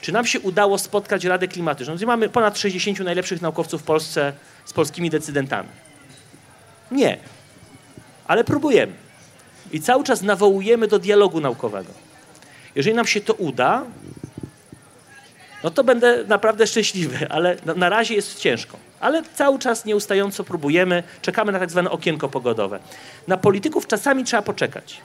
Czy 0.01 0.13
nam 0.13 0.27
się 0.27 0.41
udało 0.41 0.79
spotkać 0.79 1.25
Radę 1.25 1.49
Klimatyczną, 1.49 1.95
gdzie 1.95 2.07
mamy 2.07 2.29
ponad 2.29 2.59
60 2.59 3.01
najlepszych 3.01 3.43
naukowców 3.43 3.81
w 3.81 3.85
Polsce 3.85 4.33
z 4.65 4.73
polskimi 4.73 5.11
decydentami? 5.11 5.69
Nie. 6.91 7.19
Ale 8.27 8.45
próbujemy. 8.45 8.93
I 9.73 9.81
cały 9.81 10.05
czas 10.05 10.23
nawołujemy 10.23 10.89
do 10.89 10.99
dialogu 10.99 11.41
naukowego. 11.41 11.93
Jeżeli 12.75 12.97
nam 12.97 13.07
się 13.07 13.21
to 13.21 13.35
uda, 13.35 13.85
no 15.65 15.71
to 15.71 15.85
będę 15.85 16.25
naprawdę 16.29 16.67
szczęśliwy, 16.67 17.27
ale 17.31 17.57
na, 17.77 17.89
razie 17.89 18.15
jest 18.15 18.39
ciężko. 18.39 18.77
Ale 19.01 19.23
cały 19.35 19.59
czas 19.59 19.85
nieustająco 19.85 20.45
próbujemy, 20.45 21.03
czekamy 21.23 21.53
na 21.53 21.59
tak 21.59 21.71
zwane 21.71 21.91
okienko 21.91 22.29
pogodowe. 22.29 22.79
Na 23.29 23.37
polityków 23.37 23.87
czasami 23.87 24.25
trzeba 24.25 24.43
poczekać. 24.43 25.01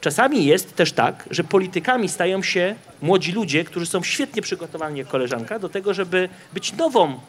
Czasami 0.00 0.44
jest 0.44 0.76
też 0.76 0.92
tak, 0.92 1.24
że 1.30 1.44
politykami 1.44 2.08
stają 2.08 2.42
się 2.42 2.74
młodzi 3.02 3.32
ludzie, 3.32 3.64
którzy 3.64 3.86
są 3.86 4.02
świetnie 4.02 4.42
przygotowani 4.42 4.98
jak 4.98 5.08
koleżanka 5.08 5.58
do 5.58 5.68
tego, 5.68 5.94
żeby 5.94 6.28
być 6.52 6.72
nową 6.72 7.20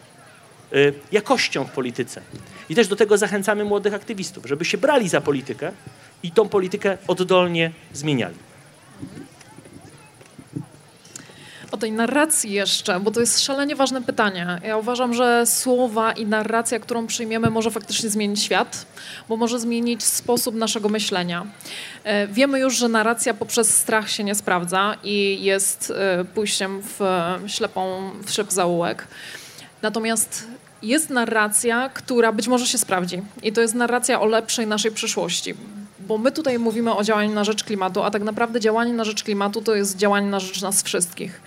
y, 0.74 0.94
jakością 1.12 1.64
w 1.64 1.72
polityce. 1.72 2.22
I 2.70 2.76
też 2.76 2.88
do 2.88 2.96
tego 2.96 3.18
zachęcamy 3.18 3.64
młodych 3.64 3.94
aktywistów, 3.94 4.46
żeby 4.46 4.66
się 4.66 4.78
brali 4.78 5.10
za 5.10 5.22
politykę 5.22 5.72
i 6.24 6.32
tą 6.32 6.50
politykę 6.50 6.98
oddolnie 7.08 7.72
zmieniali. 7.94 8.48
O 11.72 11.78
tej 11.78 11.92
narracji 11.92 12.52
jeszcze, 12.52 13.00
bo 13.00 13.12
to 13.12 13.20
jest 13.20 13.40
szalenie 13.40 13.76
ważne 13.76 14.02
pytanie. 14.02 14.62
Ja 14.64 14.78
uważam, 14.78 15.14
że 15.14 15.46
słowa 15.46 16.12
i 16.12 16.26
narracja, 16.26 16.80
którą 16.80 17.08
przyjmiemy, 17.08 17.50
może 17.50 17.72
faktycznie 17.72 18.10
zmienić 18.10 18.44
świat, 18.44 18.86
bo 19.30 19.38
może 19.38 19.60
zmienić 19.60 20.04
sposób 20.04 20.56
naszego 20.56 20.90
myślenia. 20.90 21.46
E, 22.04 22.28
wiemy 22.28 22.60
już, 22.60 22.78
że 22.78 22.88
narracja 22.88 23.34
poprzez 23.34 23.78
strach 23.78 24.12
się 24.12 24.24
nie 24.24 24.36
sprawdza 24.36 24.96
i 25.04 25.44
jest 25.44 25.94
e, 25.96 26.26
pójściem 26.26 26.82
w 26.84 27.00
ślepą, 27.48 28.12
w 28.26 28.32
ślepy 28.32 28.54
zaułek. 28.54 29.08
Natomiast 29.82 30.48
jest 30.82 31.10
narracja, 31.10 31.90
która 31.90 32.32
być 32.32 32.48
może 32.48 32.68
się 32.68 32.78
sprawdzi. 32.78 33.22
I 33.44 33.54
to 33.54 33.62
jest 33.62 33.76
narracja 33.76 34.22
o 34.22 34.26
lepszej 34.26 34.68
naszej 34.68 34.92
przyszłości 34.92 35.54
bo 36.08 36.18
my 36.18 36.32
tutaj 36.32 36.60
mówimy 36.60 36.96
o 36.96 37.04
działaniu 37.04 37.34
na 37.34 37.44
rzecz 37.44 37.64
klimatu, 37.64 38.04
a 38.04 38.12
tak 38.12 38.24
naprawdę 38.24 38.60
działanie 38.60 38.94
na 38.94 39.04
rzecz 39.04 39.24
klimatu 39.24 39.62
to 39.62 39.76
jest 39.76 39.98
działanie 39.98 40.28
na 40.28 40.40
rzecz 40.40 40.62
nas 40.62 40.84
wszystkich. 40.84 41.42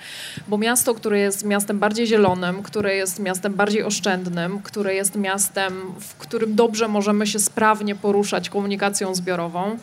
Bo 0.48 0.58
miasto, 0.58 0.94
które 0.94 1.18
jest 1.18 1.44
miastem 1.44 1.78
bardziej 1.78 2.06
zielonym, 2.06 2.62
które 2.62 2.96
jest 2.96 3.18
miastem 3.18 3.54
bardziej 3.54 3.82
oszczędnym, 3.82 4.62
które 4.62 4.94
jest 4.94 5.16
miastem, 5.16 5.92
w 6.00 6.14
którym 6.14 6.54
dobrze 6.54 6.88
możemy 6.88 7.26
się 7.26 7.38
sprawnie 7.38 7.94
poruszać 7.94 8.50
komunikacją 8.50 9.14
zbiorową, 9.14 9.78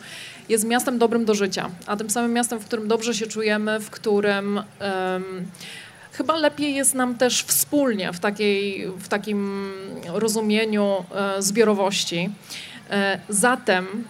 jest 0.48 0.64
miastem 0.64 0.98
dobrym 0.98 1.24
do 1.24 1.34
życia, 1.34 1.70
a 1.86 1.96
tym 1.96 2.10
samym 2.10 2.32
miastem, 2.32 2.58
w 2.58 2.64
którym 2.64 2.88
dobrze 2.88 3.14
się 3.14 3.26
czujemy, 3.26 3.80
w 3.80 3.90
którym. 3.90 4.56
Um, 4.56 5.46
chyba 6.12 6.36
lepiej 6.36 6.74
jest 6.74 6.94
nam 6.94 7.14
też 7.14 7.42
wspólnie 7.42 8.12
w, 8.12 8.20
takiej, 8.20 8.88
w 8.98 9.08
takim 9.08 9.70
rozumieniu 10.06 11.04
e, 11.14 11.42
zbiorowości. 11.42 12.30
E, 12.90 13.20
zatem 13.28 14.04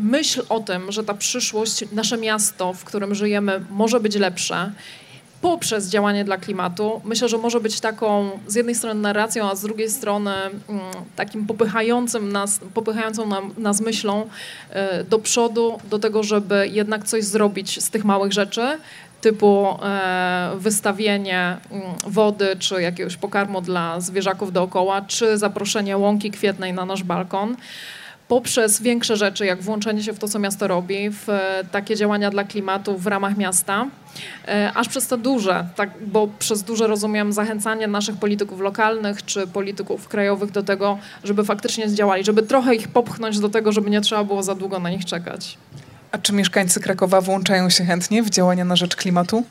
myśl 0.00 0.42
o 0.48 0.60
tym, 0.60 0.92
że 0.92 1.04
ta 1.04 1.14
przyszłość, 1.14 1.84
nasze 1.92 2.18
miasto, 2.18 2.72
w 2.72 2.84
którym 2.84 3.14
żyjemy, 3.14 3.64
może 3.70 4.00
być 4.00 4.14
lepsze 4.14 4.72
poprzez 5.40 5.88
działanie 5.88 6.24
dla 6.24 6.36
klimatu, 6.36 7.00
myślę, 7.04 7.28
że 7.28 7.38
może 7.38 7.60
być 7.60 7.80
taką 7.80 8.30
z 8.46 8.54
jednej 8.54 8.74
strony 8.74 9.00
narracją, 9.00 9.50
a 9.50 9.54
z 9.54 9.62
drugiej 9.62 9.90
strony 9.90 10.30
mm, 10.30 10.80
takim 11.16 11.46
popychającym 11.46 12.32
nas, 12.32 12.60
popychającą 12.74 13.26
nam, 13.26 13.54
nas 13.58 13.80
myślą 13.80 14.28
e, 14.70 15.04
do 15.04 15.18
przodu, 15.18 15.78
do 15.90 15.98
tego, 15.98 16.22
żeby 16.22 16.68
jednak 16.72 17.04
coś 17.04 17.24
zrobić 17.24 17.84
z 17.84 17.90
tych 17.90 18.04
małych 18.04 18.32
rzeczy, 18.32 18.78
typu 19.20 19.78
e, 19.82 20.50
wystawienie 20.56 21.56
mm, 21.70 21.82
wody, 22.06 22.56
czy 22.58 22.82
jakiegoś 22.82 23.16
pokarmu 23.16 23.60
dla 23.60 24.00
zwierzaków 24.00 24.52
dookoła, 24.52 25.02
czy 25.02 25.38
zaproszenie 25.38 25.96
łąki 25.96 26.30
kwietnej 26.30 26.72
na 26.72 26.84
nasz 26.84 27.02
balkon 27.02 27.56
poprzez 28.28 28.82
większe 28.82 29.16
rzeczy, 29.16 29.46
jak 29.46 29.62
włączenie 29.62 30.02
się 30.02 30.12
w 30.12 30.18
to, 30.18 30.28
co 30.28 30.38
miasto 30.38 30.68
robi, 30.68 31.10
w 31.10 31.28
e, 31.28 31.64
takie 31.72 31.96
działania 31.96 32.30
dla 32.30 32.44
klimatu 32.44 32.98
w 32.98 33.06
ramach 33.06 33.36
miasta, 33.36 33.86
e, 34.48 34.72
aż 34.74 34.88
przez 34.88 35.06
te 35.06 35.18
duże, 35.18 35.66
tak, 35.76 35.90
bo 36.06 36.28
przez 36.38 36.62
duże 36.62 36.86
rozumiem 36.86 37.32
zachęcanie 37.32 37.86
naszych 37.86 38.16
polityków 38.16 38.60
lokalnych 38.60 39.24
czy 39.24 39.46
polityków 39.46 40.08
krajowych 40.08 40.50
do 40.50 40.62
tego, 40.62 40.98
żeby 41.24 41.44
faktycznie 41.44 41.88
zdziałali, 41.88 42.24
żeby 42.24 42.42
trochę 42.42 42.74
ich 42.74 42.88
popchnąć 42.88 43.40
do 43.40 43.48
tego, 43.48 43.72
żeby 43.72 43.90
nie 43.90 44.00
trzeba 44.00 44.24
było 44.24 44.42
za 44.42 44.54
długo 44.54 44.78
na 44.78 44.90
nich 44.90 45.04
czekać. 45.04 45.58
A 46.12 46.18
czy 46.18 46.32
mieszkańcy 46.32 46.80
Krakowa 46.80 47.20
włączają 47.20 47.70
się 47.70 47.84
chętnie 47.84 48.22
w 48.22 48.30
działania 48.30 48.64
na 48.64 48.76
rzecz 48.76 48.96
klimatu? 48.96 49.44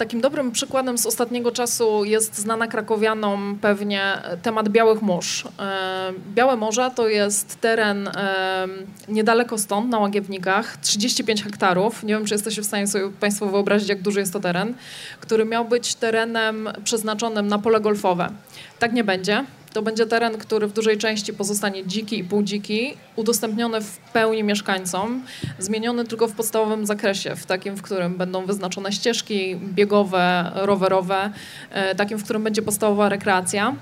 Takim 0.00 0.20
dobrym 0.20 0.52
przykładem 0.52 0.98
z 0.98 1.06
ostatniego 1.06 1.52
czasu 1.52 2.04
jest 2.04 2.38
znana 2.38 2.66
krakowianom 2.66 3.58
pewnie 3.60 4.22
temat 4.42 4.68
Białych 4.68 5.02
Mórz. 5.02 5.44
E, 5.58 6.12
Białe 6.34 6.56
Morze 6.56 6.90
to 6.94 7.08
jest 7.08 7.60
teren 7.60 8.08
e, 8.08 8.68
niedaleko 9.08 9.58
stąd, 9.58 9.90
na 9.90 9.98
Łagiewnikach, 9.98 10.76
35 10.76 11.44
hektarów. 11.44 12.02
Nie 12.02 12.14
wiem, 12.14 12.24
czy 12.24 12.34
jesteście 12.34 12.62
w 12.62 12.66
stanie 12.66 12.86
sobie 12.86 13.10
Państwo 13.20 13.46
wyobrazić, 13.46 13.88
jak 13.88 14.02
duży 14.02 14.20
jest 14.20 14.32
to 14.32 14.40
teren, 14.40 14.74
który 15.20 15.44
miał 15.44 15.64
być 15.64 15.94
terenem 15.94 16.68
przeznaczonym 16.84 17.48
na 17.48 17.58
pole 17.58 17.80
golfowe. 17.80 18.30
Tak 18.78 18.92
nie 18.92 19.04
będzie. 19.04 19.44
To 19.72 19.82
będzie 19.82 20.06
teren, 20.06 20.38
który 20.38 20.66
w 20.66 20.72
dużej 20.72 20.98
części 20.98 21.32
pozostanie 21.32 21.86
dziki 21.86 22.18
i 22.18 22.24
półdziki, 22.24 22.96
udostępniony 23.16 23.80
w 23.80 23.98
pełni 23.98 24.44
mieszkańcom, 24.44 25.22
zmieniony 25.58 26.04
tylko 26.04 26.28
w 26.28 26.32
podstawowym 26.32 26.86
zakresie, 26.86 27.36
w 27.36 27.46
takim, 27.46 27.76
w 27.76 27.82
którym 27.82 28.16
będą 28.16 28.46
wyznaczone 28.46 28.92
ścieżki 28.92 29.56
biegowe, 29.56 30.50
rowerowe, 30.54 31.30
e, 31.70 31.94
takim, 31.94 32.18
w 32.18 32.24
którym 32.24 32.42
będzie 32.42 32.62
podstawowa 32.62 33.08
rekreacja. 33.08 33.74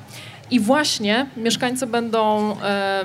I 0.50 0.60
właśnie 0.60 1.26
mieszkańcy 1.36 1.86
będą 1.86 2.56
e, 2.62 3.04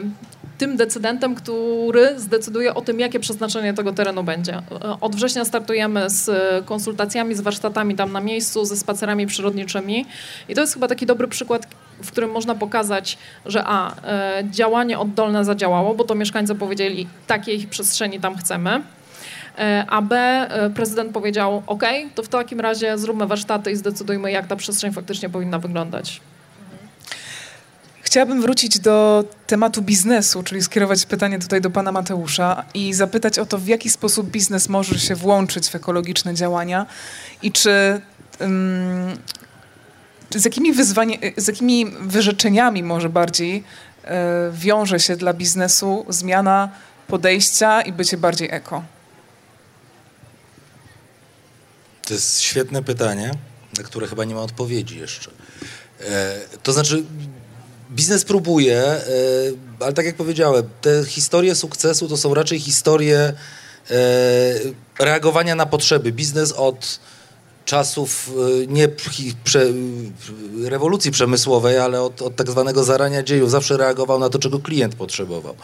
tym 0.58 0.78
decydentem, 0.78 1.36
który 1.36 2.20
zdecyduje 2.20 2.74
o 2.74 2.82
tym, 2.82 3.00
jakie 3.00 3.20
przeznaczenie 3.20 3.74
tego 3.74 3.94
terenu 3.94 4.24
będzie. 4.24 4.62
Od 5.02 5.16
września 5.16 5.46
startujemy 5.46 6.10
z 6.10 6.30
konsultacjami, 6.66 7.36
z 7.36 7.42
warsztatami 7.42 7.96
tam 7.96 8.12
na 8.12 8.20
miejscu, 8.20 8.66
ze 8.66 8.78
spacerami 8.78 9.28
przyrodniczymi 9.28 10.06
i 10.50 10.56
to 10.56 10.62
jest 10.62 10.74
chyba 10.74 10.88
taki 10.88 11.06
dobry 11.06 11.28
przykład, 11.28 11.68
w 12.04 12.12
którym 12.12 12.32
można 12.32 12.56
pokazać, 12.56 13.18
że 13.46 13.64
a, 13.66 13.96
e, 14.04 14.44
działanie 14.52 15.00
oddolne 15.00 15.46
zadziałało, 15.46 15.96
bo 15.96 16.04
to 16.04 16.16
mieszkańcy 16.16 16.56
powiedzieli, 16.56 17.08
takiej 17.28 17.68
przestrzeni 17.68 18.20
tam 18.20 18.38
chcemy. 18.38 18.82
E, 19.58 19.86
a 19.90 20.02
B, 20.02 20.16
e, 20.18 20.70
prezydent 20.70 21.12
powiedział, 21.12 21.64
OK, 21.68 21.84
to 22.16 22.24
w 22.24 22.28
takim 22.28 22.60
razie 22.60 22.98
zróbmy 22.98 23.28
warsztaty 23.28 23.72
i 23.72 23.76
zdecydujmy, 23.76 24.32
jak 24.32 24.48
ta 24.48 24.56
przestrzeń 24.56 24.94
faktycznie 24.94 25.30
powinna 25.30 25.60
wyglądać. 25.60 26.22
Chciałabym 28.14 28.42
wrócić 28.42 28.80
do 28.80 29.24
tematu 29.48 29.82
biznesu, 29.82 30.44
czyli 30.44 30.62
skierować 30.62 31.06
pytanie 31.06 31.40
tutaj 31.40 31.62
do 31.62 31.70
pana 31.70 31.92
Mateusza 31.92 32.64
i 32.74 32.94
zapytać 32.94 33.40
o 33.40 33.46
to, 33.46 33.58
w 33.58 33.68
jaki 33.68 33.90
sposób 33.90 34.30
biznes 34.30 34.70
może 34.70 35.00
się 35.00 35.16
włączyć 35.16 35.70
w 35.70 35.76
ekologiczne 35.76 36.34
działania 36.34 36.86
i 37.42 37.52
czy, 37.52 38.02
um, 38.40 39.18
z, 40.36 40.46
jakimi 40.46 40.74
wyzwania, 40.74 41.18
z 41.38 41.48
jakimi 41.48 41.86
wyrzeczeniami 42.02 42.84
może 42.84 43.10
bardziej 43.10 43.58
y, 43.58 44.10
wiąże 44.52 45.00
się 45.00 45.16
dla 45.16 45.34
biznesu 45.34 46.06
zmiana 46.10 46.70
podejścia 47.08 47.82
i 47.82 47.94
bycie 47.94 48.18
bardziej 48.18 48.50
eko? 48.52 48.84
To 52.06 52.14
jest 52.14 52.42
świetne 52.42 52.84
pytanie, 52.84 53.32
na 53.78 53.84
które 53.84 54.08
chyba 54.08 54.24
nie 54.24 54.36
ma 54.36 54.42
odpowiedzi 54.42 55.00
jeszcze. 55.00 55.32
E, 56.00 56.40
to 56.64 56.74
znaczy, 56.74 57.04
biznes 57.92 58.26
próbuje, 58.26 58.82
e, 58.82 59.02
ale 59.80 59.94
tak 59.94 60.06
jak 60.06 60.16
powiedziałem, 60.16 60.70
te 60.82 61.06
historie 61.06 61.56
sukcesu 61.56 62.08
to 62.08 62.18
są 62.18 62.34
raczej 62.34 62.60
historie 62.60 63.20
e, 63.20 63.34
reagowania 65.00 65.56
na 65.56 65.66
potrzeby. 65.66 66.12
Biznes 66.12 66.52
od 66.52 67.00
czasów 67.66 68.32
e, 68.64 68.68
nie 68.68 68.88
prze, 69.44 69.66
rewolucji 70.64 71.12
przemysłowej, 71.12 71.78
ale 71.80 72.02
od, 72.02 72.22
od 72.22 72.36
tak 72.36 72.50
zwanego 72.50 72.84
zarania 72.84 73.24
dziejów 73.24 73.52
zawsze 73.52 73.78
reagował 73.78 74.20
na 74.20 74.30
to, 74.30 74.40
czego 74.40 74.60
klient 74.60 74.96
potrzebował. 74.96 75.56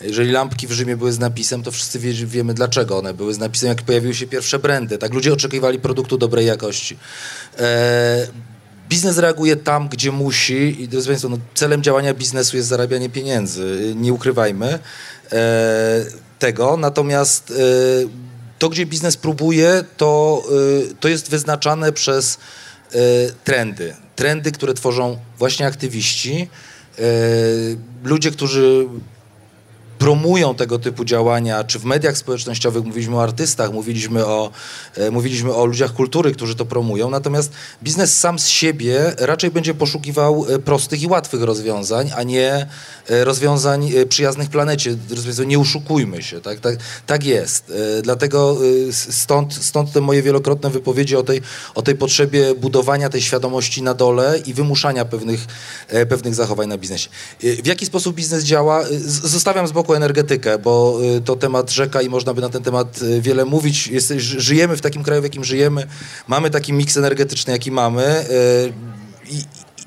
Jeżeli 0.00 0.32
lampki 0.32 0.66
w 0.66 0.72
Rzymie 0.72 0.96
były 0.96 1.12
z 1.12 1.18
napisem, 1.18 1.62
to 1.62 1.70
wszyscy 1.70 1.98
wie, 1.98 2.12
wiemy 2.12 2.54
dlaczego 2.54 2.98
one 2.98 3.14
były 3.14 3.34
z 3.34 3.38
napisem, 3.38 3.68
jak 3.68 3.82
pojawiły 3.82 4.14
się 4.14 4.26
pierwsze 4.26 4.58
brandy. 4.58 4.98
Tak, 4.98 5.12
ludzie 5.14 5.32
oczekiwali 5.32 5.78
produktu 5.78 6.18
dobrej 6.18 6.46
jakości. 6.46 6.96
E, 7.58 8.26
Biznes 8.88 9.18
reaguje 9.18 9.56
tam, 9.56 9.88
gdzie 9.88 10.12
musi 10.12 10.82
i 10.82 10.88
drodzy 10.88 11.08
Państwo, 11.08 11.28
no, 11.28 11.38
celem 11.54 11.82
działania 11.82 12.14
biznesu 12.14 12.56
jest 12.56 12.68
zarabianie 12.68 13.10
pieniędzy, 13.10 13.92
nie 13.96 14.12
ukrywajmy 14.12 14.78
e, 15.32 16.04
tego, 16.38 16.76
natomiast 16.76 17.50
e, 17.50 18.25
to, 18.58 18.68
gdzie 18.68 18.86
biznes 18.86 19.16
próbuje, 19.16 19.84
to, 19.96 20.42
e, 20.90 20.94
to 21.00 21.08
jest 21.08 21.30
wyznaczane 21.30 21.92
przez 21.92 22.38
e, 22.92 22.98
trendy. 23.44 23.94
Trendy, 24.16 24.52
które 24.52 24.74
tworzą 24.74 25.18
właśnie 25.38 25.66
aktywiści, 25.66 26.48
e, 26.98 27.02
ludzie, 28.04 28.30
którzy 28.30 28.88
promują 29.98 30.54
tego 30.54 30.78
typu 30.78 31.04
działania, 31.04 31.64
czy 31.64 31.78
w 31.78 31.84
mediach 31.84 32.16
społecznościowych 32.16 32.84
mówiliśmy 32.84 33.16
o 33.16 33.22
artystach, 33.22 33.72
mówiliśmy 33.72 34.26
o, 34.26 34.50
e, 34.96 35.10
mówiliśmy 35.10 35.54
o 35.54 35.66
ludziach 35.66 35.92
kultury, 35.92 36.32
którzy 36.32 36.54
to 36.54 36.64
promują, 36.64 37.10
natomiast 37.10 37.52
biznes 37.82 38.18
sam 38.18 38.38
z 38.38 38.48
siebie 38.48 39.12
raczej 39.18 39.50
będzie 39.50 39.74
poszukiwał 39.74 40.46
e, 40.48 40.58
prostych 40.58 41.02
i 41.02 41.06
łatwych 41.06 41.42
rozwiązań, 41.42 42.10
a 42.16 42.22
nie 42.22 42.66
e, 43.08 43.24
rozwiązań 43.24 43.92
przyjaznych 44.08 44.50
planecie. 44.50 44.96
Nie 45.46 45.58
uszukujmy 45.58 46.22
się, 46.22 46.40
tak, 46.40 46.60
tak, 46.60 46.76
tak 47.06 47.24
jest. 47.24 47.72
Dlatego 48.02 48.58
stąd, 48.90 49.54
stąd 49.54 49.92
te 49.92 50.00
moje 50.00 50.22
wielokrotne 50.22 50.70
wypowiedzi 50.70 51.16
o 51.16 51.22
tej, 51.22 51.40
o 51.74 51.82
tej 51.82 51.94
potrzebie 51.94 52.54
budowania 52.54 53.08
tej 53.08 53.22
świadomości 53.22 53.82
na 53.82 53.94
dole 53.94 54.38
i 54.46 54.54
wymuszania 54.54 55.04
pewnych, 55.04 55.46
pewnych 56.08 56.34
zachowań 56.34 56.68
na 56.68 56.78
biznesie. 56.78 57.08
W 57.40 57.66
jaki 57.66 57.86
sposób 57.86 58.16
biznes 58.16 58.44
działa? 58.44 58.84
Zostawiam 59.06 59.66
z 59.68 59.72
boku 59.72 59.85
energetykę, 59.94 60.58
bo 60.58 60.98
y, 61.16 61.20
to 61.20 61.36
temat 61.36 61.70
rzeka 61.70 62.02
i 62.02 62.08
można 62.08 62.34
by 62.34 62.40
na 62.40 62.48
ten 62.48 62.62
temat 62.62 63.02
y, 63.02 63.20
wiele 63.20 63.44
mówić. 63.44 63.86
Jest, 63.86 64.12
żyjemy 64.18 64.76
w 64.76 64.80
takim 64.80 65.02
kraju, 65.02 65.20
w 65.20 65.24
jakim 65.24 65.44
żyjemy, 65.44 65.86
mamy 66.28 66.50
taki 66.50 66.72
miks 66.72 66.96
energetyczny, 66.96 67.52
jaki 67.52 67.70
mamy 67.70 68.24
y, 68.30 68.72
i, 69.30 69.44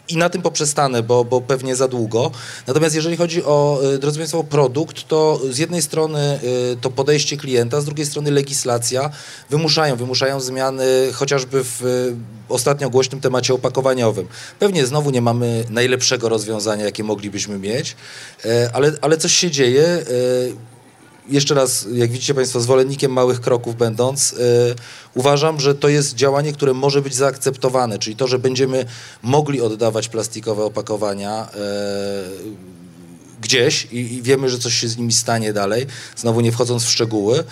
i 0.09 0.17
na 0.17 0.29
tym 0.29 0.41
poprzestanę, 0.41 1.03
bo, 1.03 1.23
bo 1.23 1.41
pewnie 1.41 1.75
za 1.75 1.87
długo. 1.87 2.31
Natomiast 2.67 2.95
jeżeli 2.95 3.17
chodzi 3.17 3.43
o, 3.43 3.81
drodzy 3.99 4.19
Państwo, 4.19 4.43
produkt, 4.43 5.07
to 5.07 5.39
z 5.49 5.57
jednej 5.57 5.81
strony 5.81 6.39
to 6.81 6.89
podejście 6.89 7.37
klienta, 7.37 7.81
z 7.81 7.85
drugiej 7.85 8.05
strony 8.05 8.31
legislacja 8.31 9.09
wymuszają, 9.49 9.95
wymuszają 9.95 10.39
zmiany 10.39 10.85
chociażby 11.13 11.63
w 11.63 11.81
ostatnio 12.49 12.89
głośnym 12.89 13.21
temacie 13.21 13.53
opakowaniowym. 13.53 14.27
Pewnie 14.59 14.85
znowu 14.85 15.09
nie 15.09 15.21
mamy 15.21 15.63
najlepszego 15.69 16.29
rozwiązania, 16.29 16.85
jakie 16.85 17.03
moglibyśmy 17.03 17.59
mieć, 17.59 17.95
ale, 18.73 18.91
ale 19.01 19.17
coś 19.17 19.33
się 19.33 19.51
dzieje. 19.51 20.05
Jeszcze 21.29 21.53
raz, 21.53 21.87
jak 21.93 22.11
widzicie 22.11 22.33
Państwo, 22.33 22.59
zwolennikiem 22.59 23.11
małych 23.11 23.41
kroków 23.41 23.75
będąc, 23.75 24.33
e, 24.33 24.35
uważam, 25.13 25.59
że 25.59 25.75
to 25.75 25.89
jest 25.89 26.15
działanie, 26.15 26.53
które 26.53 26.73
może 26.73 27.01
być 27.01 27.15
zaakceptowane, 27.15 27.99
czyli 27.99 28.15
to, 28.15 28.27
że 28.27 28.39
będziemy 28.39 28.85
mogli 29.23 29.61
oddawać 29.61 30.09
plastikowe 30.09 30.63
opakowania 30.63 31.47
gdzieś 33.41 33.87
i, 33.91 33.97
i, 33.97 34.21
wiemy, 34.21 34.49
że 34.49 34.59
coś 34.59 34.73
się 34.73 34.87
z 34.87 34.97
nimi 34.97 35.13
stanie 35.13 35.53
dalej, 35.53 35.85
znowu 36.15 36.41
nie 36.41 36.51
wchodząc 36.51 36.83
w 36.83 36.89
szczegóły 36.89 37.43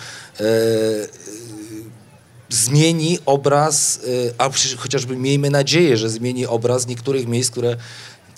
zmieni 2.48 3.18
obraz, 3.26 4.00
y, 4.04 4.34
a 4.38 4.50
chociażby 4.76 5.16
miejmy 5.16 5.50
nadzieję, 5.50 5.96
że 5.96 6.10
zmieni 6.10 6.46
obraz 6.46 6.86
niektórych 6.86 7.26
miejsc, 7.26 7.50
które 7.50 7.76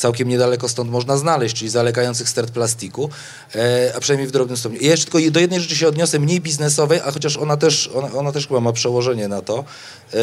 całkiem 0.00 0.28
niedaleko 0.28 0.68
stąd 0.68 0.90
można 0.90 1.16
znaleźć, 1.16 1.56
czyli 1.56 1.70
zalegających 1.70 2.28
stert 2.28 2.50
plastiku, 2.50 3.10
e, 3.54 3.92
a 3.96 4.00
przynajmniej 4.00 4.28
w 4.28 4.30
drobnym 4.30 4.56
stopniu. 4.56 4.78
I 4.78 4.86
jeszcze 4.86 5.10
tylko 5.10 5.30
do 5.30 5.40
jednej 5.40 5.60
rzeczy 5.60 5.76
się 5.76 5.88
odniosę, 5.88 6.18
mniej 6.18 6.40
biznesowej, 6.40 7.00
a 7.04 7.10
chociaż 7.10 7.36
ona 7.36 7.56
też, 7.56 7.90
ona, 7.94 8.12
ona 8.12 8.32
też 8.32 8.48
chyba 8.48 8.60
ma 8.60 8.72
przełożenie 8.72 9.28
na 9.28 9.42
to. 9.42 9.64
E, 10.14 10.18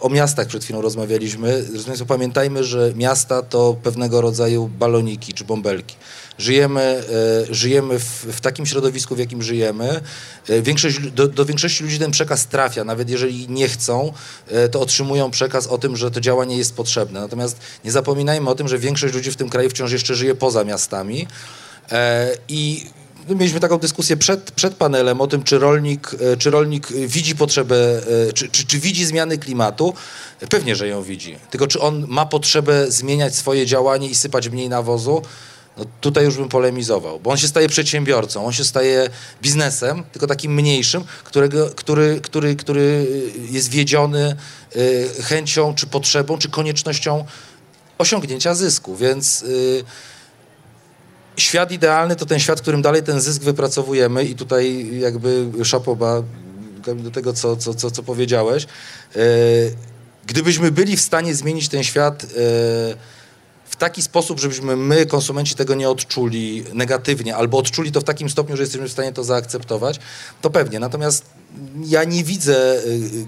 o 0.00 0.08
miastach 0.08 0.46
przed 0.46 0.64
chwilą 0.64 0.80
rozmawialiśmy. 0.80 1.64
Państwa, 1.86 2.06
pamiętajmy, 2.06 2.64
że 2.64 2.92
miasta 2.96 3.42
to 3.42 3.76
pewnego 3.82 4.20
rodzaju 4.20 4.68
baloniki 4.68 5.34
czy 5.34 5.44
bąbelki. 5.44 5.96
Żyjemy, 6.38 7.02
e, 7.50 7.54
żyjemy 7.54 7.98
w, 7.98 8.04
w, 8.04 8.40
takim 8.40 8.66
środowisku, 8.66 9.14
w 9.14 9.18
jakim 9.18 9.42
żyjemy. 9.42 10.00
E, 10.48 10.62
większość, 10.62 10.98
do, 10.98 11.28
do, 11.28 11.44
większości 11.44 11.84
ludzi 11.84 11.98
ten 11.98 12.10
przekaz 12.10 12.46
trafia, 12.46 12.84
nawet 12.84 13.10
jeżeli 13.10 13.48
nie 13.48 13.68
chcą, 13.68 14.12
e, 14.48 14.68
to 14.68 14.80
otrzymują 14.80 15.30
przekaz 15.30 15.66
o 15.66 15.78
tym, 15.78 15.96
że 15.96 16.10
to 16.10 16.20
działanie 16.20 16.56
jest 16.56 16.74
potrzebne. 16.74 17.20
Natomiast 17.20 17.60
nie 17.84 17.92
zapominajmy 17.92 18.50
o 18.50 18.54
tym, 18.54 18.68
że 18.68 18.78
większość 18.78 19.14
ludzi 19.14 19.30
w 19.30 19.36
tym 19.36 19.48
kraju 19.48 19.70
wciąż 19.70 19.92
jeszcze 19.92 20.14
żyje 20.14 20.34
poza 20.34 20.64
miastami 20.64 21.26
i 22.48 22.86
mieliśmy 23.28 23.60
taką 23.60 23.78
dyskusję 23.78 24.16
przed, 24.16 24.50
przed 24.50 24.74
panelem 24.74 25.20
o 25.20 25.26
tym, 25.26 25.42
czy 25.42 25.58
rolnik, 25.58 26.10
czy 26.38 26.50
rolnik 26.50 26.92
widzi 26.92 27.36
potrzebę, 27.36 27.76
czy, 28.34 28.48
czy, 28.48 28.66
czy, 28.66 28.78
widzi 28.78 29.04
zmiany 29.04 29.38
klimatu. 29.38 29.94
Pewnie, 30.50 30.76
że 30.76 30.88
ją 30.88 31.02
widzi. 31.02 31.36
Tylko 31.50 31.66
czy 31.66 31.80
on 31.80 32.04
ma 32.08 32.26
potrzebę 32.26 32.90
zmieniać 32.90 33.34
swoje 33.34 33.66
działanie 33.66 34.08
i 34.08 34.14
sypać 34.14 34.48
mniej 34.48 34.68
nawozu? 34.68 35.22
No 35.76 35.84
tutaj 36.00 36.24
już 36.24 36.36
bym 36.36 36.48
polemizował, 36.48 37.20
bo 37.20 37.30
on 37.30 37.36
się 37.36 37.48
staje 37.48 37.68
przedsiębiorcą, 37.68 38.46
on 38.46 38.52
się 38.52 38.64
staje 38.64 39.10
biznesem, 39.42 40.04
tylko 40.12 40.26
takim 40.26 40.54
mniejszym, 40.54 41.04
którego, 41.24 41.70
który, 41.70 42.20
który, 42.22 42.56
który 42.56 43.06
jest 43.50 43.70
wiedziony 43.70 44.36
y, 44.76 45.08
chęcią, 45.22 45.74
czy 45.74 45.86
potrzebą, 45.86 46.38
czy 46.38 46.50
koniecznością 46.50 47.24
osiągnięcia 47.98 48.54
zysku, 48.54 48.96
więc 48.96 49.42
y, 49.42 49.84
świat 51.36 51.72
idealny 51.72 52.16
to 52.16 52.26
ten 52.26 52.38
świat, 52.38 52.58
w 52.58 52.62
którym 52.62 52.82
dalej 52.82 53.02
ten 53.02 53.20
zysk 53.20 53.42
wypracowujemy 53.42 54.24
i 54.24 54.34
tutaj 54.34 54.88
jakby 54.98 55.50
szapoba 55.64 56.22
do 56.96 57.10
tego, 57.10 57.32
co, 57.32 57.56
co, 57.56 57.74
co, 57.74 57.90
co 57.90 58.02
powiedziałeś. 58.02 58.66
Y, 59.16 59.76
gdybyśmy 60.26 60.70
byli 60.70 60.96
w 60.96 61.00
stanie 61.00 61.34
zmienić 61.34 61.68
ten 61.68 61.84
świat 61.84 62.26
w 63.72 63.76
taki 63.76 64.02
sposób, 64.02 64.40
żebyśmy 64.40 64.76
my, 64.76 65.06
konsumenci, 65.06 65.54
tego 65.54 65.74
nie 65.74 65.90
odczuli 65.90 66.64
negatywnie, 66.74 67.36
albo 67.36 67.58
odczuli 67.58 67.92
to 67.92 68.00
w 68.00 68.04
takim 68.04 68.30
stopniu, 68.30 68.56
że 68.56 68.62
jesteśmy 68.62 68.88
w 68.88 68.92
stanie 68.92 69.12
to 69.12 69.24
zaakceptować, 69.24 70.00
to 70.40 70.50
pewnie. 70.50 70.80
Natomiast 70.80 71.24
ja 71.86 72.04
nie 72.04 72.24
widzę 72.24 72.76
e, 72.76 72.80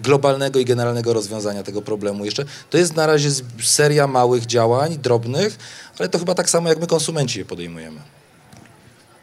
globalnego 0.02 0.58
i 0.58 0.64
generalnego 0.64 1.12
rozwiązania 1.12 1.62
tego 1.62 1.82
problemu 1.82 2.24
jeszcze. 2.24 2.44
To 2.70 2.78
jest 2.78 2.96
na 2.96 3.06
razie 3.06 3.30
seria 3.62 4.06
małych 4.06 4.46
działań, 4.46 4.98
drobnych, 4.98 5.58
ale 5.98 6.08
to 6.08 6.18
chyba 6.18 6.34
tak 6.34 6.50
samo, 6.50 6.68
jak 6.68 6.80
my, 6.80 6.86
konsumenci, 6.86 7.38
je 7.38 7.44
podejmujemy. 7.44 8.00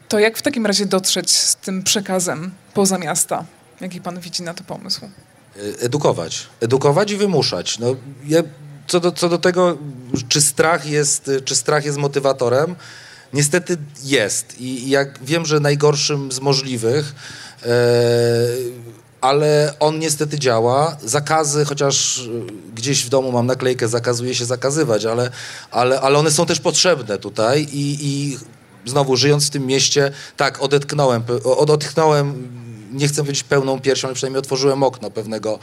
To 0.08 0.18
jak 0.18 0.38
w 0.38 0.42
takim 0.42 0.66
razie 0.66 0.86
dotrzeć 0.86 1.30
z 1.30 1.56
tym 1.56 1.82
przekazem 1.82 2.50
poza 2.74 2.98
miasta? 2.98 3.44
Jaki 3.80 4.00
pan 4.00 4.20
widzi 4.20 4.42
na 4.42 4.54
to 4.54 4.64
pomysł? 4.64 5.00
E, 5.04 5.10
Edukować. 5.84 6.46
Edukować 6.60 7.10
i 7.10 7.16
wymuszać. 7.16 7.78
No, 7.78 7.96
ja, 8.26 8.42
co, 8.92 9.00
do, 9.00 9.12
co 9.12 9.28
do 9.28 9.38
tego, 9.38 9.78
czy 10.28 10.40
strach, 10.40 10.86
jest, 10.86 11.30
czy 11.44 11.54
strach 11.54 11.84
jest 11.84 11.98
motywatorem, 11.98 12.76
niestety 13.32 13.76
jest. 14.04 14.60
I 14.60 14.90
jak 14.90 15.24
wiem, 15.24 15.46
że 15.46 15.60
najgorszym 15.60 16.32
z 16.32 16.40
możliwych, 16.40 17.14
e, 17.62 17.68
ale 19.20 19.74
on 19.80 19.98
niestety 19.98 20.38
działa. 20.38 20.96
Zakazy, 21.04 21.64
chociaż 21.64 22.18
e, 22.18 22.22
gdzieś 22.74 23.04
w 23.04 23.08
domu 23.08 23.32
mam 23.32 23.46
naklejkę, 23.46 23.88
zakazuje 23.88 24.34
się 24.34 24.44
zakazywać, 24.44 25.04
ale, 25.04 25.30
ale, 25.70 26.00
ale 26.00 26.18
one 26.18 26.30
są 26.30 26.46
też 26.46 26.60
potrzebne 26.60 27.18
tutaj 27.18 27.62
i, 27.72 27.98
i 28.00 28.38
znowu 28.90 29.16
żyjąc 29.16 29.46
w 29.46 29.50
tym 29.50 29.66
mieście, 29.66 30.12
tak, 30.36 30.62
odetknąłem, 30.62 31.22
odetchnąłem 31.44 32.48
nie 32.92 33.08
chcę 33.08 33.22
powiedzieć 33.22 33.42
pełną 33.42 33.80
piersią, 33.80 34.08
ale 34.08 34.14
przynajmniej 34.14 34.38
otworzyłem 34.38 34.82
okno 34.82 35.10
pewnego, 35.10 35.58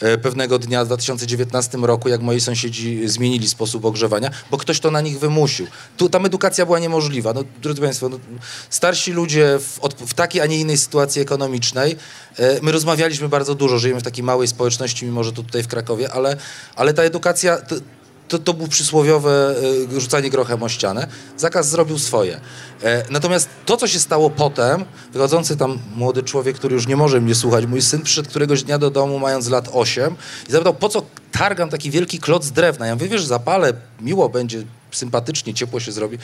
e, 0.00 0.18
pewnego 0.18 0.58
dnia 0.58 0.84
w 0.84 0.86
2019 0.86 1.78
roku, 1.78 2.08
jak 2.08 2.20
moi 2.20 2.40
sąsiedzi 2.40 3.08
zmienili 3.08 3.48
sposób 3.48 3.84
ogrzewania, 3.84 4.30
bo 4.50 4.58
ktoś 4.58 4.80
to 4.80 4.90
na 4.90 5.00
nich 5.00 5.18
wymusił. 5.18 5.66
Tu 5.96 6.08
tam 6.08 6.26
edukacja 6.26 6.66
była 6.66 6.78
niemożliwa. 6.78 7.32
No, 7.32 7.44
drodzy 7.62 7.80
Państwo, 7.80 8.08
no, 8.08 8.18
starsi 8.70 9.12
ludzie 9.12 9.58
w, 9.58 9.80
w 10.06 10.14
takiej, 10.14 10.40
a 10.40 10.46
nie 10.46 10.58
innej 10.58 10.78
sytuacji 10.78 11.22
ekonomicznej, 11.22 11.96
e, 12.38 12.58
my 12.62 12.72
rozmawialiśmy 12.72 13.28
bardzo 13.28 13.54
dużo, 13.54 13.78
żyjemy 13.78 14.00
w 14.00 14.04
takiej 14.04 14.24
małej 14.24 14.48
społeczności, 14.48 15.06
mimo 15.06 15.24
że 15.24 15.32
to 15.32 15.42
tutaj 15.42 15.62
w 15.62 15.68
Krakowie, 15.68 16.12
ale, 16.12 16.36
ale 16.76 16.94
ta 16.94 17.02
edukacja... 17.02 17.56
To, 17.56 17.76
to, 18.28 18.38
to 18.38 18.54
było 18.54 18.68
przysłowiowe 18.68 19.54
e, 19.96 20.00
rzucanie 20.00 20.30
grochem 20.30 20.62
o 20.62 20.68
ścianę. 20.68 21.06
Zakaz 21.36 21.68
zrobił 21.68 21.98
swoje. 21.98 22.40
E, 22.82 23.04
natomiast 23.10 23.48
to, 23.66 23.76
co 23.76 23.88
się 23.88 23.98
stało 23.98 24.30
potem, 24.30 24.84
wychodzący 25.12 25.56
tam 25.56 25.78
młody 25.96 26.22
człowiek, 26.22 26.56
który 26.56 26.74
już 26.74 26.86
nie 26.86 26.96
może 26.96 27.20
mnie 27.20 27.34
słuchać, 27.34 27.66
mój 27.66 27.82
syn 27.82 28.02
przyszedł 28.02 28.28
któregoś 28.28 28.62
dnia 28.62 28.78
do 28.78 28.90
domu, 28.90 29.18
mając 29.18 29.48
lat 29.48 29.68
8 29.72 30.16
i 30.48 30.52
zapytał, 30.52 30.74
po 30.74 30.88
co 30.88 31.02
targam 31.32 31.70
taki 31.70 31.90
wielki 31.90 32.18
kloc 32.18 32.50
drewna? 32.50 32.86
Ja 32.86 32.94
mówię, 32.94 33.08
wiesz, 33.08 33.24
zapalę, 33.24 33.72
miło 34.00 34.28
będzie, 34.28 34.62
sympatycznie, 34.90 35.54
ciepło 35.54 35.80
się 35.80 35.92
zrobi, 35.92 36.18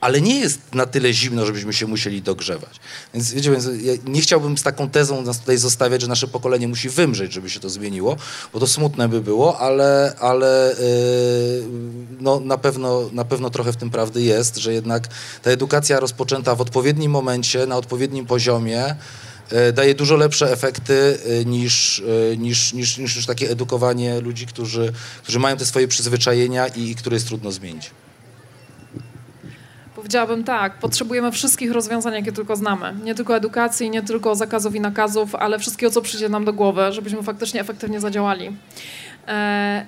ale 0.00 0.20
nie 0.20 0.40
jest 0.40 0.60
na 0.74 0.86
tyle 0.86 1.12
zimno, 1.12 1.46
żebyśmy 1.46 1.72
się 1.72 1.86
musieli 1.86 2.22
dogrzewać. 2.22 2.80
Więc 3.14 3.32
wiecie, 3.32 3.50
więc 3.50 3.68
ja 3.82 3.92
nie 4.04 4.20
chciałbym 4.20 4.58
z 4.58 4.62
taką 4.62 4.90
tezą 4.90 5.22
nas 5.22 5.38
tutaj 5.38 5.58
zostawiać, 5.58 6.00
że 6.00 6.08
nasze 6.08 6.28
pokolenie 6.28 6.68
musi 6.68 6.88
wymrzeć, 6.88 7.32
żeby 7.32 7.50
się 7.50 7.60
to 7.60 7.70
zmieniło, 7.70 8.16
bo 8.52 8.60
to 8.60 8.66
smutne 8.66 9.08
by 9.08 9.20
było, 9.20 9.58
ale, 9.58 10.14
ale 10.20 10.76
yy, 10.80 11.68
no, 12.20 12.40
na, 12.40 12.58
pewno, 12.58 13.10
na 13.12 13.24
pewno 13.24 13.50
trochę 13.50 13.72
w 13.72 13.76
tym 13.76 13.90
prawdy 13.90 14.22
jest, 14.22 14.56
że 14.56 14.72
jednak 14.72 15.08
ta 15.42 15.50
edukacja 15.50 16.00
rozpoczęta 16.00 16.54
w 16.54 16.60
odpowiednim 16.60 17.10
momencie, 17.10 17.66
na 17.66 17.76
odpowiednim 17.76 18.26
poziomie, 18.26 18.96
yy, 19.52 19.72
daje 19.72 19.94
dużo 19.94 20.16
lepsze 20.16 20.52
efekty 20.52 21.18
yy, 21.28 21.44
niż, 21.44 22.02
yy, 22.06 22.36
niż, 22.36 22.72
niż, 22.72 22.98
niż, 22.98 23.16
niż 23.16 23.26
takie 23.26 23.50
edukowanie 23.50 24.20
ludzi, 24.20 24.46
którzy, 24.46 24.92
którzy 25.22 25.38
mają 25.38 25.56
te 25.56 25.66
swoje 25.66 25.88
przyzwyczajenia 25.88 26.66
i, 26.66 26.90
i 26.90 26.94
które 26.94 27.16
jest 27.16 27.26
trudno 27.26 27.52
zmienić. 27.52 27.90
Powiedziałabym 29.98 30.44
tak, 30.44 30.78
potrzebujemy 30.78 31.32
wszystkich 31.32 31.72
rozwiązań, 31.72 32.14
jakie 32.14 32.32
tylko 32.32 32.56
znamy. 32.56 32.94
Nie 33.04 33.14
tylko 33.14 33.36
edukacji, 33.36 33.90
nie 33.90 34.02
tylko 34.02 34.34
zakazów 34.34 34.74
i 34.74 34.80
nakazów, 34.80 35.34
ale 35.34 35.58
wszystkiego, 35.58 35.92
co 35.92 36.02
przyjdzie 36.02 36.28
nam 36.28 36.44
do 36.44 36.52
głowy, 36.52 36.92
żebyśmy 36.92 37.22
faktycznie 37.22 37.60
efektywnie 37.60 38.00
zadziałali. 38.00 38.56
E, 39.28 39.86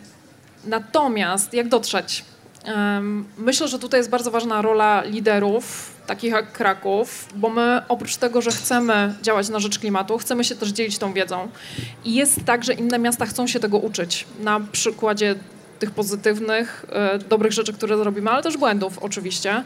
natomiast 0.64 1.54
jak 1.54 1.68
dotrzeć? 1.68 2.24
Em, 2.64 3.24
Myślę, 3.38 3.68
że 3.68 3.78
tutaj 3.78 4.00
jest 4.00 4.10
bardzo 4.10 4.30
ważna 4.30 4.62
rola 4.62 5.02
liderów, 5.02 5.92
takich 6.06 6.32
jak 6.32 6.52
Kraków, 6.52 7.28
bo 7.34 7.50
my 7.50 7.82
oprócz 7.88 8.16
tego, 8.16 8.42
że 8.42 8.50
chcemy 8.50 9.14
działać 9.22 9.48
na 9.48 9.60
rzecz 9.60 9.78
klimatu, 9.78 10.18
chcemy 10.18 10.44
się 10.44 10.54
też 10.54 10.68
dzielić 10.68 10.98
tą 10.98 11.12
wiedzą. 11.12 11.48
I 12.04 12.14
jest 12.14 12.44
tak, 12.44 12.64
że 12.64 12.72
inne 12.72 12.98
miasta 12.98 13.26
chcą 13.26 13.46
się 13.46 13.60
tego 13.60 13.78
uczyć. 13.78 14.26
Na 14.40 14.60
przykładzie 14.72 15.34
tych 15.80 15.90
pozytywnych, 15.90 16.86
e, 16.92 17.18
dobrych 17.18 17.52
rzeczy, 17.52 17.72
które 17.72 17.96
zrobimy, 17.96 18.30
ale 18.30 18.42
też 18.42 18.56
błędów 18.56 18.98
oczywiście. 18.98 19.64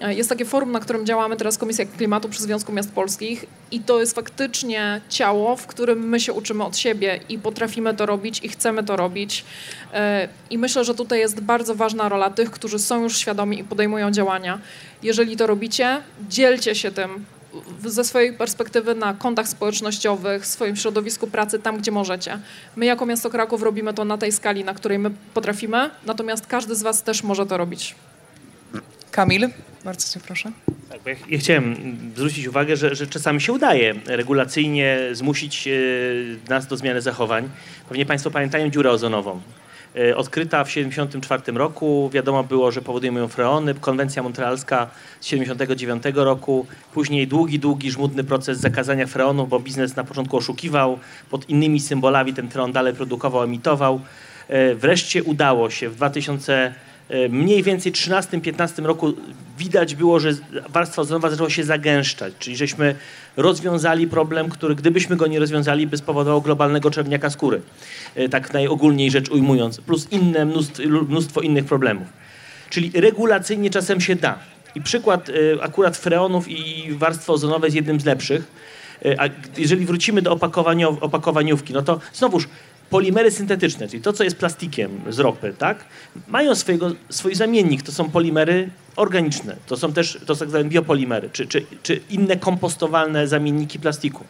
E, 0.00 0.14
Jest 0.14 0.28
takie 0.28 0.44
forum, 0.44 0.72
na 0.72 0.80
którym 0.80 1.06
działamy 1.06 1.36
teraz 1.36 1.58
Komisja 1.58 1.86
Klimatu 1.86 2.28
przy 2.28 2.42
Związku 2.42 2.72
Miast 2.72 2.92
Polskich 2.92 3.44
i 3.70 3.80
to 3.80 4.00
jest 4.00 4.14
faktycznie 4.14 5.00
ciało, 5.08 5.56
w 5.56 5.66
którym 5.66 6.08
my 6.08 6.20
się 6.20 6.32
uczymy 6.32 6.64
od 6.64 6.76
siebie 6.76 7.20
i 7.28 7.38
potrafimy 7.38 7.94
to 7.94 8.06
robić 8.06 8.40
i 8.42 8.48
chcemy 8.48 8.84
to 8.84 8.96
robić. 8.96 9.44
E, 9.94 10.28
I 10.50 10.58
myślę, 10.58 10.84
że 10.84 10.94
tutaj 10.94 11.18
jest 11.18 11.40
bardzo 11.40 11.74
ważna 11.74 12.08
rola 12.08 12.30
tych, 12.30 12.50
którzy 12.50 12.78
są 12.78 13.02
już 13.02 13.18
świadomi 13.18 13.58
i 13.58 13.64
podejmują 13.64 14.10
działania. 14.10 14.58
Jeżeli 15.02 15.36
to 15.36 15.46
robicie, 15.46 16.02
dzielcie 16.28 16.74
się 16.74 16.90
tym 16.90 17.24
ze 17.86 18.04
swojej 18.04 18.32
perspektywy 18.32 18.94
na 18.94 19.14
kontach 19.14 19.48
społecznościowych, 19.48 20.42
w 20.42 20.46
swoim 20.46 20.76
środowisku 20.76 21.26
pracy, 21.26 21.58
tam 21.58 21.78
gdzie 21.78 21.92
możecie. 21.92 22.38
My 22.76 22.86
jako 22.86 23.06
Miasto 23.06 23.30
Kraków 23.30 23.62
robimy 23.62 23.94
to 23.94 24.04
na 24.04 24.18
tej 24.18 24.32
skali, 24.32 24.64
na 24.64 24.74
której 24.74 24.98
my 24.98 25.10
potrafimy, 25.34 25.90
natomiast 26.06 26.46
każdy 26.46 26.74
z 26.74 26.82
Was 26.82 27.02
też 27.02 27.22
może 27.22 27.46
to 27.46 27.56
robić. 27.56 27.94
Kamil, 29.10 29.48
bardzo 29.84 30.14
cię 30.14 30.20
proszę. 30.26 30.52
Tak, 30.88 31.00
ja, 31.06 31.14
ja 31.28 31.38
chciałem 31.38 31.76
zwrócić 32.16 32.46
uwagę, 32.46 32.76
że, 32.76 32.94
że 32.94 33.06
czasami 33.06 33.40
się 33.40 33.52
udaje 33.52 33.94
regulacyjnie 34.06 34.98
zmusić 35.12 35.68
e, 35.68 35.70
nas 36.48 36.66
do 36.66 36.76
zmiany 36.76 37.00
zachowań. 37.00 37.48
Pewnie 37.88 38.06
Państwo 38.06 38.30
pamiętają 38.30 38.70
dziurę 38.70 38.90
ozonową. 38.90 39.40
E, 39.96 40.16
odkryta 40.16 40.64
w 40.64 40.68
1974 40.68 41.58
roku, 41.58 42.10
wiadomo 42.12 42.44
było, 42.44 42.72
że 42.72 42.82
powodują 42.82 43.14
ją 43.14 43.28
freony. 43.28 43.74
Konwencja 43.74 44.22
montrealska 44.22 44.90
z 45.20 45.24
1979 45.24 46.02
roku. 46.14 46.66
Później 46.94 47.28
długi, 47.28 47.58
długi, 47.58 47.90
żmudny 47.90 48.24
proces 48.24 48.58
zakazania 48.58 49.06
freonów, 49.06 49.48
bo 49.48 49.60
biznes 49.60 49.96
na 49.96 50.04
początku 50.04 50.36
oszukiwał. 50.36 50.98
Pod 51.30 51.50
innymi 51.50 51.80
symbolami 51.80 52.34
ten 52.34 52.48
freon 52.48 52.72
dalej 52.72 52.94
produkował, 52.94 53.42
emitował. 53.42 54.00
E, 54.48 54.74
Wreszcie 54.74 55.22
udało 55.22 55.70
się 55.70 55.88
w 55.88 55.96
2000 55.96 56.54
e, 56.54 56.74
mniej 57.30 57.62
więcej 57.62 57.92
13-15 57.92 58.84
roku 58.84 59.14
widać 59.58 59.94
było, 59.94 60.20
że 60.20 60.30
warstwa 60.68 61.02
ozonowa 61.02 61.30
zaczęła 61.30 61.50
się 61.50 61.64
zagęszczać, 61.64 62.34
czyli 62.38 62.56
żeśmy 62.56 62.94
rozwiązali 63.36 64.06
problem, 64.06 64.48
który 64.48 64.74
gdybyśmy 64.74 65.16
go 65.16 65.26
nie 65.26 65.38
rozwiązali, 65.38 65.86
by 65.86 65.96
spowodował 65.96 66.42
globalnego 66.42 66.90
czerwniaka 66.90 67.30
skóry, 67.30 67.60
e, 68.14 68.28
tak 68.28 68.52
najogólniej 68.52 69.10
rzecz 69.10 69.30
ujmując, 69.30 69.80
plus 69.80 70.08
inne 70.10 70.46
mnóstwo, 71.08 71.40
innych 71.40 71.64
problemów. 71.64 72.08
Czyli 72.70 72.90
regulacyjnie 72.94 73.70
czasem 73.70 74.00
się 74.00 74.16
da. 74.16 74.38
I 74.74 74.80
przykład 74.80 75.28
e, 75.28 75.32
akurat 75.62 75.96
freonów 75.96 76.48
i 76.48 76.86
warstwy 76.92 77.32
ozonowej 77.32 77.68
jest 77.68 77.76
jednym 77.76 78.00
z 78.00 78.04
lepszych. 78.04 78.52
E, 79.04 79.20
A 79.20 79.28
jeżeli 79.56 79.86
wrócimy 79.86 80.22
do 80.22 80.38
opakowaniówki, 81.00 81.72
no 81.72 81.82
to 81.82 82.00
znowuż 82.12 82.48
polimery 82.92 83.30
syntetyczne, 83.30 83.88
czyli 83.88 84.02
to, 84.02 84.12
co 84.12 84.24
jest 84.24 84.36
plastikiem 84.36 85.00
z 85.08 85.18
ropy, 85.18 85.54
tak, 85.58 85.84
mają 86.28 86.54
swojego, 86.54 86.90
swój 87.10 87.34
zamiennik. 87.34 87.82
To 87.82 87.92
są 87.92 88.10
polimery 88.10 88.70
organiczne. 88.96 89.56
To 89.66 89.76
są 89.76 89.92
też 89.92 90.18
to 90.26 90.34
są 90.34 90.38
tak 90.38 90.48
zwane 90.48 90.64
biopolimery, 90.64 91.30
czy, 91.32 91.46
czy, 91.46 91.66
czy 91.82 92.00
inne 92.10 92.36
kompostowalne 92.36 93.28
zamienniki 93.28 93.78
plastiku. 93.78 94.24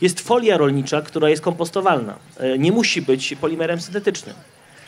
Jest 0.00 0.20
folia 0.20 0.56
rolnicza, 0.56 1.02
która 1.02 1.28
jest 1.28 1.42
kompostowalna. 1.42 2.16
E, 2.40 2.58
Nie 2.58 2.72
musi 2.72 3.02
być 3.02 3.34
polimerem 3.40 3.80
syntetycznym. 3.80 4.36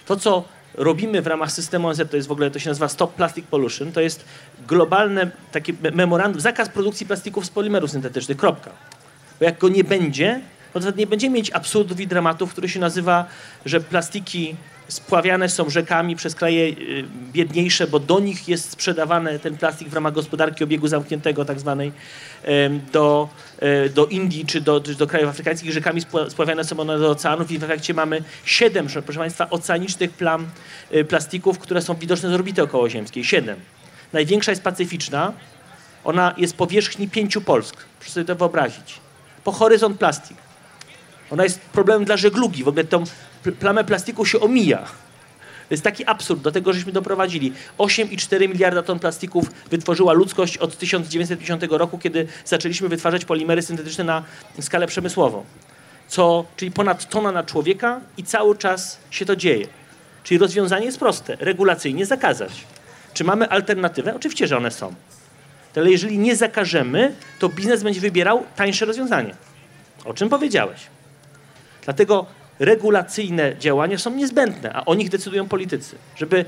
To, 0.07 0.16
co 0.16 0.44
robimy 0.74 1.22
w 1.22 1.26
ramach 1.26 1.53
systemu 1.53 1.88
ONZ, 1.88 2.03
to 2.11 2.16
jest 2.16 2.28
w 2.28 2.32
ogóle, 2.32 2.51
to 2.51 2.59
się 2.59 2.70
nazywa 2.70 2.88
Stop 2.88 3.14
Plastic 3.14 3.46
Pollution, 3.46 3.92
to 3.92 4.01
jest 4.01 4.24
globalne 4.68 5.30
takie 5.53 5.72
me- 5.82 5.90
memorandum, 5.90 6.40
zakaz 6.40 6.68
produkcji 6.68 7.07
plastików 7.07 7.46
z 7.46 7.51
polimerów 7.51 7.90
syntetycznych, 7.90 8.36
kropka. 8.38 8.70
Bo 9.38 9.44
jak 9.44 9.59
go 9.59 9.68
nie 9.68 9.84
będzie, 9.84 10.40
no 10.74 10.80
nie 10.96 11.06
będziemy 11.06 11.36
mieć 11.36 11.50
absurdów 11.50 12.00
i 12.00 12.06
dramatów, 12.06 12.52
który 12.52 12.68
się 12.68 12.80
nazywa, 12.80 13.24
że 13.64 13.80
plastiki 13.80 14.56
spławiane 14.88 15.48
są 15.48 15.70
rzekami 15.70 16.16
przez 16.16 16.34
kraje 16.34 16.64
y, 16.64 17.04
biedniejsze, 17.32 17.86
bo 17.86 17.98
do 17.98 18.20
nich 18.20 18.48
jest 18.48 18.70
sprzedawany 18.70 19.38
ten 19.38 19.56
plastik 19.56 19.88
w 19.88 19.94
ramach 19.94 20.12
gospodarki 20.12 20.64
obiegu 20.64 20.88
zamkniętego 20.88 21.44
tak 21.44 21.60
zwanej 21.60 21.92
do, 22.92 23.28
e, 23.58 23.88
do 23.88 24.06
Indii 24.06 24.46
czy 24.46 24.60
do, 24.60 24.80
do 24.80 25.06
krajów 25.06 25.30
afrykańskich. 25.30 25.72
Rzekami 25.72 26.02
spła- 26.02 26.30
spławiane 26.30 26.64
są 26.64 26.80
one 26.80 26.98
do 26.98 27.10
oceanów 27.10 27.50
i 27.50 27.58
w 27.58 27.64
efekcie 27.64 27.94
mamy 27.94 28.22
siedem, 28.44 28.86
proszę 29.04 29.18
Państwa, 29.18 29.50
oceanicznych 29.50 30.10
plam 30.10 30.48
y, 30.94 31.04
plastików, 31.04 31.58
które 31.58 31.82
są 31.82 31.94
widoczne 31.94 32.30
z 32.30 32.32
orbity 32.32 32.62
okołoziemskiej. 32.62 33.24
Siedem. 33.24 33.60
Największa 34.12 34.52
jest 34.52 34.62
pacyficzna. 34.62 35.32
Ona 36.04 36.34
jest 36.36 36.56
powierzchni 36.56 37.08
pięciu 37.08 37.40
Polsk. 37.40 37.76
Proszę 37.98 38.12
sobie 38.12 38.26
to 38.26 38.34
wyobrazić. 38.34 39.00
Po 39.44 39.52
horyzont 39.52 39.98
plastik. 39.98 40.36
Ona 41.30 41.44
jest 41.44 41.60
problemem 41.60 42.04
dla 42.04 42.16
żeglugi. 42.16 42.64
W 42.64 42.68
ogóle 42.68 42.84
tą 42.84 43.04
plamę 43.60 43.84
plastiku 43.84 44.24
się 44.24 44.40
omija. 44.40 44.78
To 45.70 45.74
jest 45.74 45.84
taki 45.84 46.04
absurd, 46.04 46.40
do 46.40 46.52
tego 46.52 46.72
żeśmy 46.72 46.92
doprowadzili. 46.92 47.52
8,4 47.78 48.48
miliarda 48.48 48.82
ton 48.82 48.98
plastików 48.98 49.50
wytworzyła 49.70 50.12
ludzkość 50.12 50.56
od 50.56 50.78
1950 50.78 51.62
roku, 51.70 51.98
kiedy 51.98 52.26
zaczęliśmy 52.44 52.88
wytwarzać 52.88 53.24
polimery 53.24 53.62
syntetyczne 53.62 54.04
na 54.04 54.22
skalę 54.60 54.86
przemysłową. 54.86 55.44
Co, 56.08 56.44
czyli 56.56 56.70
ponad 56.70 57.08
tona 57.08 57.32
na 57.32 57.44
człowieka 57.44 58.00
i 58.16 58.24
cały 58.24 58.56
czas 58.56 58.98
się 59.10 59.26
to 59.26 59.36
dzieje. 59.36 59.66
Czyli 60.24 60.38
rozwiązanie 60.38 60.86
jest 60.86 60.98
proste. 60.98 61.36
Regulacyjnie 61.40 62.06
zakazać. 62.06 62.50
Czy 63.14 63.24
mamy 63.24 63.48
alternatywę? 63.48 64.14
Oczywiście, 64.14 64.46
że 64.46 64.56
one 64.56 64.70
są. 64.70 64.94
Ale 65.76 65.90
jeżeli 65.90 66.18
nie 66.18 66.36
zakażemy, 66.36 67.14
to 67.38 67.48
biznes 67.48 67.82
będzie 67.82 68.00
wybierał 68.00 68.44
tańsze 68.56 68.86
rozwiązanie. 68.86 69.34
O 70.04 70.14
czym 70.14 70.28
powiedziałeś. 70.28 70.80
Dlatego 71.91 72.26
regulacyjne 72.59 73.57
działania 73.59 73.99
są 73.99 74.11
niezbędne, 74.11 74.72
a 74.72 74.84
o 74.84 74.95
nich 74.95 75.09
decydują 75.09 75.49
politycy. 75.49 75.97
Żeby 76.16 76.45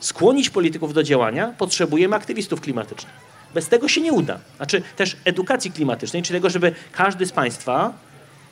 skłonić 0.00 0.50
polityków 0.50 0.94
do 0.94 1.02
działania, 1.02 1.54
potrzebujemy 1.58 2.16
aktywistów 2.16 2.60
klimatycznych. 2.60 3.12
Bez 3.54 3.68
tego 3.68 3.88
się 3.88 4.00
nie 4.00 4.12
uda. 4.12 4.38
Znaczy 4.56 4.82
też 4.96 5.16
edukacji 5.24 5.70
klimatycznej, 5.70 6.22
czyli 6.22 6.36
tego, 6.38 6.50
żeby 6.50 6.72
każdy 6.92 7.26
z 7.26 7.32
Państwa, 7.32 7.92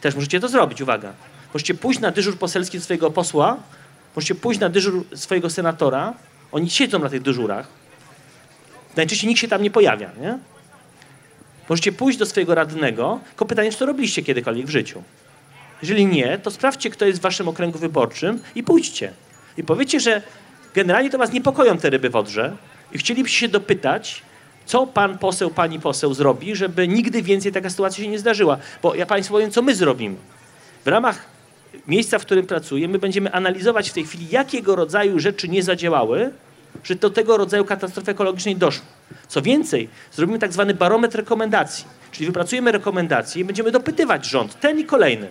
też 0.01 0.15
możecie 0.15 0.41
to 0.41 0.49
zrobić, 0.49 0.81
uwaga, 0.81 1.13
możecie 1.55 1.75
pójść 1.75 2.01
na 2.01 2.11
dyżur 2.11 2.39
poselski 2.39 2.81
swojego 2.81 3.11
posła, 3.11 3.57
możecie 4.17 4.35
pójść 4.35 4.61
na 4.61 4.69
dyżur 4.69 5.05
swojego 5.15 5.51
senatora, 5.51 6.15
oni 6.53 6.71
siedzą 6.71 6.99
na 6.99 7.09
tych 7.09 7.23
dyżurach, 7.23 7.67
najczęściej 8.97 9.29
nikt 9.29 9.41
się 9.41 9.49
tam 9.49 9.63
nie 9.63 9.71
pojawia, 9.71 10.11
nie? 10.21 10.39
Możecie 11.69 11.93
pójść 11.93 12.19
do 12.19 12.27
swojego 12.27 12.55
radnego, 12.55 13.21
tylko 13.29 13.47
pytanie, 13.47 13.73
czy 13.73 13.79
to 13.79 13.87
robiliście 13.87 14.23
kiedykolwiek 14.23 14.67
w 14.67 14.71
życiu. 14.71 15.03
Jeżeli 15.85 16.07
nie, 16.07 16.39
to 16.39 16.51
sprawdźcie, 16.51 16.91
kto 16.91 17.05
jest 17.05 17.19
w 17.19 17.23
waszym 17.23 17.49
okręgu 17.49 17.79
wyborczym 17.79 18.41
i 18.55 18.63
pójdźcie. 18.63 19.13
I 19.57 19.65
powiedzcie, 19.65 20.01
że 20.01 20.23
generalnie 20.75 21.11
to 21.11 21.19
was 21.19 21.33
niepokoją 21.33 21.79
te 21.79 21.91
ryby 21.91 22.11
w 22.11 22.17
Odrze 22.17 22.57
i 22.93 22.99
chcielibyście 22.99 23.39
się 23.39 23.49
dopytać, 23.49 24.23
co 24.67 24.87
pan 24.87 25.19
poseł, 25.19 25.51
pani 25.51 25.81
poseł 25.81 26.15
zrobi, 26.15 26.57
żeby 26.57 26.89
nigdy 26.89 27.23
więcej 27.23 27.53
taka 27.53 27.71
sytuacja 27.71 28.05
się 28.05 28.11
nie 28.11 28.19
zdarzyła. 28.19 28.59
Bo 28.83 28.95
ja 28.95 29.07
państwu 29.07 29.35
powiem, 29.35 29.51
co 29.51 29.63
my 29.63 29.75
zrobimy. 29.75 30.17
W 30.85 30.89
ramach 30.89 31.27
miejsca, 31.89 32.19
w 32.19 32.23
którym 32.23 32.47
pracuję, 32.47 32.89
my 32.89 32.99
będziemy 32.99 33.33
analizować 33.33 33.91
w 33.91 33.93
tej 33.93 34.05
chwili, 34.05 34.29
jakiego 34.31 34.77
rodzaju 34.77 35.19
rzeczy 35.19 35.49
nie 35.49 35.63
zadziałały, 35.63 36.31
że 36.85 36.95
do 36.95 37.11
tego 37.11 37.37
rodzaju 37.37 37.65
katastrofy 37.65 38.11
ekologicznej 38.11 38.57
doszło. 38.57 38.85
Co 39.29 39.43
więcej, 39.43 39.89
zrobimy 40.13 40.39
tak 40.39 40.53
zwany 40.53 40.75
barometr 40.75 41.17
rekomendacji. 41.17 41.85
Czyli 42.13 42.27
wypracujemy 42.27 42.73
rekomendacje 42.73 43.43
i 43.43 43.45
będziemy 43.45 43.71
dopytywać 43.71 44.27
rząd, 44.27 44.61
ten 44.61 44.79
i 44.79 44.85
kolejny. 44.85 45.29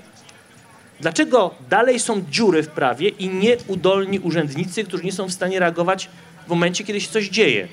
Dlaczego 1.04 1.56
dalej 1.70 2.00
są 2.00 2.24
dziury 2.32 2.64
w 2.64 2.68
prawie 2.68 3.10
i 3.10 3.30
nieudolni 3.30 4.20
urzędnicy, 4.20 4.84
którzy 4.84 5.04
nie 5.04 5.12
są 5.12 5.28
w 5.28 5.32
stanie 5.32 5.60
reagować 5.60 6.10
w 6.46 6.50
momencie, 6.50 6.84
kiedy 6.84 7.02
się 7.02 7.10
coś 7.10 7.30
dzieje? 7.30 7.68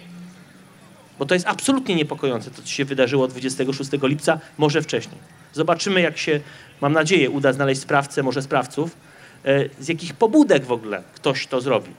Bo 1.18 1.26
to 1.26 1.35
jest 1.35 1.47
absolutnie 1.47 1.95
niepokojące, 1.95 2.51
to 2.51 2.62
co 2.62 2.68
się 2.68 2.85
wydarzyło 2.85 3.28
26 3.28 3.91
lipca, 4.03 4.41
może 4.59 4.83
wcześniej. 4.83 5.18
Zobaczymy, 5.53 6.01
jak 6.01 6.18
się, 6.18 6.41
mam 6.81 6.93
nadzieję, 6.93 7.31
uda 7.31 7.53
znaleźć 7.53 7.81
sprawcę, 7.81 8.22
może 8.22 8.43
sprawców, 8.43 8.97
e, 9.45 9.68
z 9.81 9.89
jakich 9.89 10.14
pobudek 10.14 10.64
w 10.64 10.72
ogóle 10.72 11.03
ktoś 11.14 11.47
to 11.47 11.61
zrobi. 11.61 11.91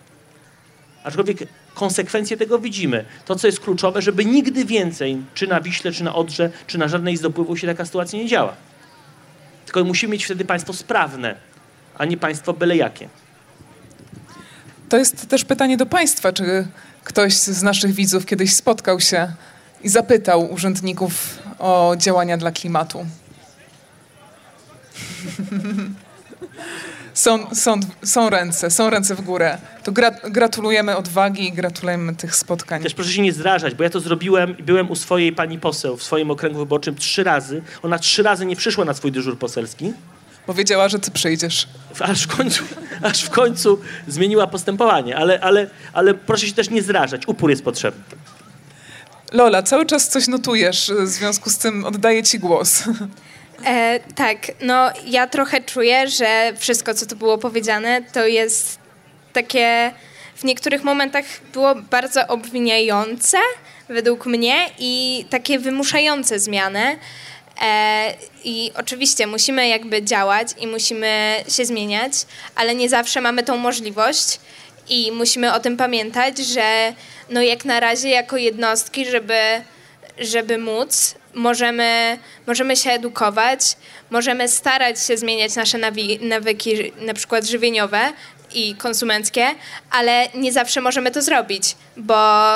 Aczkolwiek 1.03 1.37
konsekwencje 1.73 2.37
tego 2.37 2.59
widzimy. 2.59 3.05
To, 3.25 3.35
co 3.35 3.47
jest 3.47 3.59
kluczowe, 3.59 4.01
żeby 4.01 4.25
nigdy 4.25 4.65
więcej, 4.65 5.17
czy 5.33 5.47
na 5.47 5.61
Wiśle, 5.61 5.91
czy 5.91 6.03
na 6.03 6.15
Odrze, 6.15 6.49
czy 6.67 6.77
na 6.77 6.87
żadnej 6.87 7.17
z 7.17 7.21
dopływów 7.21 7.59
się 7.59 7.67
taka 7.67 7.85
sytuacja 7.85 8.19
nie 8.19 8.27
działa. 8.27 8.55
Tylko 9.65 9.83
musimy 9.83 10.11
mieć 10.11 10.25
wtedy 10.25 10.45
państwo 10.45 10.73
sprawne, 10.73 11.35
a 11.97 12.05
nie 12.05 12.17
państwo 12.17 12.53
byle 12.53 12.77
jakie. 12.77 13.09
To 14.89 14.97
jest 14.97 15.29
też 15.29 15.45
pytanie 15.45 15.77
do 15.77 15.85
państwa, 15.85 16.33
czy 16.33 16.67
ktoś 17.03 17.33
z 17.33 17.63
naszych 17.63 17.91
widzów 17.91 18.25
kiedyś 18.25 18.55
spotkał 18.55 18.99
się 18.99 19.31
i 19.83 19.89
zapytał 19.89 20.53
urzędników 20.53 21.39
o 21.59 21.95
działania 21.97 22.37
dla 22.37 22.51
klimatu. 22.51 23.05
Są, 27.13 27.55
są, 27.55 27.79
są 28.03 28.29
ręce, 28.29 28.71
są 28.71 28.89
ręce 28.89 29.15
w 29.15 29.21
górę. 29.21 29.57
To 29.83 29.91
gra, 29.91 30.11
gratulujemy 30.11 30.97
odwagi 30.97 31.47
i 31.47 31.51
gratulujemy 31.51 32.15
tych 32.15 32.35
spotkań. 32.35 32.83
Też 32.83 32.93
proszę 32.93 33.11
się 33.11 33.21
nie 33.21 33.33
zrażać, 33.33 33.75
bo 33.75 33.83
ja 33.83 33.89
to 33.89 33.99
zrobiłem 33.99 34.57
i 34.57 34.63
byłem 34.63 34.91
u 34.91 34.95
swojej 34.95 35.33
pani 35.33 35.59
poseł 35.59 35.97
w 35.97 36.03
swoim 36.03 36.31
okręgu 36.31 36.59
wyborczym 36.59 36.95
trzy 36.95 37.23
razy. 37.23 37.61
Ona 37.83 37.99
trzy 37.99 38.23
razy 38.23 38.45
nie 38.45 38.55
przyszła 38.55 38.85
na 38.85 38.93
swój 38.93 39.11
dyżur 39.11 39.37
poselski. 39.37 39.93
Powiedziała, 40.45 40.89
że 40.89 40.99
ty 40.99 41.11
przyjdziesz. 41.11 41.67
Aż 41.99 42.23
w 42.23 42.37
końcu, 42.37 42.63
aż 43.01 43.23
w 43.23 43.29
końcu 43.29 43.79
zmieniła 44.07 44.47
postępowanie, 44.47 45.17
ale, 45.17 45.39
ale, 45.39 45.69
ale 45.93 46.13
proszę 46.13 46.47
się 46.47 46.53
też 46.53 46.69
nie 46.69 46.81
zrażać. 46.81 47.27
Upór 47.27 47.49
jest 47.49 47.63
potrzebny. 47.63 48.03
Lola, 49.31 49.63
cały 49.63 49.85
czas 49.85 50.07
coś 50.07 50.27
notujesz, 50.27 50.91
w 50.99 51.07
związku 51.07 51.49
z 51.49 51.57
tym 51.57 51.85
oddaję 51.85 52.23
ci 52.23 52.39
głos. 52.39 52.83
E, 53.65 53.99
tak, 54.15 54.37
no 54.61 54.89
ja 55.05 55.27
trochę 55.27 55.61
czuję, 55.61 56.07
że 56.07 56.53
wszystko, 56.57 56.93
co 56.93 57.05
tu 57.05 57.15
było 57.15 57.37
powiedziane, 57.37 58.01
to 58.13 58.25
jest 58.25 58.79
takie 59.33 59.91
w 60.35 60.43
niektórych 60.43 60.83
momentach 60.83 61.25
było 61.53 61.75
bardzo 61.75 62.27
obwiniające 62.27 63.37
według 63.89 64.25
mnie 64.25 64.55
i 64.79 65.25
takie 65.29 65.59
wymuszające 65.59 66.39
zmianę. 66.39 66.95
E, 67.61 68.13
I 68.43 68.71
oczywiście 68.75 69.27
musimy 69.27 69.67
jakby 69.67 70.03
działać 70.03 70.47
i 70.59 70.67
musimy 70.67 71.35
się 71.49 71.65
zmieniać, 71.65 72.13
ale 72.55 72.75
nie 72.75 72.89
zawsze 72.89 73.21
mamy 73.21 73.43
tą 73.43 73.57
możliwość 73.57 74.39
i 74.89 75.11
musimy 75.11 75.53
o 75.53 75.59
tym 75.59 75.77
pamiętać, 75.77 76.37
że 76.37 76.93
no 77.29 77.41
jak 77.41 77.65
na 77.65 77.79
razie 77.79 78.09
jako 78.09 78.37
jednostki, 78.37 79.05
żeby, 79.05 79.39
żeby 80.19 80.57
móc, 80.57 81.15
możemy, 81.33 82.17
możemy 82.47 82.75
się 82.75 82.91
edukować, 82.91 83.59
możemy 84.09 84.47
starać 84.47 85.05
się 85.05 85.17
zmieniać 85.17 85.55
nasze 85.55 85.77
nawyki, 86.21 86.91
na 87.01 87.13
przykład 87.13 87.45
żywieniowe 87.45 88.13
i 88.53 88.75
konsumenckie, 88.75 89.47
ale 89.91 90.27
nie 90.35 90.51
zawsze 90.51 90.81
możemy 90.81 91.11
to 91.11 91.21
zrobić, 91.21 91.75
bo 91.97 92.47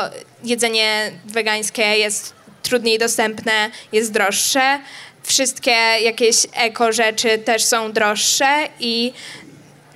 jedzenie 0.44 1.12
wegańskie 1.26 1.82
jest 1.82 2.34
trudniej 2.64 3.00
dostępne, 3.00 3.70
jest 3.92 4.12
droższe. 4.12 4.80
Wszystkie 5.24 5.72
jakieś 6.02 6.36
eko 6.54 6.92
rzeczy 6.92 7.38
też 7.38 7.64
są 7.64 7.92
droższe 7.92 8.68
i 8.80 9.14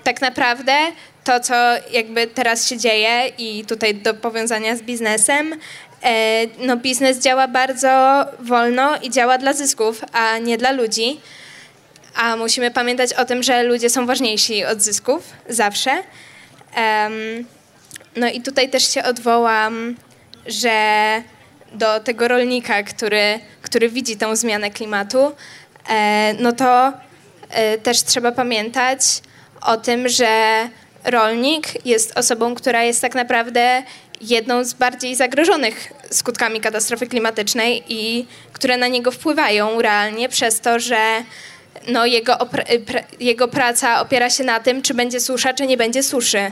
tak 0.03 0.21
naprawdę 0.21 0.73
to, 1.23 1.39
co 1.39 1.53
jakby 1.91 2.27
teraz 2.27 2.69
się 2.69 2.77
dzieje 2.77 3.31
i 3.37 3.65
tutaj 3.65 3.95
do 3.95 4.13
powiązania 4.13 4.75
z 4.75 4.81
biznesem, 4.81 5.55
no 6.59 6.77
biznes 6.77 7.19
działa 7.19 7.47
bardzo 7.47 8.25
wolno 8.39 8.97
i 9.01 9.09
działa 9.09 9.37
dla 9.37 9.53
zysków, 9.53 10.01
a 10.13 10.37
nie 10.37 10.57
dla 10.57 10.71
ludzi. 10.71 11.19
A 12.15 12.35
musimy 12.35 12.71
pamiętać 12.71 13.13
o 13.13 13.25
tym, 13.25 13.43
że 13.43 13.63
ludzie 13.63 13.89
są 13.89 14.05
ważniejsi 14.05 14.65
od 14.65 14.81
zysków 14.81 15.33
zawsze. 15.49 16.03
No 18.15 18.27
i 18.27 18.41
tutaj 18.41 18.69
też 18.69 18.93
się 18.93 19.03
odwołam, 19.03 19.95
że 20.47 20.73
do 21.73 21.99
tego 21.99 22.27
rolnika, 22.27 22.83
który, 22.83 23.39
który 23.61 23.89
widzi 23.89 24.17
tą 24.17 24.35
zmianę 24.35 24.71
klimatu, 24.71 25.31
e, 25.89 26.33
no 26.39 26.51
to 26.51 26.93
e, 27.49 27.77
też 27.77 28.03
trzeba 28.03 28.31
pamiętać 28.31 29.01
o 29.61 29.77
tym, 29.77 30.09
że 30.09 30.29
rolnik 31.03 31.85
jest 31.85 32.17
osobą, 32.17 32.55
która 32.55 32.83
jest 32.83 33.01
tak 33.01 33.15
naprawdę 33.15 33.83
jedną 34.21 34.63
z 34.63 34.73
bardziej 34.73 35.15
zagrożonych 35.15 35.93
skutkami 36.09 36.61
katastrofy 36.61 37.07
klimatycznej 37.07 37.83
i 37.87 38.25
które 38.53 38.77
na 38.77 38.87
niego 38.87 39.11
wpływają 39.11 39.81
realnie 39.81 40.29
przez 40.29 40.59
to, 40.59 40.79
że 40.79 41.23
no, 41.87 42.05
jego, 42.05 42.37
jego 43.19 43.47
praca 43.47 44.01
opiera 44.01 44.29
się 44.29 44.43
na 44.43 44.59
tym, 44.59 44.81
czy 44.81 44.93
będzie 44.93 45.19
susza, 45.19 45.53
czy 45.53 45.67
nie 45.67 45.77
będzie 45.77 46.03
suszy. 46.03 46.51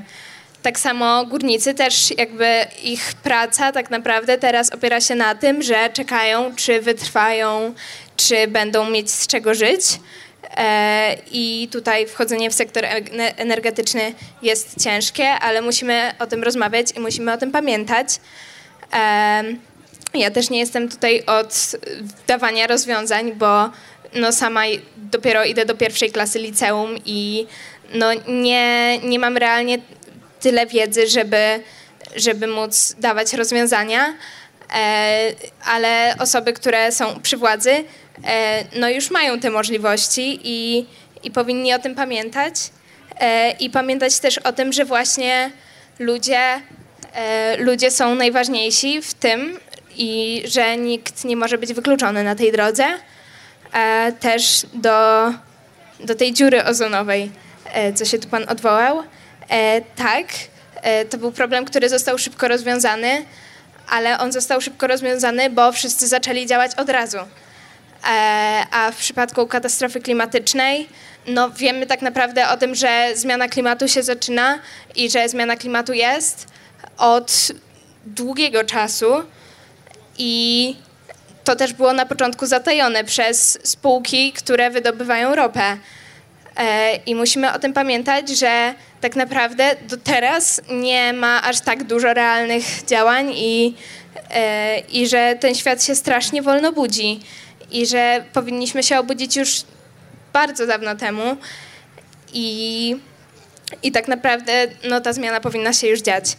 Tak 0.62 0.80
samo 0.80 1.26
górnicy 1.26 1.74
też 1.74 2.18
jakby 2.18 2.66
ich 2.84 3.14
praca 3.14 3.72
tak 3.72 3.90
naprawdę 3.90 4.38
teraz 4.38 4.74
opiera 4.74 5.02
się 5.02 5.16
na 5.16 5.36
tym, 5.36 5.62
że 5.62 5.90
czekają, 5.90 6.56
czy 6.56 6.82
wytrwają, 6.82 7.74
czy 8.18 8.48
będą 8.48 8.90
mieć 8.90 9.12
z 9.12 9.28
czego 9.28 9.54
żyć. 9.54 9.82
E, 10.58 11.18
I 11.32 11.68
tutaj 11.72 12.08
wchodzenie 12.08 12.50
w 12.50 12.54
sektor 12.54 12.84
energetyczny 13.38 14.14
jest 14.42 14.84
ciężkie, 14.84 15.30
ale 15.30 15.62
musimy 15.62 16.12
o 16.20 16.28
tym 16.28 16.44
rozmawiać 16.44 16.88
i 16.98 17.00
musimy 17.00 17.34
o 17.34 17.38
tym 17.38 17.52
pamiętać. 17.52 18.08
E, 18.94 19.44
ja 20.14 20.32
też 20.32 20.50
nie 20.50 20.60
jestem 20.60 20.90
tutaj 20.90 21.24
od 21.26 21.76
dawania 22.28 22.68
rozwiązań, 22.68 23.34
bo 23.34 23.70
no 24.14 24.32
sama 24.32 24.62
dopiero 24.98 25.44
idę 25.46 25.66
do 25.66 25.76
pierwszej 25.76 26.12
klasy 26.12 26.40
liceum 26.40 26.96
i 27.06 27.48
no 27.94 28.08
nie, 28.28 29.00
nie 29.04 29.20
mam 29.20 29.38
realnie 29.38 29.78
tyle 30.40 30.66
wiedzy, 30.66 31.08
żeby, 31.08 31.60
żeby 32.16 32.48
móc 32.48 32.96
dawać 33.00 33.34
rozwiązania, 33.34 34.08
e, 34.08 34.14
ale 35.66 36.16
osoby, 36.20 36.54
które 36.54 36.92
są 36.92 37.20
przy 37.22 37.38
władzy, 37.38 37.84
E, 38.26 38.64
no 38.76 38.90
już 38.90 39.12
mają 39.12 39.40
te 39.40 39.50
możliwości 39.50 40.40
i 40.44 40.86
i 41.24 41.32
powinni 41.32 41.74
o 41.74 41.80
tym 41.80 41.96
pamiętać. 41.96 42.54
E, 43.20 43.52
I 43.52 43.70
pamiętać 43.70 44.20
też 44.20 44.38
o 44.38 44.54
tym, 44.54 44.74
że 44.74 44.86
właśnie 44.86 45.52
ludzie, 46.00 46.62
e, 47.14 47.58
ludzie 47.58 47.92
są 47.92 48.16
najważniejsi 48.16 49.02
w 49.02 49.14
tym 49.14 49.60
i 49.96 50.44
że 50.46 50.78
nikt 50.78 51.26
nie 51.26 51.36
może 51.36 51.58
być 51.58 51.74
wykluczony 51.74 52.24
na 52.24 52.36
tej 52.36 52.52
drodze. 52.52 52.86
E, 53.74 54.12
też 54.12 54.66
do, 54.74 55.34
do 56.00 56.16
tej 56.16 56.34
dziury 56.34 56.64
ozonowej, 56.64 57.32
e, 57.74 57.94
co 57.94 58.06
się 58.06 58.20
tu 58.20 58.28
pan 58.28 58.46
odwołał. 58.50 59.04
E, 59.50 59.82
tak, 59.82 60.26
e, 60.76 61.06
to 61.06 61.18
był 61.18 61.32
problem, 61.32 61.66
który 61.66 61.90
został 61.90 62.18
szybko 62.18 62.48
rozwiązany, 62.48 63.26
ale 63.90 64.18
on 64.18 64.32
został 64.32 64.62
szybko 64.62 64.88
rozwiązany, 64.88 65.50
bo 65.50 65.72
wszyscy 65.72 66.08
zaczęli 66.08 66.46
działać 66.46 66.76
od 66.76 66.90
razu. 66.90 67.18
E, 67.18 68.66
a 68.72 68.92
w 68.92 68.96
przypadku 68.96 69.48
katastrofy 69.48 70.00
klimatycznej, 70.02 70.90
no 71.28 71.50
wiemy 71.50 71.86
tak 71.86 72.02
naprawdę 72.02 72.50
o 72.50 72.58
tym, 72.58 72.76
że 72.76 73.10
zmiana 73.16 73.48
klimatu 73.48 73.88
się 73.88 74.04
zaczyna 74.04 74.60
i 74.96 75.10
że 75.10 75.30
zmiana 75.30 75.56
klimatu 75.56 75.94
jest 75.94 76.48
od 76.98 77.48
długiego 78.06 78.64
czasu 78.64 79.24
i 80.18 80.76
to 81.44 81.56
też 81.56 81.74
było 81.74 81.94
na 81.94 82.06
początku 82.06 82.46
zatajone 82.46 83.04
przez 83.04 83.60
spółki, 83.64 84.34
które 84.34 84.70
wydobywają 84.70 85.36
ropę. 85.36 85.78
E, 86.58 86.96
I 86.96 87.16
musimy 87.16 87.54
o 87.54 87.60
tym 87.60 87.74
pamiętać, 87.74 88.30
że 88.30 88.74
tak 89.02 89.16
naprawdę 89.16 89.76
do 89.90 89.98
teraz 89.98 90.62
nie 90.70 91.14
ma 91.14 91.44
aż 91.44 91.62
tak 91.62 91.84
dużo 91.84 92.14
realnych 92.14 92.66
działań 92.86 93.32
i, 93.36 93.76
e, 94.30 94.80
i 94.80 95.08
że 95.08 95.36
ten 95.40 95.56
świat 95.56 95.84
się 95.84 95.96
strasznie 95.96 96.42
wolno 96.42 96.72
budzi 96.72 97.20
i 97.72 97.86
że 97.86 98.24
powinniśmy 98.34 98.84
się 98.84 99.00
obudzić 99.00 99.36
już 99.36 99.64
bardzo 100.34 100.68
dawno 100.68 100.96
temu 100.96 101.38
i, 102.34 102.96
i 103.84 103.92
tak 103.92 104.08
naprawdę 104.08 104.68
no, 104.90 105.02
ta 105.02 105.14
zmiana 105.14 105.40
powinna 105.40 105.74
się 105.74 105.88
już 105.88 106.02
dziać. 106.02 106.38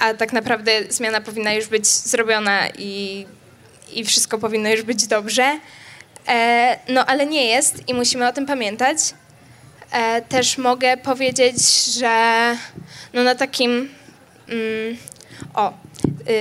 A 0.00 0.14
tak 0.14 0.32
naprawdę 0.32 0.72
zmiana 0.88 1.20
powinna 1.20 1.52
już 1.52 1.66
być 1.66 1.86
zrobiona 1.86 2.68
i, 2.78 3.26
i 3.92 4.04
wszystko 4.04 4.38
powinno 4.38 4.68
już 4.68 4.82
być 4.82 5.06
dobrze. 5.06 5.58
E, 6.28 6.78
no 6.88 7.06
ale 7.06 7.26
nie 7.26 7.46
jest 7.46 7.88
i 7.88 7.94
musimy 7.94 8.28
o 8.28 8.32
tym 8.32 8.46
pamiętać. 8.46 8.98
E, 9.92 10.22
też 10.22 10.58
mogę 10.58 10.96
powiedzieć, 10.96 11.84
że 11.84 12.56
no 13.12 13.22
na 13.22 13.34
takim. 13.34 13.94
Mm, 14.48 14.96
o, 15.54 15.72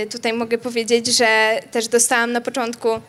y, 0.04 0.08
tutaj 0.08 0.34
mogę 0.34 0.58
powiedzieć, 0.58 1.08
że 1.08 1.60
też 1.72 1.88
dostałam 1.88 2.32
na 2.32 2.42
początku 2.42 2.96
y, 2.96 3.00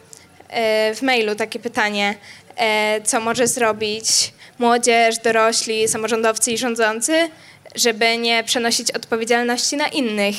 w 0.95 1.03
mailu 1.03 1.35
takie 1.35 1.59
pytanie, 1.59 2.14
e, 2.57 3.01
co 3.01 3.20
może 3.20 3.47
zrobić 3.47 4.33
młodzież, 4.59 5.18
dorośli, 5.18 5.89
samorządowcy 5.89 6.53
i 6.53 6.59
rządzący, 6.59 7.29
żeby 7.75 8.18
nie 8.18 8.45
przenosić 8.45 8.91
odpowiedzialności 8.91 9.77
na 9.77 9.89
innych. 9.89 10.37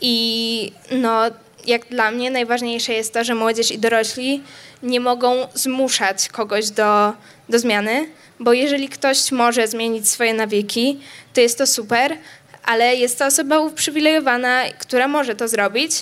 I 0.00 0.72
no, 0.90 1.22
jak 1.68 1.88
dla 1.88 2.10
mnie 2.10 2.30
najważniejsze 2.30 2.92
jest 2.92 3.12
to, 3.12 3.24
że 3.24 3.34
młodzież 3.34 3.70
i 3.70 3.78
dorośli 3.78 4.42
nie 4.82 5.00
mogą 5.00 5.46
zmuszać 5.54 6.28
kogoś 6.28 6.70
do, 6.70 7.12
do 7.48 7.58
zmiany, 7.58 8.08
bo 8.40 8.52
jeżeli 8.52 8.88
ktoś 8.88 9.32
może 9.32 9.68
zmienić 9.68 10.08
swoje 10.08 10.34
nawyki, 10.34 11.00
to 11.34 11.40
jest 11.40 11.58
to 11.58 11.66
super, 11.66 12.16
ale 12.64 12.96
jest 12.96 13.18
to 13.18 13.26
osoba 13.26 13.58
uprzywilejowana, 13.58 14.62
która 14.78 15.08
może 15.08 15.34
to 15.34 15.48
zrobić, 15.48 15.92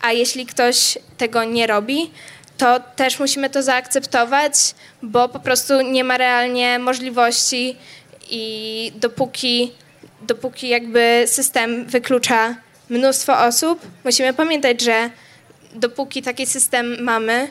a 0.00 0.12
jeśli 0.12 0.46
ktoś 0.46 0.98
tego 1.16 1.44
nie 1.44 1.66
robi, 1.66 2.10
to 2.58 2.80
też 2.96 3.18
musimy 3.18 3.50
to 3.50 3.62
zaakceptować, 3.62 4.54
bo 5.02 5.28
po 5.28 5.40
prostu 5.40 5.80
nie 5.80 6.04
ma 6.04 6.18
realnie 6.18 6.78
możliwości 6.78 7.76
i 8.30 8.92
dopóki, 8.94 9.72
dopóki 10.22 10.68
jakby 10.68 11.24
system 11.26 11.86
wyklucza 11.86 12.65
mnóstwo 12.88 13.38
osób, 13.38 13.80
musimy 14.04 14.32
pamiętać, 14.32 14.80
że 14.80 15.10
dopóki 15.74 16.22
taki 16.22 16.46
system 16.46 17.02
mamy 17.02 17.48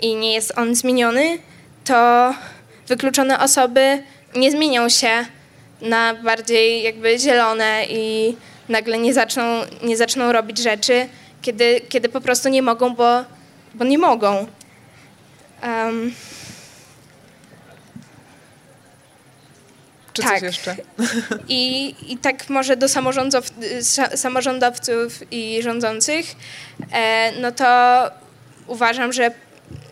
i 0.00 0.14
nie 0.14 0.34
jest 0.34 0.58
on 0.58 0.74
zmieniony, 0.74 1.38
to 1.84 2.34
wykluczone 2.88 3.40
osoby 3.40 4.02
nie 4.36 4.50
zmienią 4.50 4.88
się 4.88 5.26
na 5.80 6.14
bardziej 6.14 6.82
jakby 6.82 7.18
zielone 7.18 7.84
i 7.88 8.36
nagle 8.68 8.98
nie 8.98 9.14
zaczną, 9.14 9.42
nie 9.82 9.96
zaczną 9.96 10.32
robić 10.32 10.58
rzeczy, 10.58 11.08
kiedy, 11.42 11.80
kiedy 11.88 12.08
po 12.08 12.20
prostu 12.20 12.48
nie 12.48 12.62
mogą, 12.62 12.94
bo, 12.94 13.24
bo 13.74 13.84
nie 13.84 13.98
mogą. 13.98 14.46
Um, 15.62 16.14
Czy 20.20 20.28
Tak. 20.28 20.40
coś 20.40 20.42
jeszcze? 20.42 20.76
I, 21.48 21.94
I 22.08 22.18
tak 22.18 22.48
może 22.48 22.76
do 22.76 22.88
samorządowców 24.14 25.22
i 25.30 25.62
rządzących, 25.62 26.26
e, 26.92 27.32
no 27.40 27.52
to 27.52 27.64
uważam, 28.66 29.12
że 29.12 29.30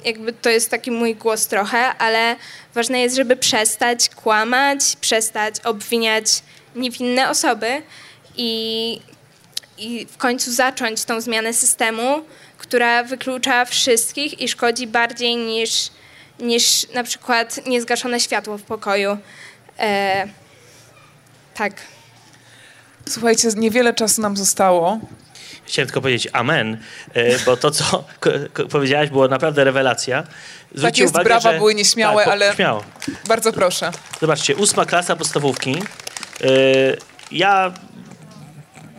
jakby 0.04 0.32
to 0.32 0.50
jest 0.50 0.70
taki 0.70 0.90
mój 0.90 1.14
głos 1.14 1.46
trochę, 1.46 1.78
ale 1.78 2.36
ważne 2.74 3.00
jest, 3.00 3.16
żeby 3.16 3.36
przestać 3.36 4.08
kłamać, 4.08 4.80
przestać 5.00 5.54
obwiniać 5.64 6.42
niewinne 6.76 7.30
osoby 7.30 7.82
i, 8.36 9.00
i 9.78 10.06
w 10.06 10.16
końcu 10.16 10.52
zacząć 10.52 11.04
tą 11.04 11.20
zmianę 11.20 11.52
systemu, 11.52 12.22
która 12.58 13.04
wyklucza 13.04 13.64
wszystkich 13.64 14.40
i 14.40 14.48
szkodzi 14.48 14.86
bardziej 14.86 15.36
niż, 15.36 15.90
niż 16.40 16.88
na 16.94 17.04
przykład 17.04 17.66
niezgaszone 17.66 18.20
światło 18.20 18.58
w 18.58 18.62
pokoju. 18.62 19.18
E, 19.78 20.26
tak. 21.54 21.72
Słuchajcie, 23.08 23.48
niewiele 23.56 23.94
czasu 23.94 24.22
nam 24.22 24.36
zostało. 24.36 24.98
Chciałem 25.64 25.86
tylko 25.86 26.00
powiedzieć 26.00 26.28
amen, 26.32 26.78
e, 27.14 27.38
bo 27.38 27.56
to, 27.56 27.70
co 27.70 28.04
powiedziałaś, 28.70 29.10
było 29.10 29.28
naprawdę 29.28 29.64
rewelacja. 29.64 30.24
Zwróćcie 30.74 31.02
jest, 31.02 31.14
uwagę, 31.14 31.24
brawa 31.24 31.52
że... 31.52 31.58
były 31.58 31.74
nieśmiałe, 31.74 32.24
po- 32.24 32.32
ale- 32.32 32.54
Śmiało. 32.54 32.84
Bardzo 33.28 33.52
proszę. 33.52 33.90
Zobaczcie, 34.20 34.56
ósma 34.56 34.84
klasa 34.84 35.16
podstawówki. 35.16 35.76
E, 36.40 36.46
Ja 37.32 37.72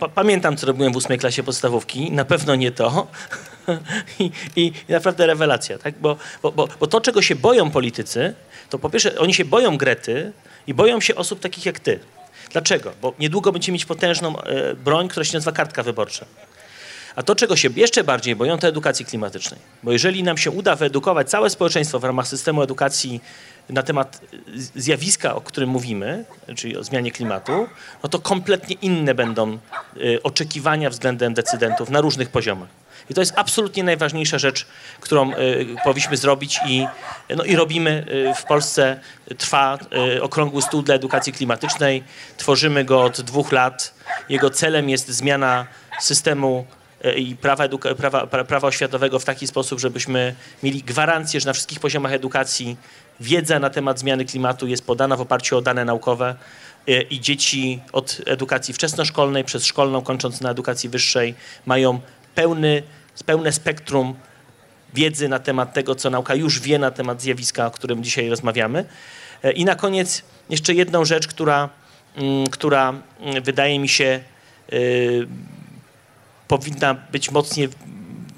pa- 0.00 0.08
pamiętam, 0.08 0.56
co 0.56 0.66
robiłem 0.66 0.92
w 0.92 0.96
ósmej 0.96 1.18
klasie 1.18 1.42
podstawówki. 1.42 2.12
Na 2.12 2.24
pewno 2.24 2.54
nie 2.54 2.70
to. 2.72 3.06
I, 4.18 4.30
i 4.56 4.72
naprawdę 4.88 5.26
rewelacja, 5.26 5.78
tak? 5.78 5.94
Bo, 5.98 6.16
bo, 6.42 6.52
bo, 6.52 6.68
bo 6.80 6.86
to, 6.86 7.00
czego 7.00 7.22
się 7.22 7.34
boją 7.34 7.70
politycy, 7.70 8.34
to 8.70 8.78
po 8.78 8.90
pierwsze, 8.90 9.18
oni 9.18 9.34
się 9.34 9.44
boją 9.44 9.76
Grety 9.76 10.32
i 10.66 10.74
boją 10.74 11.00
się 11.00 11.14
osób 11.14 11.40
takich 11.40 11.66
jak 11.66 11.80
ty. 11.80 11.98
Dlaczego? 12.52 12.92
Bo 13.02 13.14
niedługo 13.18 13.52
będziemy 13.52 13.72
mieć 13.74 13.84
potężną 13.84 14.42
e, 14.42 14.74
broń, 14.74 15.08
która 15.08 15.24
się 15.24 15.34
nazywa 15.36 15.52
kartka 15.52 15.82
wyborcza. 15.82 16.26
A 17.16 17.22
to, 17.22 17.34
czego 17.34 17.56
się 17.56 17.68
jeszcze 17.76 18.04
bardziej 18.04 18.36
boją, 18.36 18.58
to 18.58 18.68
edukacji 18.68 19.04
klimatycznej. 19.04 19.60
Bo 19.82 19.92
jeżeli 19.92 20.22
nam 20.22 20.38
się 20.38 20.50
uda 20.50 20.76
wyedukować 20.76 21.30
całe 21.30 21.50
społeczeństwo 21.50 21.98
w 21.98 22.04
ramach 22.04 22.28
systemu 22.28 22.62
edukacji 22.62 23.20
na 23.68 23.82
temat 23.82 24.20
z- 24.54 24.82
zjawiska, 24.84 25.34
o 25.34 25.40
którym 25.40 25.70
mówimy, 25.70 26.24
czyli 26.56 26.76
o 26.76 26.84
zmianie 26.84 27.10
klimatu, 27.12 27.68
no 28.02 28.08
to 28.08 28.18
kompletnie 28.18 28.76
inne 28.82 29.14
będą 29.14 29.58
y, 29.96 30.22
oczekiwania 30.22 30.90
względem 30.90 31.34
decydentów 31.34 31.90
na 31.90 32.00
różnych 32.00 32.28
poziomach. 32.28 32.68
I 33.10 33.14
to 33.14 33.20
jest 33.20 33.32
absolutnie 33.36 33.84
najważniejsza 33.84 34.38
rzecz, 34.38 34.66
którą 35.00 35.32
y, 35.32 35.36
powinniśmy 35.84 36.16
zrobić 36.16 36.60
i, 36.66 36.86
no, 37.36 37.44
i 37.44 37.56
robimy 37.56 38.06
y, 38.30 38.34
w 38.34 38.44
Polsce. 38.44 39.00
Trwa 39.38 39.78
y, 40.16 40.22
okrągły 40.22 40.62
stół 40.62 40.82
dla 40.82 40.94
edukacji 40.94 41.32
klimatycznej. 41.32 42.04
Tworzymy 42.36 42.84
go 42.84 43.02
od 43.02 43.20
dwóch 43.20 43.52
lat. 43.52 43.94
Jego 44.28 44.50
celem 44.50 44.88
jest 44.88 45.08
zmiana 45.08 45.66
systemu 46.00 46.66
e, 47.04 47.18
i 47.18 47.36
prawa, 47.36 47.68
prawa, 47.98 48.24
pra- 48.24 48.44
prawa 48.44 48.68
oświatowego 48.68 49.18
w 49.18 49.24
taki 49.24 49.46
sposób, 49.46 49.80
żebyśmy 49.80 50.34
mieli 50.62 50.82
gwarancję, 50.82 51.40
że 51.40 51.46
na 51.46 51.52
wszystkich 51.52 51.80
poziomach 51.80 52.12
edukacji 52.12 52.76
wiedza 53.20 53.58
na 53.58 53.70
temat 53.70 53.98
zmiany 53.98 54.24
klimatu 54.24 54.66
jest 54.66 54.86
podana 54.86 55.16
w 55.16 55.20
oparciu 55.20 55.56
o 55.56 55.62
dane 55.62 55.84
naukowe 55.84 56.34
e, 56.88 57.02
i 57.02 57.20
dzieci 57.20 57.80
od 57.92 58.20
edukacji 58.26 58.74
wczesnoszkolnej 58.74 59.44
przez 59.44 59.66
szkolną, 59.66 60.02
kończąc 60.02 60.40
na 60.40 60.50
edukacji 60.50 60.88
wyższej, 60.88 61.34
mają 61.66 62.00
pełny, 62.40 62.82
pełne 63.26 63.52
spektrum 63.52 64.14
wiedzy 64.94 65.28
na 65.28 65.38
temat 65.38 65.74
tego, 65.74 65.94
co 65.94 66.10
nauka 66.10 66.34
już 66.34 66.60
wie 66.60 66.78
na 66.78 66.90
temat 66.90 67.22
zjawiska, 67.22 67.66
o 67.66 67.70
którym 67.70 68.04
dzisiaj 68.04 68.28
rozmawiamy. 68.28 68.84
E, 69.42 69.52
I 69.52 69.64
na 69.64 69.74
koniec 69.74 70.22
jeszcze 70.50 70.74
jedną 70.74 71.04
rzecz, 71.04 71.26
która, 71.26 71.68
mm, 72.16 72.46
która 72.46 72.94
mm, 73.20 73.42
wydaje 73.42 73.78
mi 73.78 73.88
się 73.88 74.20
y, 74.72 75.26
powinna 76.48 76.94
być 76.94 77.30
mocniej 77.30 77.68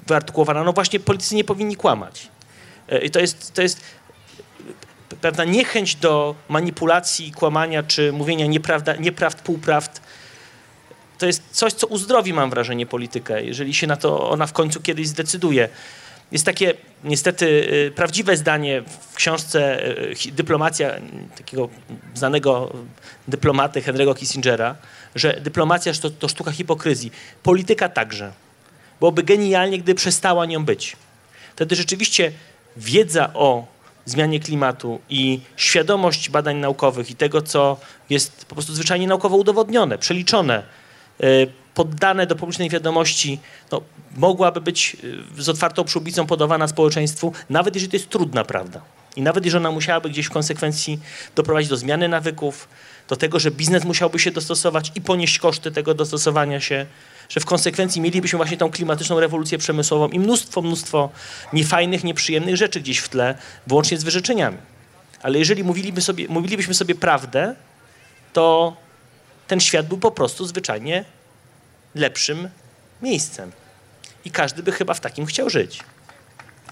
wyartykułowana. 0.07 0.63
No 0.63 0.73
właśnie 0.73 0.99
politycy 0.99 1.35
nie 1.35 1.43
powinni 1.43 1.75
kłamać. 1.75 2.27
E, 2.89 2.99
I 2.99 3.09
to 3.09 3.19
jest, 3.19 3.53
to 3.53 3.61
jest 3.61 3.81
pewna 5.21 5.43
niechęć 5.43 5.95
do 5.95 6.35
manipulacji, 6.49 7.31
kłamania 7.31 7.83
czy 7.83 8.11
mówienia 8.11 8.45
nieprawda, 8.45 8.95
nieprawd, 8.95 9.41
półprawd. 9.41 10.01
To 11.23 11.27
jest 11.27 11.43
coś, 11.51 11.73
co 11.73 11.87
uzdrowi, 11.87 12.33
mam 12.33 12.49
wrażenie, 12.49 12.85
politykę, 12.85 13.43
jeżeli 13.43 13.73
się 13.73 13.87
na 13.87 13.95
to 13.95 14.29
ona 14.29 14.47
w 14.47 14.53
końcu 14.53 14.81
kiedyś 14.81 15.07
zdecyduje. 15.07 15.69
jest 16.31 16.45
takie 16.45 16.73
niestety 17.03 17.45
y, 17.45 17.91
prawdziwe 17.95 18.37
zdanie 18.37 18.83
w 19.11 19.15
książce 19.15 19.87
y, 20.27 20.31
Dyplomacja 20.31 20.91
takiego 21.37 21.69
znanego 22.13 22.73
dyplomaty 23.27 23.81
Henry'ego 23.81 24.15
Kissingera, 24.15 24.75
że 25.15 25.39
dyplomacja 25.41 25.93
to, 25.93 26.09
to 26.09 26.27
sztuka 26.27 26.51
hipokryzji. 26.51 27.11
Polityka 27.43 27.89
także. 27.89 28.31
Byłoby 28.99 29.23
genialnie, 29.23 29.79
gdy 29.79 29.95
przestała 29.95 30.45
nią 30.45 30.65
być. 30.65 30.95
Wtedy 31.55 31.75
rzeczywiście 31.75 32.31
wiedza 32.77 33.33
o 33.33 33.65
zmianie 34.05 34.39
klimatu 34.39 34.99
i 35.09 35.39
świadomość 35.55 36.29
badań 36.29 36.57
naukowych 36.57 37.11
i 37.11 37.15
tego, 37.15 37.41
co 37.41 37.77
jest 38.09 38.45
po 38.45 38.55
prostu 38.55 38.73
zwyczajnie 38.73 39.07
naukowo 39.07 39.37
udowodnione, 39.37 39.97
przeliczone, 39.97 40.59
y, 40.59 40.82
poddane 41.73 42.27
do 42.27 42.35
publicznej 42.35 42.69
wiadomości, 42.69 43.39
no, 43.71 43.81
mogłaby 44.15 44.61
być 44.61 44.97
y, 45.37 45.43
z 45.43 45.49
otwartą 45.49 45.83
przyłbicą 45.83 46.27
podawana 46.27 46.67
społeczeństwu, 46.67 47.33
nawet 47.49 47.75
jeżeli 47.75 47.91
to 47.91 47.95
jest 47.95 48.09
trudna 48.09 48.43
prawda. 48.43 48.81
I 49.15 49.21
nawet 49.21 49.45
jeżeli 49.45 49.65
ona 49.65 49.71
musiałaby 49.71 50.09
gdzieś 50.09 50.25
w 50.25 50.29
konsekwencji 50.29 50.99
doprowadzić 51.35 51.69
do 51.69 51.77
zmiany 51.77 52.07
nawyków, 52.07 52.67
do 53.09 53.15
tego, 53.15 53.39
że 53.39 53.51
biznes 53.51 53.83
musiałby 53.83 54.19
się 54.19 54.31
dostosować 54.31 54.91
i 54.95 55.01
ponieść 55.01 55.39
koszty 55.39 55.71
tego 55.71 55.93
dostosowania 55.93 56.61
się, 56.61 56.85
że 57.29 57.39
w 57.39 57.45
konsekwencji 57.45 58.01
mielibyśmy 58.01 58.37
właśnie 58.37 58.57
tą 58.57 58.71
klimatyczną 58.71 59.19
rewolucję 59.19 59.57
przemysłową 59.57 60.07
i 60.07 60.19
mnóstwo, 60.19 60.61
mnóstwo 60.61 61.09
niefajnych, 61.53 62.03
nieprzyjemnych 62.03 62.57
rzeczy 62.57 62.81
gdzieś 62.81 62.99
w 62.99 63.09
tle, 63.09 63.35
włącznie 63.67 63.97
z 63.97 64.03
wyrzeczeniami. 64.03 64.57
Ale 65.21 65.39
jeżeli 65.39 65.63
mówiliby 65.63 66.01
sobie, 66.01 66.27
mówilibyśmy 66.27 66.73
sobie 66.73 66.95
prawdę, 66.95 67.55
to 68.33 68.75
ten 69.53 69.59
świat 69.59 69.87
był 69.87 69.97
po 69.97 70.11
prostu 70.11 70.45
zwyczajnie 70.45 71.05
lepszym 71.95 72.49
miejscem. 73.01 73.51
I 74.25 74.31
każdy 74.31 74.63
by 74.63 74.71
chyba 74.71 74.93
w 74.93 74.99
takim 74.99 75.25
chciał 75.25 75.49
żyć. 75.49 75.79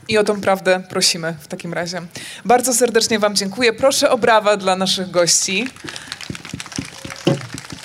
I 0.08 0.18
o 0.18 0.24
tą 0.24 0.42
prawdę 0.42 0.84
prosimy 0.90 1.36
w 1.42 1.48
takim 1.48 1.74
razie. 1.74 2.02
Bardzo 2.46 2.74
serdecznie 2.74 3.20
Wam 3.20 3.36
dziękuję. 3.36 3.74
Proszę 3.74 4.10
o 4.10 4.18
brawa 4.18 4.58
dla 4.58 4.76
naszych 4.76 5.12
gości. 5.12 5.68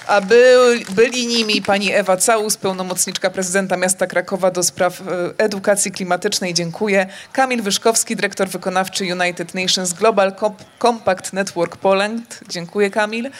A 0.06 0.20
był, 0.20 0.60
byli 0.90 1.26
nimi 1.26 1.62
pani 1.62 1.92
Ewa 1.92 2.16
Całus, 2.16 2.56
pełnomocniczka 2.56 3.30
prezydenta 3.30 3.76
miasta 3.76 4.06
Krakowa 4.06 4.50
do 4.50 4.62
spraw 4.62 5.00
e, 5.00 5.04
edukacji 5.38 5.92
klimatycznej. 5.92 6.54
Dziękuję. 6.54 7.06
Kamil 7.32 7.62
Wyszkowski, 7.62 8.16
dyrektor 8.16 8.48
wykonawczy 8.48 9.04
United 9.12 9.54
Nations 9.54 9.92
Global 9.92 10.32
Compact 10.82 11.32
Network 11.32 11.76
Poland. 11.76 12.40
Dziękuję 12.48 12.90
Kamil. 12.90 13.30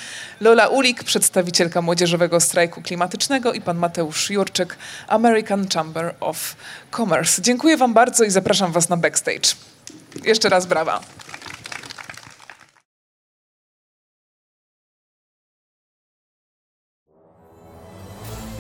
Lola 0.40 0.68
Ulik, 0.68 1.04
przedstawicielka 1.04 1.82
Młodzieżowego 1.82 2.40
Strajku 2.40 2.82
Klimatycznego 2.82 3.52
i 3.52 3.60
pan 3.60 3.78
Mateusz 3.78 4.30
Jurczyk, 4.30 4.76
American 5.08 5.68
Chamber 5.74 6.14
of 6.20 6.56
Commerce. 6.96 7.42
Dziękuję 7.42 7.76
wam 7.76 7.94
bardzo 7.94 8.24
i 8.24 8.30
zapraszam 8.30 8.72
was 8.72 8.88
na 8.88 8.96
backstage. 8.96 9.48
Jeszcze 10.24 10.48
raz 10.48 10.66
brawa. 10.66 11.00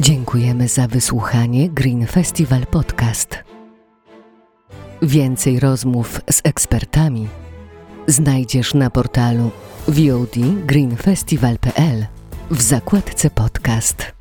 Dziękujemy 0.00 0.68
za 0.68 0.88
wysłuchanie 0.88 1.68
Green 1.68 2.06
Festival 2.06 2.66
Podcast. 2.66 3.44
Więcej 5.02 5.60
rozmów 5.60 6.20
z 6.30 6.40
ekspertami 6.44 7.28
znajdziesz 8.06 8.74
na 8.74 8.90
portalu 8.90 9.50
vodgreenfestival.pl 9.88 12.06
w 12.50 12.62
zakładce 12.62 13.30
podcast. 13.30 14.15